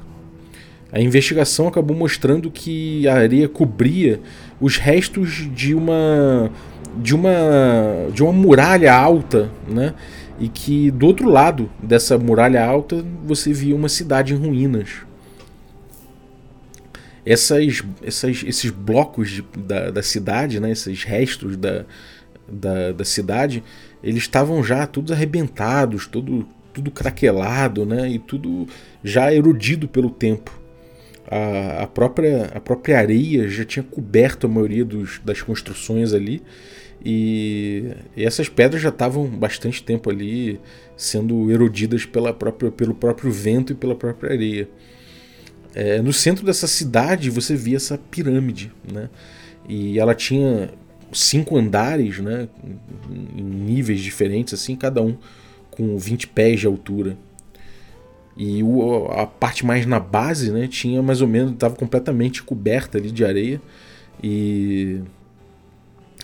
A 0.93 1.01
investigação 1.01 1.69
acabou 1.69 1.97
mostrando 1.97 2.51
que 2.51 3.07
a 3.07 3.15
areia 3.15 3.49
cobria 3.49 4.21
os 4.61 4.77
restos 4.77 5.49
de 5.55 5.75
uma 5.75 6.51
de 6.97 7.15
uma 7.15 7.31
de 8.13 8.23
uma 8.23 8.33
muralha 8.33 8.93
alta, 8.93 9.49
né? 9.69 9.95
E 10.41 10.49
que 10.49 10.91
do 10.91 11.07
outro 11.07 11.29
lado 11.29 11.71
dessa 11.83 12.17
muralha 12.17 12.65
alta 12.65 13.05
você 13.25 13.53
via 13.53 13.77
uma 13.77 13.91
cidade 13.91 14.33
em 14.33 14.37
ruínas. 14.39 14.89
Essas, 17.25 17.83
essas, 18.03 18.43
esses 18.45 18.71
blocos 18.71 19.31
de, 19.31 19.45
da, 19.59 19.91
da 19.91 20.03
cidade, 20.03 20.59
né, 20.59 20.73
esses 20.73 21.05
restos 21.05 21.59
da, 21.59 21.85
da, 22.51 22.93
da 22.93 23.05
cidade, 23.05 23.63
eles 24.03 24.23
estavam 24.23 24.65
já 24.65 24.87
todos 24.87 25.13
arrebentados, 25.13 26.07
todo, 26.07 26.49
tudo 26.73 26.91
craquelado 26.91 27.85
né, 27.85 28.09
e 28.09 28.19
tudo 28.19 28.67
já 29.05 29.33
erodido 29.33 29.87
pelo 29.87 30.09
tempo. 30.09 30.59
A, 31.31 31.83
a, 31.83 31.87
própria, 31.87 32.51
a 32.55 32.61
própria 32.61 32.99
areia 32.99 33.47
já 33.47 33.67
tinha 33.67 33.83
coberto 33.83 34.47
a 34.47 34.51
maioria 34.51 34.87
dos, 34.87 35.21
das 35.23 35.43
construções 35.43 36.15
ali 36.15 36.43
e, 37.05 37.95
e 38.17 38.25
essas 38.25 38.49
pedras 38.49 38.83
já 38.83 38.91
estavam 38.91 39.27
bastante 39.27 39.83
tempo 39.83 40.11
ali 40.11 40.61
sendo 40.97 41.51
erodidas 41.51 42.05
pela 42.05 42.33
própria, 42.33 42.71
pelo 42.71 42.95
próprio 42.95 43.33
vento 43.33 43.73
e 43.73 43.77
pela 43.77 43.95
própria 43.95 44.33
areia. 44.33 44.69
É, 45.75 46.03
no 46.03 46.13
centro 46.13 46.45
dessa 46.45 46.67
cidade 46.67 47.31
você 47.31 47.55
via 47.55 47.77
essa 47.77 47.97
pirâmide, 47.97 48.73
né? 48.91 49.09
E 49.69 49.99
ela 49.99 50.15
tinha 50.15 50.71
cinco 51.13 51.57
andares, 51.57 52.19
né? 52.19 52.49
Em 53.37 53.43
níveis 53.43 54.01
diferentes, 54.01 54.53
assim, 54.53 54.77
cada 54.77 55.01
um 55.01 55.17
com 55.71 55.97
20 55.97 56.27
pés 56.29 56.61
de 56.61 56.67
altura. 56.67 57.17
E 58.37 58.63
o, 58.63 59.07
a 59.07 59.27
parte 59.27 59.65
mais 59.65 59.87
na 59.87 60.01
base, 60.01 60.51
né? 60.51 60.67
Tinha 60.67 61.03
mais 61.03 61.23
ou 61.23 61.29
menos, 61.29 61.53
estava 61.53 61.77
completamente 61.77 62.43
coberta 62.43 62.99
ali 62.99 63.11
de 63.11 63.25
areia 63.25 63.61
e 64.23 65.01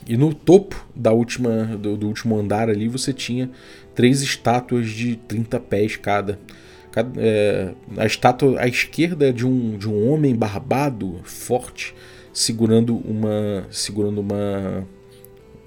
e 0.06 0.16
no 0.16 0.32
topo 0.32 0.86
da 0.94 1.12
última, 1.12 1.76
do, 1.76 1.96
do, 1.96 2.06
último 2.06 2.38
andar 2.38 2.70
ali 2.70 2.88
você 2.88 3.12
tinha 3.12 3.50
três 3.94 4.22
estátuas 4.22 4.88
de 4.88 5.16
30 5.16 5.58
pés 5.60 5.96
cada. 5.96 6.38
cada 6.92 7.20
é, 7.20 7.74
a 7.96 8.06
estátua 8.06 8.60
à 8.60 8.68
esquerda 8.68 9.32
de 9.32 9.44
um, 9.44 9.76
de 9.76 9.88
um 9.88 10.08
homem 10.10 10.34
barbado, 10.34 11.20
forte, 11.24 11.94
segurando 12.32 12.96
uma 12.96 13.66
segurando 13.70 14.20
uma 14.20 14.86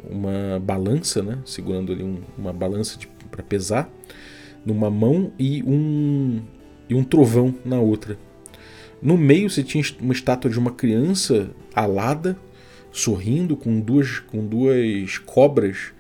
uma 0.10 0.60
balança, 0.62 1.22
né? 1.22 1.40
Segurando 1.44 1.92
ali 1.92 2.04
um, 2.04 2.22
uma 2.38 2.54
balança 2.54 2.98
para 3.30 3.44
pesar 3.44 3.92
numa 4.66 4.90
mão 4.90 5.32
e 5.38 5.62
um 5.64 6.42
e 6.90 6.96
um 6.96 7.04
trovão 7.04 7.54
na 7.66 7.80
outra. 7.80 8.18
No 9.02 9.18
meio 9.18 9.50
você 9.50 9.64
tinha 9.64 9.84
uma 10.00 10.14
estátua 10.14 10.50
de 10.50 10.58
uma 10.58 10.72
criança 10.72 11.50
alada 11.76 12.38
sorrindo 12.92 13.56
com 13.56 13.80
duas, 13.80 14.20
com 14.20 14.46
duas 14.46 15.18
cobras 15.20 15.92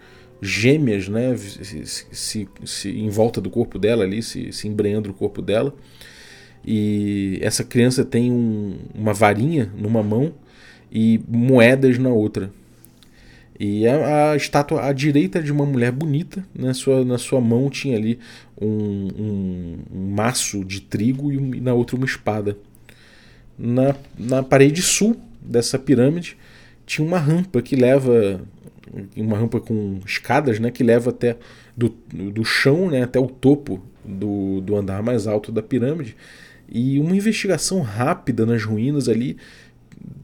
gêmeas, 0.42 1.08
né, 1.08 1.36
se, 1.36 1.86
se, 2.12 2.50
se, 2.64 2.90
em 2.90 3.10
volta 3.10 3.42
do 3.42 3.50
corpo 3.50 3.78
dela 3.78 4.04
ali, 4.04 4.24
se, 4.24 4.52
se 4.54 4.68
embrenhando 4.68 5.10
o 5.10 5.14
corpo 5.14 5.42
dela. 5.42 5.74
e 6.66 7.40
essa 7.42 7.64
criança 7.64 8.06
tem 8.06 8.32
um, 8.32 8.78
uma 8.96 9.14
varinha 9.14 9.72
numa 9.78 10.02
mão 10.02 10.34
e 10.92 11.20
moedas 11.28 11.98
na 11.98 12.10
outra. 12.10 12.52
E 13.60 13.86
a, 13.86 14.32
a, 14.32 14.36
estátua 14.38 14.86
à 14.86 14.94
direita 14.94 15.44
de 15.44 15.52
uma 15.52 15.66
mulher 15.66 15.92
bonita, 15.92 16.46
na 16.56 16.74
sua, 16.74 17.04
na 17.04 17.18
sua 17.18 17.42
mão 17.42 17.70
tinha 17.70 17.98
ali 17.98 18.18
um, 18.60 18.68
um, 18.68 19.78
um 19.94 20.16
maço 20.16 20.64
de 20.64 20.80
trigo 20.80 21.30
e, 21.30 21.36
e, 21.36 21.62
na 21.62 21.74
outra 21.74 21.98
uma 21.98 22.06
espada. 22.06 22.58
Na, 23.58 23.94
na 24.18 24.42
parede 24.42 24.82
sul 24.82 25.20
dessa 25.42 25.78
pirâmide 25.78 26.38
tinha 26.90 27.08
uma 27.08 27.20
rampa 27.20 27.62
que 27.62 27.76
leva 27.76 28.42
uma 29.16 29.38
rampa 29.38 29.60
com 29.60 30.00
escadas, 30.04 30.60
né, 30.60 30.72
que 30.72 30.84
leva 30.84 31.12
até 31.12 31.38
do, 31.78 31.90
do 31.90 32.44
chão, 32.44 32.90
né, 32.90 33.04
até 33.04 33.20
o 33.20 33.28
topo 33.28 33.80
do, 34.04 34.60
do 34.62 34.76
andar 34.76 35.04
mais 35.04 35.28
alto 35.28 35.52
da 35.52 35.62
pirâmide. 35.62 36.16
E 36.68 37.00
uma 37.00 37.16
investigação 37.16 37.82
rápida 37.82 38.44
nas 38.44 38.64
ruínas 38.64 39.08
ali 39.08 39.38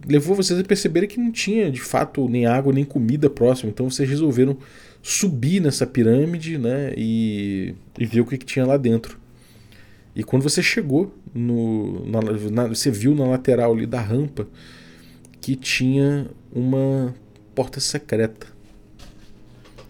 levou 0.07 0.35
vocês 0.35 0.59
a 0.59 0.63
perceberem 0.63 1.07
que 1.07 1.19
não 1.19 1.31
tinha 1.31 1.69
de 1.69 1.81
fato 1.81 2.27
nem 2.27 2.47
água 2.47 2.73
nem 2.73 2.83
comida 2.83 3.29
próximo. 3.29 3.69
Então 3.69 3.87
vocês 3.87 4.09
resolveram 4.09 4.57
subir 5.03 5.59
nessa 5.59 5.85
pirâmide 5.85 6.57
né, 6.57 6.93
e, 6.97 7.75
e 7.99 8.05
ver 8.07 8.21
o 8.21 8.25
que, 8.25 8.39
que 8.39 8.45
tinha 8.45 8.65
lá 8.65 8.75
dentro. 8.75 9.19
E 10.15 10.23
quando 10.23 10.41
você 10.41 10.63
chegou, 10.63 11.13
no, 11.31 12.03
na, 12.07 12.21
na, 12.49 12.67
você 12.69 12.89
viu 12.89 13.13
na 13.13 13.25
lateral 13.25 13.71
ali 13.71 13.85
da 13.85 14.01
rampa 14.01 14.47
que 15.45 15.55
tinha 15.55 16.27
uma 16.55 17.13
porta 17.53 17.81
secreta. 17.81 18.47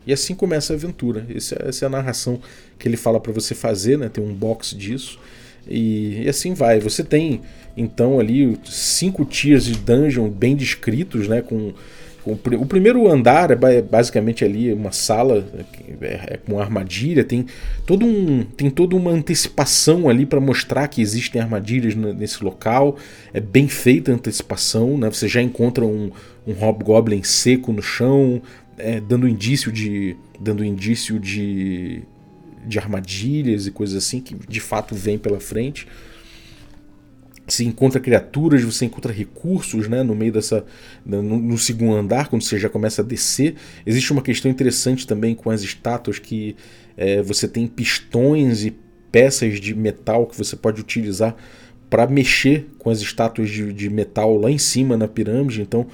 E 0.06 0.12
assim 0.12 0.36
começa 0.36 0.74
a 0.74 0.76
aventura. 0.76 1.26
Essa, 1.34 1.56
essa 1.68 1.86
é 1.86 1.88
a 1.88 1.90
narração 1.90 2.42
que 2.78 2.88
ele 2.88 2.98
fala 2.98 3.20
para 3.20 3.32
você 3.32 3.56
fazer, 3.56 3.98
né? 3.98 4.10
Tem 4.10 4.24
um 4.24 4.34
box 4.34 4.76
disso. 4.76 5.20
E, 5.68 6.24
e, 6.24 6.30
assim 6.30 6.54
vai. 6.54 6.80
Você 6.80 7.04
tem 7.04 7.42
então 7.78 8.20
ali 8.20 8.60
cinco 8.66 9.26
tiers 9.26 9.66
de 9.66 9.76
dungeon 9.76 10.30
bem 10.30 10.56
descritos, 10.56 11.28
né? 11.28 11.42
Com 11.42 11.74
o 12.26 12.66
primeiro 12.66 13.08
andar 13.08 13.52
é 13.52 13.82
basicamente 13.82 14.44
ali 14.44 14.74
uma 14.74 14.92
sala 14.92 15.46
é, 16.02 16.34
é 16.34 16.38
com 16.38 16.60
armadilha. 16.60 17.24
Tem 17.24 17.46
todo 17.86 18.04
um 18.04 18.44
tem 18.44 18.70
toda 18.70 18.96
uma 18.96 19.12
antecipação 19.12 20.10
ali 20.10 20.26
para 20.26 20.40
mostrar 20.40 20.88
que 20.88 21.02
existem 21.02 21.40
armadilhas 21.40 21.94
nesse 21.96 22.44
local. 22.44 22.98
É 23.32 23.40
bem 23.40 23.68
feita 23.68 24.12
a 24.12 24.16
antecipação, 24.16 24.98
né? 24.98 25.08
Você 25.10 25.28
já 25.28 25.42
encontra 25.42 25.86
um, 25.86 26.12
um 26.48 26.54
hobgoblin 26.54 27.22
seco 27.22 27.72
no 27.72 27.84
chão, 27.84 28.42
é, 28.78 29.00
dando 29.00 29.28
indício 29.28 29.72
de 29.72 30.18
dando 30.40 30.66
indício 30.66 31.20
de 31.20 32.02
de 32.66 32.80
armadilhas 32.80 33.68
e 33.68 33.72
coisas 33.72 34.04
assim 34.04 34.20
que 34.20 34.36
de 34.48 34.60
fato 34.60 34.96
vem 34.96 35.20
pela 35.20 35.40
frente. 35.40 35.88
Você 37.48 37.64
encontra 37.64 38.00
criaturas, 38.00 38.64
você 38.64 38.86
encontra 38.86 39.14
recursos 39.14 39.88
né, 39.88 40.02
no 40.02 40.16
meio 40.16 40.32
dessa. 40.32 40.66
No, 41.06 41.22
no, 41.22 41.58
segundo 41.58 41.96
andar, 41.96 42.28
quando 42.28 42.42
você 42.42 42.58
já 42.58 42.70
começa 42.70 43.02
a 43.02 43.06
descer. 43.06 43.56
Existe 43.86 44.12
uma 44.12 44.22
questão 44.22 44.50
interessante 44.50 45.06
também 45.06 45.36
com 45.36 45.52
as 45.52 45.62
estátuas 45.62 46.18
que 46.18 46.56
é, 46.98 47.22
você 47.22 47.48
tem 47.48 47.68
pistões 47.68 48.66
e 48.66 48.76
peças 49.12 49.60
de 49.60 49.76
metal 49.76 50.26
que 50.26 50.38
você 50.38 50.56
pode 50.56 50.82
utilizar 50.82 51.36
para 51.90 52.08
mexer 52.08 52.68
com 52.80 52.90
as 52.90 53.00
estátuas 53.00 53.50
de, 53.50 53.72
de 53.72 53.90
metal 53.90 54.36
lá 54.36 54.50
em 54.50 54.58
cima 54.58 54.98
na 54.98 55.08
pirâmide. 55.08 55.62
Então 55.62 55.86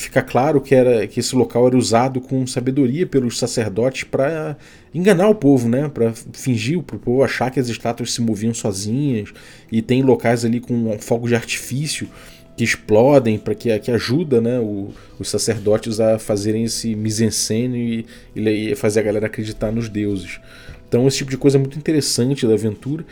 fica 0.00 0.22
claro 0.22 0.60
que, 0.60 0.74
era, 0.74 1.06
que 1.06 1.20
esse 1.20 1.34
local 1.34 1.66
era 1.66 1.76
usado 1.76 2.20
com 2.20 2.46
sabedoria 2.46 3.06
pelos 3.06 3.38
sacerdotes 3.38 4.04
para 4.04 4.56
enganar 4.94 5.28
o 5.28 5.34
povo, 5.34 5.68
né? 5.68 5.88
para 5.88 6.12
fingir 6.32 6.82
para 6.82 6.96
o 6.96 6.98
povo 6.98 7.22
achar 7.22 7.50
que 7.50 7.60
as 7.60 7.68
estátuas 7.68 8.12
se 8.12 8.20
moviam 8.20 8.54
sozinhas. 8.54 9.32
E 9.70 9.82
tem 9.82 10.02
locais 10.02 10.44
ali 10.44 10.60
com 10.60 10.98
fogos 10.98 11.30
de 11.30 11.36
artifício 11.36 12.08
que 12.56 12.64
explodem 12.64 13.38
para 13.38 13.54
que, 13.54 13.78
que 13.78 13.90
ajuda 13.90 14.40
né, 14.40 14.58
o, 14.58 14.90
os 15.18 15.28
sacerdotes 15.30 15.98
a 16.00 16.18
fazerem 16.18 16.64
esse 16.64 16.94
mise-en-scène 16.94 18.04
e, 18.36 18.40
e 18.40 18.74
fazer 18.74 19.00
a 19.00 19.02
galera 19.04 19.26
acreditar 19.26 19.72
nos 19.72 19.88
deuses. 19.88 20.40
Então 20.88 21.06
esse 21.06 21.18
tipo 21.18 21.30
de 21.30 21.38
coisa 21.38 21.56
é 21.56 21.60
muito 21.60 21.78
interessante 21.78 22.46
da 22.46 22.54
aventura. 22.54 23.04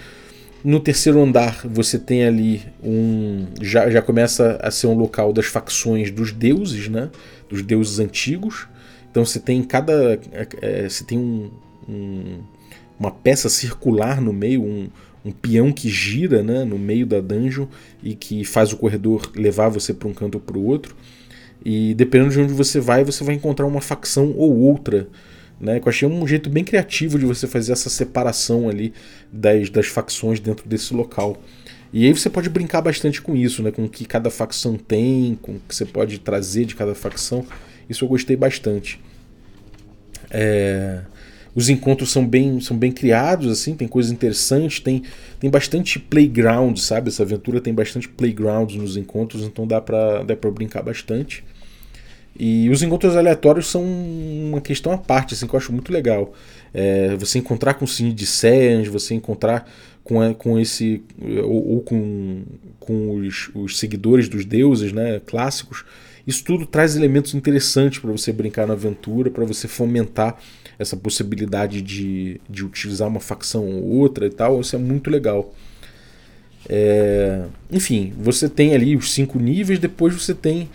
No 0.64 0.80
terceiro 0.80 1.22
andar 1.22 1.60
você 1.64 1.98
tem 1.98 2.24
ali 2.24 2.62
um. 2.82 3.46
Já, 3.60 3.88
já 3.90 4.02
começa 4.02 4.58
a 4.60 4.70
ser 4.70 4.88
um 4.88 4.94
local 4.94 5.32
das 5.32 5.46
facções 5.46 6.10
dos 6.10 6.32
deuses, 6.32 6.88
né? 6.88 7.10
Dos 7.48 7.62
deuses 7.62 7.98
antigos. 8.00 8.66
Então 9.10 9.24
você 9.24 9.38
tem 9.38 9.62
cada. 9.62 10.18
É, 10.60 10.88
você 10.88 11.04
tem 11.04 11.16
um, 11.16 11.50
um, 11.88 12.40
uma 12.98 13.10
peça 13.10 13.48
circular 13.48 14.20
no 14.20 14.32
meio, 14.32 14.62
um, 14.62 14.88
um 15.24 15.30
peão 15.30 15.72
que 15.72 15.88
gira 15.88 16.42
né, 16.42 16.64
no 16.64 16.78
meio 16.78 17.06
da 17.06 17.20
dungeon 17.20 17.66
e 18.02 18.14
que 18.14 18.44
faz 18.44 18.72
o 18.72 18.76
corredor 18.76 19.30
levar 19.36 19.68
você 19.68 19.94
para 19.94 20.08
um 20.08 20.14
canto 20.14 20.34
ou 20.36 20.40
para 20.40 20.58
o 20.58 20.64
outro. 20.64 20.96
E 21.64 21.94
dependendo 21.94 22.30
de 22.30 22.40
onde 22.40 22.52
você 22.52 22.80
vai, 22.80 23.04
você 23.04 23.22
vai 23.22 23.34
encontrar 23.34 23.66
uma 23.66 23.80
facção 23.80 24.34
ou 24.36 24.58
outra 24.58 25.08
né, 25.60 25.78
eu 25.78 25.88
achei 25.88 26.06
um 26.06 26.26
jeito 26.26 26.48
bem 26.48 26.64
criativo 26.64 27.18
de 27.18 27.26
você 27.26 27.46
fazer 27.46 27.72
essa 27.72 27.90
separação 27.90 28.68
ali 28.68 28.92
das, 29.32 29.70
das 29.70 29.86
facções 29.86 30.38
dentro 30.38 30.68
desse 30.68 30.94
local. 30.94 31.40
E 31.92 32.06
aí 32.06 32.12
você 32.12 32.28
pode 32.28 32.48
brincar 32.48 32.82
bastante 32.82 33.20
com 33.20 33.34
isso, 33.34 33.62
né, 33.62 33.70
com 33.70 33.84
o 33.84 33.88
que 33.88 34.04
cada 34.04 34.30
facção 34.30 34.76
tem, 34.76 35.38
com 35.40 35.52
o 35.52 35.60
que 35.66 35.74
você 35.74 35.84
pode 35.84 36.18
trazer 36.18 36.64
de 36.64 36.74
cada 36.74 36.94
facção. 36.94 37.44
Isso 37.88 38.04
eu 38.04 38.08
gostei 38.08 38.36
bastante. 38.36 39.00
É... 40.30 41.00
Os 41.54 41.68
encontros 41.68 42.12
são 42.12 42.24
bem, 42.24 42.60
são 42.60 42.76
bem 42.76 42.92
criados, 42.92 43.50
assim, 43.50 43.74
tem 43.74 43.88
coisas 43.88 44.12
interessantes, 44.12 44.78
tem, 44.78 45.02
tem 45.40 45.50
bastante 45.50 45.98
playground, 45.98 46.76
sabe? 46.78 47.08
Essa 47.08 47.24
aventura 47.24 47.60
tem 47.60 47.74
bastante 47.74 48.08
playground 48.08 48.74
nos 48.74 48.96
encontros, 48.96 49.42
então 49.42 49.66
dá 49.66 49.80
pra, 49.80 50.22
dá 50.22 50.36
pra 50.36 50.50
brincar 50.52 50.82
bastante. 50.82 51.42
E 52.36 52.70
os 52.70 52.82
encontros 52.82 53.16
aleatórios 53.16 53.66
são 53.66 53.82
uma 53.84 54.60
questão 54.60 54.92
à 54.92 54.98
parte, 54.98 55.34
assim, 55.34 55.46
que 55.46 55.54
eu 55.54 55.58
acho 55.58 55.72
muito 55.72 55.92
legal. 55.92 56.32
É, 56.72 57.16
você 57.16 57.38
encontrar 57.38 57.74
com 57.74 57.84
o 57.84 57.88
Cine 57.88 58.12
de 58.12 58.26
Sens, 58.26 58.88
você 58.88 59.14
encontrar 59.14 59.68
com, 60.04 60.34
com 60.34 60.58
esse. 60.58 61.02
ou, 61.20 61.68
ou 61.74 61.80
com, 61.80 62.42
com 62.80 63.16
os, 63.16 63.50
os, 63.54 63.78
seguidores 63.78 64.28
dos 64.28 64.44
deuses 64.44 64.92
né, 64.92 65.20
clássicos. 65.26 65.84
Isso 66.26 66.44
tudo 66.44 66.66
traz 66.66 66.94
elementos 66.94 67.34
interessantes 67.34 67.98
para 67.98 68.10
você 68.10 68.32
brincar 68.32 68.66
na 68.66 68.74
aventura, 68.74 69.30
para 69.30 69.44
você 69.44 69.66
fomentar 69.66 70.38
essa 70.78 70.96
possibilidade 70.96 71.82
de, 71.82 72.40
de 72.48 72.64
utilizar 72.64 73.08
uma 73.08 73.20
facção 73.20 73.66
ou 73.66 73.84
outra 73.84 74.26
e 74.26 74.30
tal. 74.30 74.60
Isso 74.60 74.76
é 74.76 74.78
muito 74.78 75.10
legal. 75.10 75.52
É, 76.68 77.44
enfim, 77.70 78.12
você 78.18 78.48
tem 78.48 78.74
ali 78.74 78.96
os 78.96 79.12
cinco 79.12 79.38
níveis, 79.38 79.78
depois 79.78 80.14
você 80.14 80.34
tem 80.34 80.68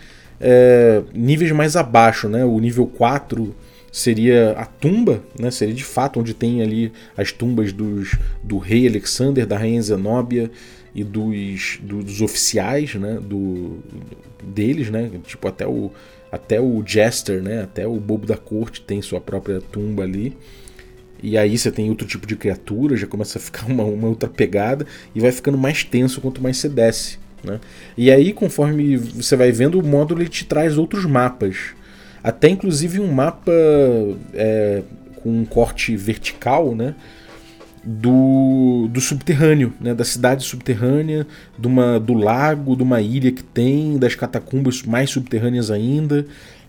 é, 0.46 1.02
níveis 1.14 1.50
mais 1.52 1.74
abaixo, 1.74 2.28
né? 2.28 2.44
O 2.44 2.60
nível 2.60 2.86
4 2.86 3.54
seria 3.90 4.52
a 4.52 4.66
tumba, 4.66 5.22
né? 5.40 5.50
Seria 5.50 5.74
de 5.74 5.82
fato 5.82 6.20
onde 6.20 6.34
tem 6.34 6.60
ali 6.60 6.92
as 7.16 7.32
tumbas 7.32 7.72
dos, 7.72 8.14
do 8.42 8.58
rei 8.58 8.86
Alexander, 8.86 9.46
da 9.46 9.56
rainha 9.56 9.80
Zenóbia 9.80 10.50
e 10.94 11.02
dos, 11.02 11.78
dos 11.82 12.20
oficiais, 12.20 12.94
né? 12.94 13.18
Do, 13.22 13.78
deles, 14.42 14.90
né? 14.90 15.10
Tipo 15.26 15.48
até 15.48 15.66
o 15.66 15.90
até 16.30 16.60
o 16.60 16.82
Jester, 16.84 17.40
né? 17.40 17.62
Até 17.62 17.86
o 17.86 17.94
bobo 17.94 18.26
da 18.26 18.36
corte 18.36 18.82
tem 18.82 19.00
sua 19.00 19.20
própria 19.20 19.62
tumba 19.62 20.02
ali. 20.02 20.36
E 21.22 21.38
aí 21.38 21.56
você 21.56 21.70
tem 21.70 21.88
outro 21.88 22.06
tipo 22.06 22.26
de 22.26 22.36
criatura, 22.36 22.96
já 22.96 23.06
começa 23.06 23.38
a 23.38 23.40
ficar 23.40 23.64
uma, 23.70 23.84
uma 23.84 24.08
outra 24.08 24.28
pegada 24.28 24.86
e 25.14 25.20
vai 25.20 25.32
ficando 25.32 25.56
mais 25.56 25.84
tenso 25.84 26.20
quanto 26.20 26.42
mais 26.42 26.58
você 26.58 26.68
desce. 26.68 27.23
Né? 27.44 27.60
E 27.96 28.10
aí, 28.10 28.32
conforme 28.32 28.96
você 28.96 29.36
vai 29.36 29.52
vendo, 29.52 29.78
o 29.78 29.86
módulo 29.86 30.22
ele 30.22 30.28
te 30.28 30.44
traz 30.44 30.78
outros 30.78 31.04
mapas. 31.04 31.74
Até 32.22 32.48
inclusive 32.48 33.00
um 33.00 33.12
mapa 33.12 33.52
é, 34.32 34.82
com 35.16 35.30
um 35.30 35.44
corte 35.44 35.94
vertical 35.94 36.74
né? 36.74 36.94
do, 37.84 38.88
do 38.90 39.00
subterrâneo, 39.00 39.74
né? 39.78 39.94
da 39.94 40.04
cidade 40.04 40.42
subterrânea, 40.44 41.26
de 41.58 41.66
uma, 41.66 42.00
do 42.00 42.14
lago, 42.14 42.74
de 42.74 42.82
uma 42.82 43.00
ilha 43.00 43.30
que 43.30 43.42
tem, 43.42 43.98
das 43.98 44.14
catacumbas 44.14 44.82
mais 44.82 45.10
subterrâneas 45.10 45.70
ainda, 45.70 46.26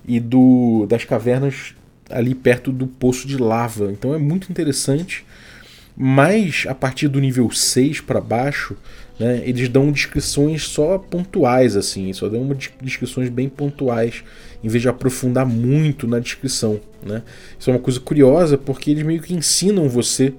e 0.08 0.20
do, 0.20 0.86
das 0.90 1.06
cavernas 1.06 1.74
ali 2.10 2.36
perto 2.36 2.72
do 2.72 2.86
poço 2.86 3.28
de 3.28 3.38
lava. 3.38 3.92
Então 3.92 4.14
é 4.14 4.18
muito 4.18 4.52
interessante. 4.52 5.26
Mas 5.96 6.66
a 6.68 6.76
partir 6.76 7.08
do 7.08 7.22
nível 7.22 7.50
6 7.50 8.02
para 8.02 8.20
baixo, 8.20 8.76
né, 9.18 9.42
eles 9.46 9.70
dão 9.70 9.92
descrições 9.92 10.64
só 10.64 10.98
pontuais, 10.98 11.76
assim, 11.78 12.12
só 12.12 12.28
dão 12.28 12.50
descrições 12.82 13.30
bem 13.30 13.48
pontuais, 13.48 14.24
em 14.64 14.68
vez 14.68 14.82
de 14.82 14.90
aprofundar 14.90 15.46
muito 15.46 16.06
na 16.06 16.20
descrição. 16.20 16.82
Né? 17.02 17.22
Isso 17.58 17.70
é 17.70 17.74
uma 17.74 17.80
coisa 17.80 18.00
curiosa, 18.00 18.58
porque 18.58 18.92
eles 18.92 19.04
meio 19.04 19.22
que 19.22 19.34
ensinam 19.34 19.88
você 19.88 20.34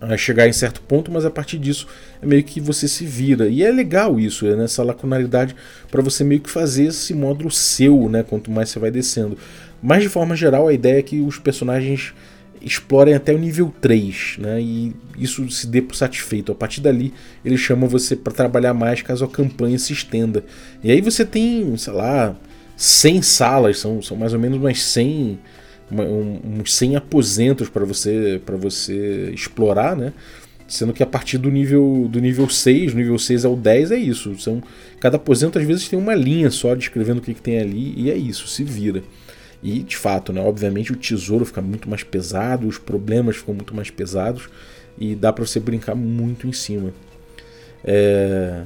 a 0.00 0.16
chegar 0.16 0.48
em 0.48 0.52
certo 0.52 0.80
ponto, 0.80 1.12
mas 1.12 1.26
a 1.26 1.30
partir 1.30 1.58
disso 1.58 1.86
é 2.22 2.26
meio 2.26 2.42
que 2.42 2.58
você 2.58 2.88
se 2.88 3.04
vira. 3.04 3.48
E 3.48 3.62
é 3.62 3.70
legal 3.70 4.18
isso, 4.18 4.46
é 4.46 4.56
nessa 4.56 4.82
lacunaridade 4.82 5.54
para 5.90 6.00
você 6.00 6.24
meio 6.24 6.40
que 6.40 6.48
fazer 6.48 6.84
esse 6.84 7.12
módulo 7.12 7.50
seu, 7.50 8.08
né, 8.08 8.22
quanto 8.22 8.50
mais 8.50 8.70
você 8.70 8.78
vai 8.78 8.90
descendo. 8.90 9.36
Mas 9.82 10.02
de 10.02 10.08
forma 10.08 10.34
geral, 10.34 10.68
a 10.68 10.72
ideia 10.72 11.00
é 11.00 11.02
que 11.02 11.20
os 11.20 11.38
personagens 11.38 12.14
explorem 12.62 13.14
até 13.14 13.32
o 13.32 13.38
nível 13.38 13.72
3, 13.80 14.36
né? 14.38 14.60
E 14.60 14.94
isso 15.18 15.48
se 15.50 15.66
dê 15.66 15.80
por 15.80 15.94
satisfeito. 15.94 16.52
A 16.52 16.54
partir 16.54 16.80
dali, 16.80 17.12
eles 17.44 17.60
chamam 17.60 17.88
você 17.88 18.14
para 18.14 18.32
trabalhar 18.32 18.74
mais 18.74 19.02
caso 19.02 19.24
a 19.24 19.28
campanha 19.28 19.78
se 19.78 19.92
estenda. 19.92 20.44
E 20.82 20.90
aí 20.90 21.00
você 21.00 21.24
tem, 21.24 21.76
sei 21.76 21.92
lá, 21.92 22.36
100 22.76 23.22
salas, 23.22 23.78
são, 23.78 24.00
são 24.02 24.16
mais 24.16 24.32
ou 24.32 24.38
menos 24.38 24.58
umas 24.58 24.82
100, 24.82 25.38
uma, 25.90 26.04
um, 26.04 26.40
uns 26.60 26.74
100 26.74 26.96
aposentos 26.96 27.68
para 27.68 27.84
você 27.84 28.40
para 28.44 28.56
você 28.56 29.30
explorar, 29.34 29.96
né? 29.96 30.12
Sendo 30.66 30.92
que 30.92 31.02
a 31.02 31.06
partir 31.06 31.36
do 31.36 31.50
nível 31.50 32.08
do 32.10 32.20
nível 32.20 32.48
6, 32.48 32.94
nível 32.94 33.18
6 33.18 33.44
ao 33.44 33.56
10 33.56 33.90
é 33.90 33.96
isso. 33.96 34.38
São, 34.38 34.62
cada 35.00 35.16
aposento 35.16 35.58
às 35.58 35.64
vezes 35.64 35.88
tem 35.88 35.98
uma 35.98 36.14
linha 36.14 36.50
só 36.50 36.74
descrevendo 36.74 37.18
o 37.18 37.20
que, 37.20 37.34
que 37.34 37.42
tem 37.42 37.58
ali 37.58 37.92
e 37.96 38.10
é 38.10 38.16
isso, 38.16 38.46
se 38.46 38.62
vira. 38.62 39.02
E 39.62 39.82
de 39.82 39.96
fato, 39.96 40.32
né, 40.32 40.40
obviamente 40.40 40.92
o 40.92 40.96
tesouro 40.96 41.44
fica 41.44 41.60
muito 41.60 41.88
mais 41.88 42.02
pesado, 42.02 42.66
os 42.66 42.78
problemas 42.78 43.36
ficam 43.36 43.54
muito 43.54 43.74
mais 43.74 43.90
pesados 43.90 44.48
e 44.98 45.14
dá 45.14 45.32
para 45.32 45.44
você 45.44 45.60
brincar 45.60 45.94
muito 45.94 46.46
em 46.46 46.52
cima. 46.52 46.92
É... 47.84 48.62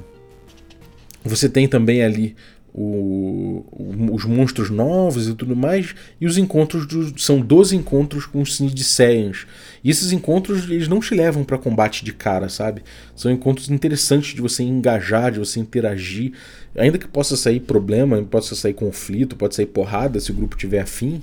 Você 1.24 1.48
tem 1.48 1.66
também 1.66 2.02
ali 2.02 2.36
o, 2.76 3.64
os 4.12 4.24
monstros 4.24 4.68
novos 4.68 5.28
e 5.28 5.34
tudo 5.34 5.54
mais, 5.54 5.94
e 6.20 6.26
os 6.26 6.36
encontros 6.36 6.86
do, 6.86 7.18
são 7.20 7.40
12 7.40 7.76
encontros 7.76 8.26
com 8.26 8.42
os 8.42 8.56
Saiyans. 8.56 9.46
E 9.84 9.90
esses 9.90 10.10
encontros 10.10 10.64
eles 10.64 10.88
não 10.88 10.98
te 10.98 11.14
levam 11.14 11.44
para 11.44 11.56
combate 11.56 12.04
de 12.04 12.12
cara, 12.12 12.48
sabe? 12.48 12.82
São 13.14 13.30
encontros 13.30 13.70
interessantes 13.70 14.34
de 14.34 14.42
você 14.42 14.64
engajar, 14.64 15.30
de 15.30 15.38
você 15.38 15.60
interagir, 15.60 16.32
ainda 16.76 16.98
que 16.98 17.06
possa 17.06 17.36
sair 17.36 17.60
problema, 17.60 18.20
possa 18.24 18.56
sair 18.56 18.74
conflito, 18.74 19.36
pode 19.36 19.54
sair 19.54 19.66
porrada 19.66 20.18
se 20.18 20.32
o 20.32 20.34
grupo 20.34 20.56
tiver 20.56 20.80
afim. 20.80 21.22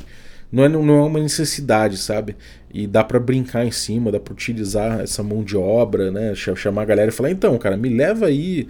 Não 0.49 0.65
é, 0.65 0.69
não 0.69 0.97
é 0.97 1.01
uma 1.03 1.19
necessidade, 1.19 1.97
sabe? 1.97 2.35
E 2.73 2.85
dá 2.85 3.03
para 3.03 3.19
brincar 3.19 3.65
em 3.65 3.71
cima, 3.71 4.11
dá 4.11 4.19
para 4.19 4.33
utilizar 4.33 4.99
essa 4.99 5.23
mão 5.23 5.43
de 5.43 5.55
obra, 5.55 6.11
né? 6.11 6.35
Chamar 6.35 6.81
a 6.81 6.85
galera 6.85 7.09
e 7.09 7.13
falar: 7.13 7.31
então, 7.31 7.57
cara, 7.57 7.77
me 7.77 7.87
leva 7.87 8.25
aí 8.25 8.67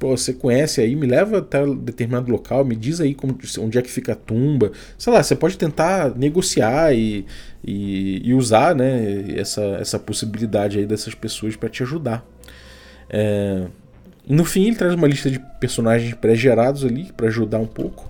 pô, 0.00 0.16
você 0.16 0.32
conhece 0.32 0.80
aí, 0.80 0.96
me 0.96 1.06
leva 1.06 1.38
até 1.38 1.64
determinado 1.66 2.32
local, 2.32 2.64
me 2.64 2.74
diz 2.74 3.02
aí 3.02 3.14
como, 3.14 3.38
onde 3.58 3.78
é 3.78 3.82
que 3.82 3.90
fica 3.90 4.14
a 4.14 4.16
tumba. 4.16 4.72
Sei 4.98 5.12
lá, 5.12 5.22
você 5.22 5.36
pode 5.36 5.58
tentar 5.58 6.16
negociar 6.16 6.94
e, 6.94 7.26
e, 7.62 8.22
e 8.24 8.34
usar 8.34 8.74
né, 8.74 9.26
essa, 9.36 9.62
essa 9.78 9.98
possibilidade 9.98 10.78
aí 10.78 10.86
dessas 10.86 11.14
pessoas 11.14 11.54
para 11.54 11.68
te 11.68 11.82
ajudar. 11.82 12.26
É, 13.10 13.66
no 14.26 14.44
fim 14.44 14.68
ele 14.68 14.76
traz 14.76 14.94
uma 14.94 15.06
lista 15.06 15.30
de 15.30 15.38
personagens 15.60 16.14
pré-gerados 16.14 16.82
ali 16.82 17.12
para 17.14 17.28
ajudar 17.28 17.58
um 17.58 17.66
pouco. 17.66 18.08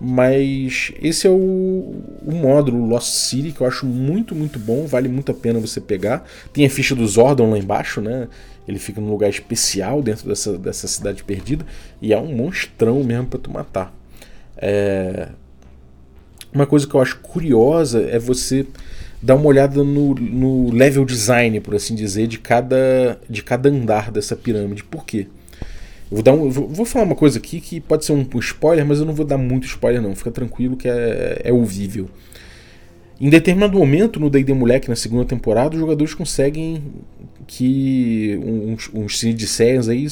Mas 0.00 0.92
esse 1.00 1.26
é 1.26 1.30
o, 1.30 1.34
o 1.34 2.32
módulo 2.32 2.84
Lost 2.84 3.10
City 3.10 3.52
que 3.52 3.60
eu 3.60 3.66
acho 3.66 3.86
muito, 3.86 4.34
muito 4.34 4.58
bom, 4.58 4.86
vale 4.86 5.08
muito 5.08 5.30
a 5.30 5.34
pena 5.34 5.60
você 5.60 5.80
pegar. 5.80 6.24
Tem 6.52 6.66
a 6.66 6.70
ficha 6.70 6.96
do 6.96 7.06
Zordon 7.06 7.50
lá 7.50 7.58
embaixo, 7.58 8.00
né? 8.00 8.26
Ele 8.68 8.78
fica 8.78 9.00
num 9.00 9.10
lugar 9.10 9.30
especial 9.30 10.02
dentro 10.02 10.28
dessa, 10.28 10.58
dessa 10.58 10.86
cidade 10.86 11.24
perdida 11.24 11.64
e 12.00 12.12
é 12.12 12.18
um 12.18 12.36
monstrão 12.36 13.02
mesmo 13.02 13.26
para 13.26 13.38
tu 13.38 13.50
matar. 13.50 13.94
É... 14.56 15.28
Uma 16.52 16.66
coisa 16.66 16.86
que 16.86 16.94
eu 16.94 17.00
acho 17.00 17.18
curiosa 17.20 18.02
é 18.02 18.18
você 18.18 18.66
dar 19.22 19.34
uma 19.34 19.46
olhada 19.46 19.82
no, 19.82 20.14
no 20.14 20.70
level 20.70 21.04
design, 21.04 21.60
por 21.60 21.74
assim 21.74 21.94
dizer, 21.94 22.26
de 22.26 22.38
cada, 22.38 23.18
de 23.28 23.42
cada 23.42 23.68
andar 23.68 24.10
dessa 24.10 24.36
pirâmide. 24.36 24.84
Por 24.84 25.04
quê? 25.04 25.26
vou, 26.10 26.22
dar 26.22 26.32
um, 26.32 26.48
vou, 26.50 26.68
vou, 26.68 26.86
falar 26.86 27.04
uma 27.04 27.14
coisa 27.14 27.38
aqui 27.38 27.60
que 27.60 27.80
pode 27.80 28.04
ser 28.04 28.12
um, 28.12 28.26
spoiler, 28.38 28.84
mas 28.84 28.98
eu 28.98 29.06
não 29.06 29.14
vou 29.14 29.26
dar 29.26 29.38
muito 29.38 29.66
spoiler 29.66 30.00
não. 30.00 30.14
Fica 30.14 30.30
tranquilo 30.30 30.76
que 30.76 30.88
é, 30.88 31.40
é 31.44 31.52
ouvível. 31.52 32.08
Em 33.20 33.28
determinado 33.28 33.76
momento, 33.76 34.20
no 34.20 34.30
D&D 34.30 34.54
Moleque, 34.54 34.88
na 34.88 34.94
segunda 34.94 35.24
temporada, 35.24 35.74
os 35.74 35.80
jogadores 35.80 36.14
conseguem 36.14 36.82
que 37.46 38.38
uns, 38.44 38.90
uns 38.94 39.20
de 39.20 39.62
aí 39.88 40.06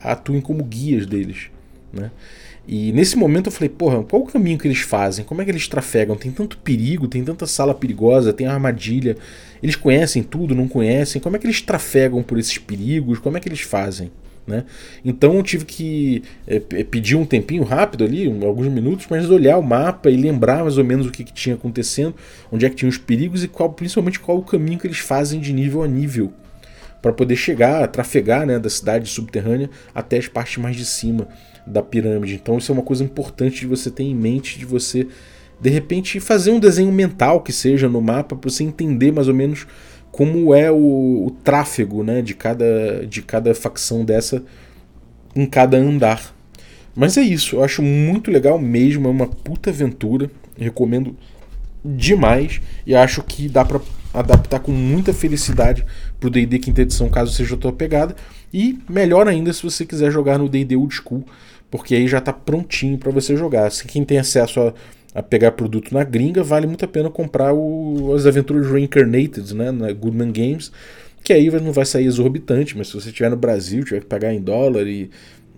atuem 0.00 0.40
como 0.40 0.62
guias 0.62 1.06
deles, 1.06 1.50
né? 1.92 2.10
E 2.66 2.92
nesse 2.92 3.16
momento 3.16 3.46
eu 3.46 3.52
falei, 3.52 3.68
porra, 3.68 4.04
qual 4.04 4.22
o 4.22 4.26
caminho 4.26 4.56
que 4.56 4.68
eles 4.68 4.78
fazem? 4.78 5.24
Como 5.24 5.42
é 5.42 5.44
que 5.44 5.50
eles 5.50 5.66
trafegam? 5.66 6.14
Tem 6.14 6.30
tanto 6.30 6.56
perigo, 6.58 7.08
tem 7.08 7.24
tanta 7.24 7.44
sala 7.44 7.74
perigosa, 7.74 8.32
tem 8.32 8.46
armadilha. 8.46 9.16
Eles 9.60 9.74
conhecem 9.74 10.22
tudo, 10.22 10.54
não 10.54 10.68
conhecem? 10.68 11.20
Como 11.20 11.34
é 11.34 11.38
que 11.40 11.46
eles 11.46 11.60
trafegam 11.60 12.22
por 12.22 12.38
esses 12.38 12.58
perigos? 12.58 13.18
Como 13.18 13.36
é 13.36 13.40
que 13.40 13.48
eles 13.48 13.62
fazem? 13.62 14.12
Né? 14.46 14.64
Então 15.04 15.36
eu 15.36 15.42
tive 15.42 15.64
que 15.64 16.22
é, 16.46 16.58
pedir 16.58 17.14
um 17.14 17.24
tempinho 17.24 17.62
rápido 17.62 18.04
ali, 18.04 18.28
um, 18.28 18.44
alguns 18.44 18.66
minutos, 18.66 19.06
mas 19.08 19.30
olhar 19.30 19.56
o 19.56 19.62
mapa 19.62 20.10
e 20.10 20.16
lembrar 20.16 20.62
mais 20.62 20.78
ou 20.78 20.84
menos 20.84 21.06
o 21.06 21.10
que, 21.10 21.22
que 21.22 21.32
tinha 21.32 21.54
acontecendo, 21.54 22.14
onde 22.50 22.66
é 22.66 22.70
que 22.70 22.74
tinha 22.74 22.88
os 22.88 22.98
perigos 22.98 23.44
e 23.44 23.48
qual, 23.48 23.70
principalmente 23.70 24.18
qual 24.18 24.38
o 24.38 24.42
caminho 24.42 24.78
que 24.78 24.86
eles 24.86 24.98
fazem 24.98 25.40
de 25.40 25.52
nível 25.52 25.82
a 25.82 25.88
nível 25.88 26.32
para 27.00 27.12
poder 27.12 27.36
chegar, 27.36 27.86
trafegar 27.88 28.46
né, 28.46 28.58
da 28.58 28.70
cidade 28.70 29.08
subterrânea 29.08 29.70
até 29.94 30.18
as 30.18 30.28
partes 30.28 30.58
mais 30.58 30.76
de 30.76 30.84
cima 30.84 31.28
da 31.66 31.82
pirâmide. 31.82 32.34
Então 32.34 32.58
isso 32.58 32.70
é 32.70 32.74
uma 32.74 32.82
coisa 32.82 33.04
importante 33.04 33.60
de 33.60 33.66
você 33.66 33.90
ter 33.90 34.04
em 34.04 34.14
mente, 34.14 34.58
de 34.58 34.64
você 34.64 35.06
de 35.60 35.70
repente 35.70 36.18
fazer 36.18 36.50
um 36.50 36.58
desenho 36.58 36.90
mental 36.90 37.40
que 37.40 37.52
seja 37.52 37.88
no 37.88 38.00
mapa 38.00 38.34
para 38.34 38.50
você 38.50 38.64
entender 38.64 39.12
mais 39.12 39.28
ou 39.28 39.34
menos 39.34 39.66
como 40.12 40.54
é 40.54 40.70
o, 40.70 41.26
o 41.26 41.30
tráfego 41.42 42.04
né, 42.04 42.20
de, 42.20 42.34
cada, 42.34 43.06
de 43.06 43.22
cada 43.22 43.54
facção 43.54 44.04
dessa 44.04 44.44
em 45.34 45.46
cada 45.46 45.78
andar. 45.78 46.34
Mas 46.94 47.16
é 47.16 47.22
isso, 47.22 47.56
eu 47.56 47.64
acho 47.64 47.82
muito 47.82 48.30
legal 48.30 48.58
mesmo, 48.58 49.08
é 49.08 49.10
uma 49.10 49.26
puta 49.26 49.70
aventura, 49.70 50.30
recomendo 50.58 51.16
demais 51.82 52.60
e 52.86 52.94
acho 52.94 53.22
que 53.22 53.48
dá 53.48 53.64
para 53.64 53.80
adaptar 54.12 54.60
com 54.60 54.70
muita 54.70 55.14
felicidade 55.14 55.84
pro 56.20 56.28
D&D 56.28 56.58
quinta 56.58 56.82
edição, 56.82 57.08
caso 57.08 57.32
seja 57.32 57.54
a 57.54 57.58
tua 57.58 57.72
pegada, 57.72 58.14
e 58.52 58.78
melhor 58.86 59.26
ainda 59.26 59.50
se 59.54 59.62
você 59.62 59.86
quiser 59.86 60.12
jogar 60.12 60.38
no 60.38 60.50
D&D 60.50 60.76
Old 60.76 60.94
School, 60.94 61.24
porque 61.70 61.94
aí 61.94 62.06
já 62.06 62.18
está 62.18 62.34
prontinho 62.34 62.98
para 62.98 63.10
você 63.10 63.34
jogar. 63.34 63.72
Se 63.72 63.86
quem 63.86 64.04
tem 64.04 64.18
acesso 64.18 64.60
a 64.60 64.74
a 65.14 65.22
pegar 65.22 65.52
produto 65.52 65.92
na 65.92 66.04
gringa, 66.04 66.42
vale 66.42 66.66
muito 66.66 66.84
a 66.84 66.88
pena 66.88 67.10
comprar 67.10 67.52
o, 67.52 68.14
as 68.14 68.26
aventuras 68.26 68.70
Reincarnated, 68.70 69.54
né, 69.54 69.70
na 69.70 69.92
Goodman 69.92 70.32
Games, 70.32 70.72
que 71.22 71.32
aí 71.32 71.50
não 71.60 71.72
vai 71.72 71.84
sair 71.84 72.06
exorbitante, 72.06 72.76
mas 72.76 72.88
se 72.88 72.94
você 72.94 73.08
estiver 73.10 73.30
no 73.30 73.36
Brasil, 73.36 73.84
tiver 73.84 74.00
que 74.00 74.06
pagar 74.06 74.32
em 74.32 74.40
dólar 74.40 74.86
e, 74.86 75.10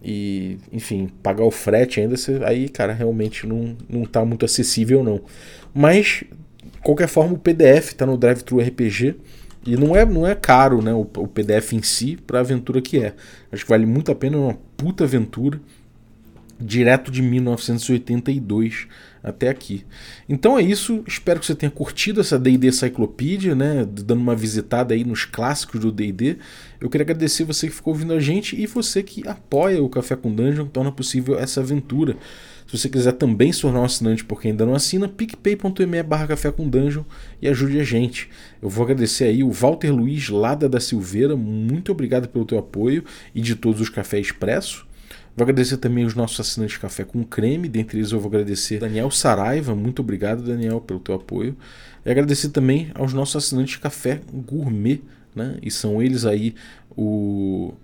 e 0.02 0.58
enfim, 0.72 1.08
pagar 1.22 1.44
o 1.44 1.50
frete 1.50 2.00
ainda, 2.00 2.16
você, 2.16 2.40
aí, 2.44 2.68
cara, 2.68 2.92
realmente 2.92 3.46
não, 3.46 3.76
não 3.88 4.04
tá 4.04 4.24
muito 4.24 4.44
acessível 4.44 5.02
não. 5.02 5.20
Mas, 5.72 6.24
qualquer 6.82 7.08
forma, 7.08 7.34
o 7.34 7.38
PDF 7.38 7.90
está 7.90 8.04
no 8.04 8.18
Drive-Thru 8.18 8.60
RPG, 8.60 9.16
e 9.66 9.76
não 9.76 9.96
é, 9.96 10.04
não 10.04 10.26
é 10.26 10.34
caro 10.34 10.82
né, 10.82 10.92
o, 10.92 11.08
o 11.16 11.26
PDF 11.26 11.72
em 11.72 11.82
si 11.82 12.18
para 12.26 12.38
a 12.38 12.40
aventura 12.42 12.82
que 12.82 13.02
é. 13.02 13.14
Acho 13.50 13.64
que 13.64 13.70
vale 13.70 13.86
muito 13.86 14.12
a 14.12 14.14
pena, 14.14 14.36
é 14.36 14.40
uma 14.40 14.58
puta 14.76 15.04
aventura 15.04 15.58
direto 16.64 17.10
de 17.10 17.22
1982 17.22 18.86
até 19.22 19.48
aqui. 19.48 19.84
Então 20.28 20.58
é 20.58 20.62
isso, 20.62 21.02
espero 21.06 21.40
que 21.40 21.46
você 21.46 21.54
tenha 21.54 21.70
curtido 21.70 22.20
essa 22.20 22.38
D&D 22.38 22.70
Cyclopedia, 22.72 23.54
né, 23.54 23.86
dando 23.88 24.20
uma 24.20 24.36
visitada 24.36 24.94
aí 24.94 25.04
nos 25.04 25.24
clássicos 25.24 25.80
do 25.80 25.90
D&D. 25.90 26.36
Eu 26.80 26.90
queria 26.90 27.04
agradecer 27.04 27.44
você 27.44 27.68
que 27.68 27.74
ficou 27.74 27.94
ouvindo 27.94 28.12
a 28.12 28.20
gente 28.20 28.60
e 28.60 28.66
você 28.66 29.02
que 29.02 29.26
apoia 29.26 29.82
o 29.82 29.88
Café 29.88 30.14
com 30.14 30.34
Dungeon, 30.34 30.66
torna 30.66 30.92
possível 30.92 31.38
essa 31.38 31.60
aventura. 31.60 32.16
Se 32.66 32.78
você 32.78 32.88
quiser 32.88 33.12
também 33.12 33.52
se 33.52 33.60
tornar 33.60 33.80
um 33.80 33.84
assinante 33.84 34.24
porque 34.24 34.48
ainda 34.48 34.64
não 34.64 34.74
assina, 34.74 35.06
picpay.me 35.06 36.02
barra 36.02 36.28
café 36.28 36.50
com 36.50 36.68
dungeon 36.68 37.04
e 37.40 37.46
ajude 37.46 37.78
a 37.78 37.84
gente. 37.84 38.28
Eu 38.60 38.68
vou 38.68 38.84
agradecer 38.84 39.24
aí 39.24 39.42
o 39.42 39.50
Walter 39.50 39.92
Luiz 39.92 40.28
Lada 40.28 40.68
da 40.68 40.80
Silveira, 40.80 41.36
muito 41.36 41.92
obrigado 41.92 42.28
pelo 42.28 42.44
teu 42.44 42.58
apoio 42.58 43.04
e 43.34 43.40
de 43.40 43.54
todos 43.54 43.80
os 43.80 43.88
Café 43.88 44.18
Expresso. 44.18 44.86
Vou 45.36 45.42
agradecer 45.42 45.78
também 45.78 46.04
os 46.04 46.14
nossos 46.14 46.38
assinantes 46.38 46.74
de 46.74 46.80
café 46.80 47.04
com 47.04 47.24
creme, 47.24 47.68
dentre 47.68 47.98
eles 47.98 48.12
eu 48.12 48.20
vou 48.20 48.28
agradecer 48.28 48.78
Daniel 48.78 49.10
Saraiva, 49.10 49.74
muito 49.74 50.00
obrigado 50.00 50.44
Daniel 50.44 50.80
pelo 50.80 51.00
teu 51.00 51.16
apoio. 51.16 51.56
E 52.06 52.10
agradecer 52.10 52.50
também 52.50 52.92
aos 52.94 53.12
nossos 53.12 53.36
assinantes 53.36 53.72
de 53.72 53.80
café 53.80 54.20
gourmet, 54.32 55.00
né? 55.34 55.58
E 55.60 55.72
são 55.72 56.00
eles 56.00 56.24
aí 56.24 56.54
o 56.96 57.74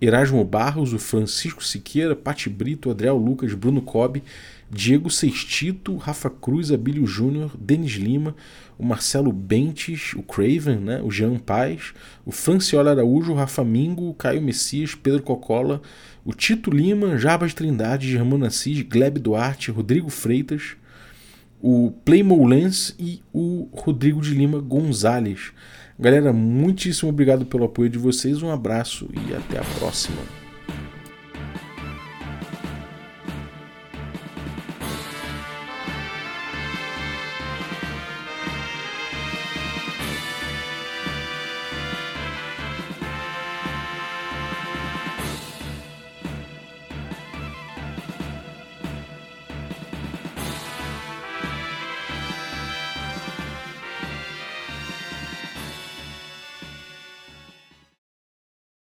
Erasmo 0.00 0.44
Barros, 0.44 0.92
o 0.92 0.98
Francisco 0.98 1.64
Siqueira, 1.64 2.14
Pati 2.14 2.48
Brito, 2.48 2.90
Adriel 2.90 3.16
Lucas, 3.16 3.52
Bruno 3.54 3.82
Cobb, 3.82 4.22
Diego 4.70 5.10
Sextito, 5.10 5.96
Rafa 5.96 6.30
Cruz, 6.30 6.70
Abílio 6.70 7.06
Júnior, 7.06 7.52
Denis 7.58 7.92
Lima, 7.92 8.34
o 8.78 8.84
Marcelo 8.84 9.32
Bentes, 9.32 10.14
o 10.14 10.22
Craven, 10.22 10.76
né, 10.76 11.02
o 11.02 11.10
Jean 11.10 11.38
Paz, 11.38 11.92
o 12.24 12.30
Franciola 12.30 12.92
Araújo, 12.92 13.32
o 13.32 13.34
Rafa 13.34 13.64
Mingo, 13.64 14.08
o 14.08 14.14
Caio 14.14 14.40
Messias, 14.40 14.94
Pedro 14.94 15.22
Cocola, 15.22 15.82
o 16.24 16.32
Tito 16.32 16.70
Lima, 16.70 17.16
Jabas 17.18 17.54
Trindade, 17.54 18.10
Germano 18.10 18.46
Assis, 18.46 18.82
Gleb 18.82 19.18
Duarte, 19.18 19.70
Rodrigo 19.70 20.10
Freitas, 20.10 20.76
o 21.60 21.92
Playmo 22.04 22.46
Lens 22.46 22.94
e 22.98 23.22
o 23.32 23.68
Rodrigo 23.72 24.20
de 24.20 24.34
Lima 24.34 24.60
Gonzalez. 24.60 25.52
Galera, 25.98 26.32
muitíssimo 26.32 27.10
obrigado 27.10 27.44
pelo 27.44 27.64
apoio 27.64 27.90
de 27.90 27.98
vocês, 27.98 28.42
um 28.42 28.50
abraço 28.50 29.08
e 29.12 29.34
até 29.34 29.58
a 29.58 29.64
próxima. 29.78 30.39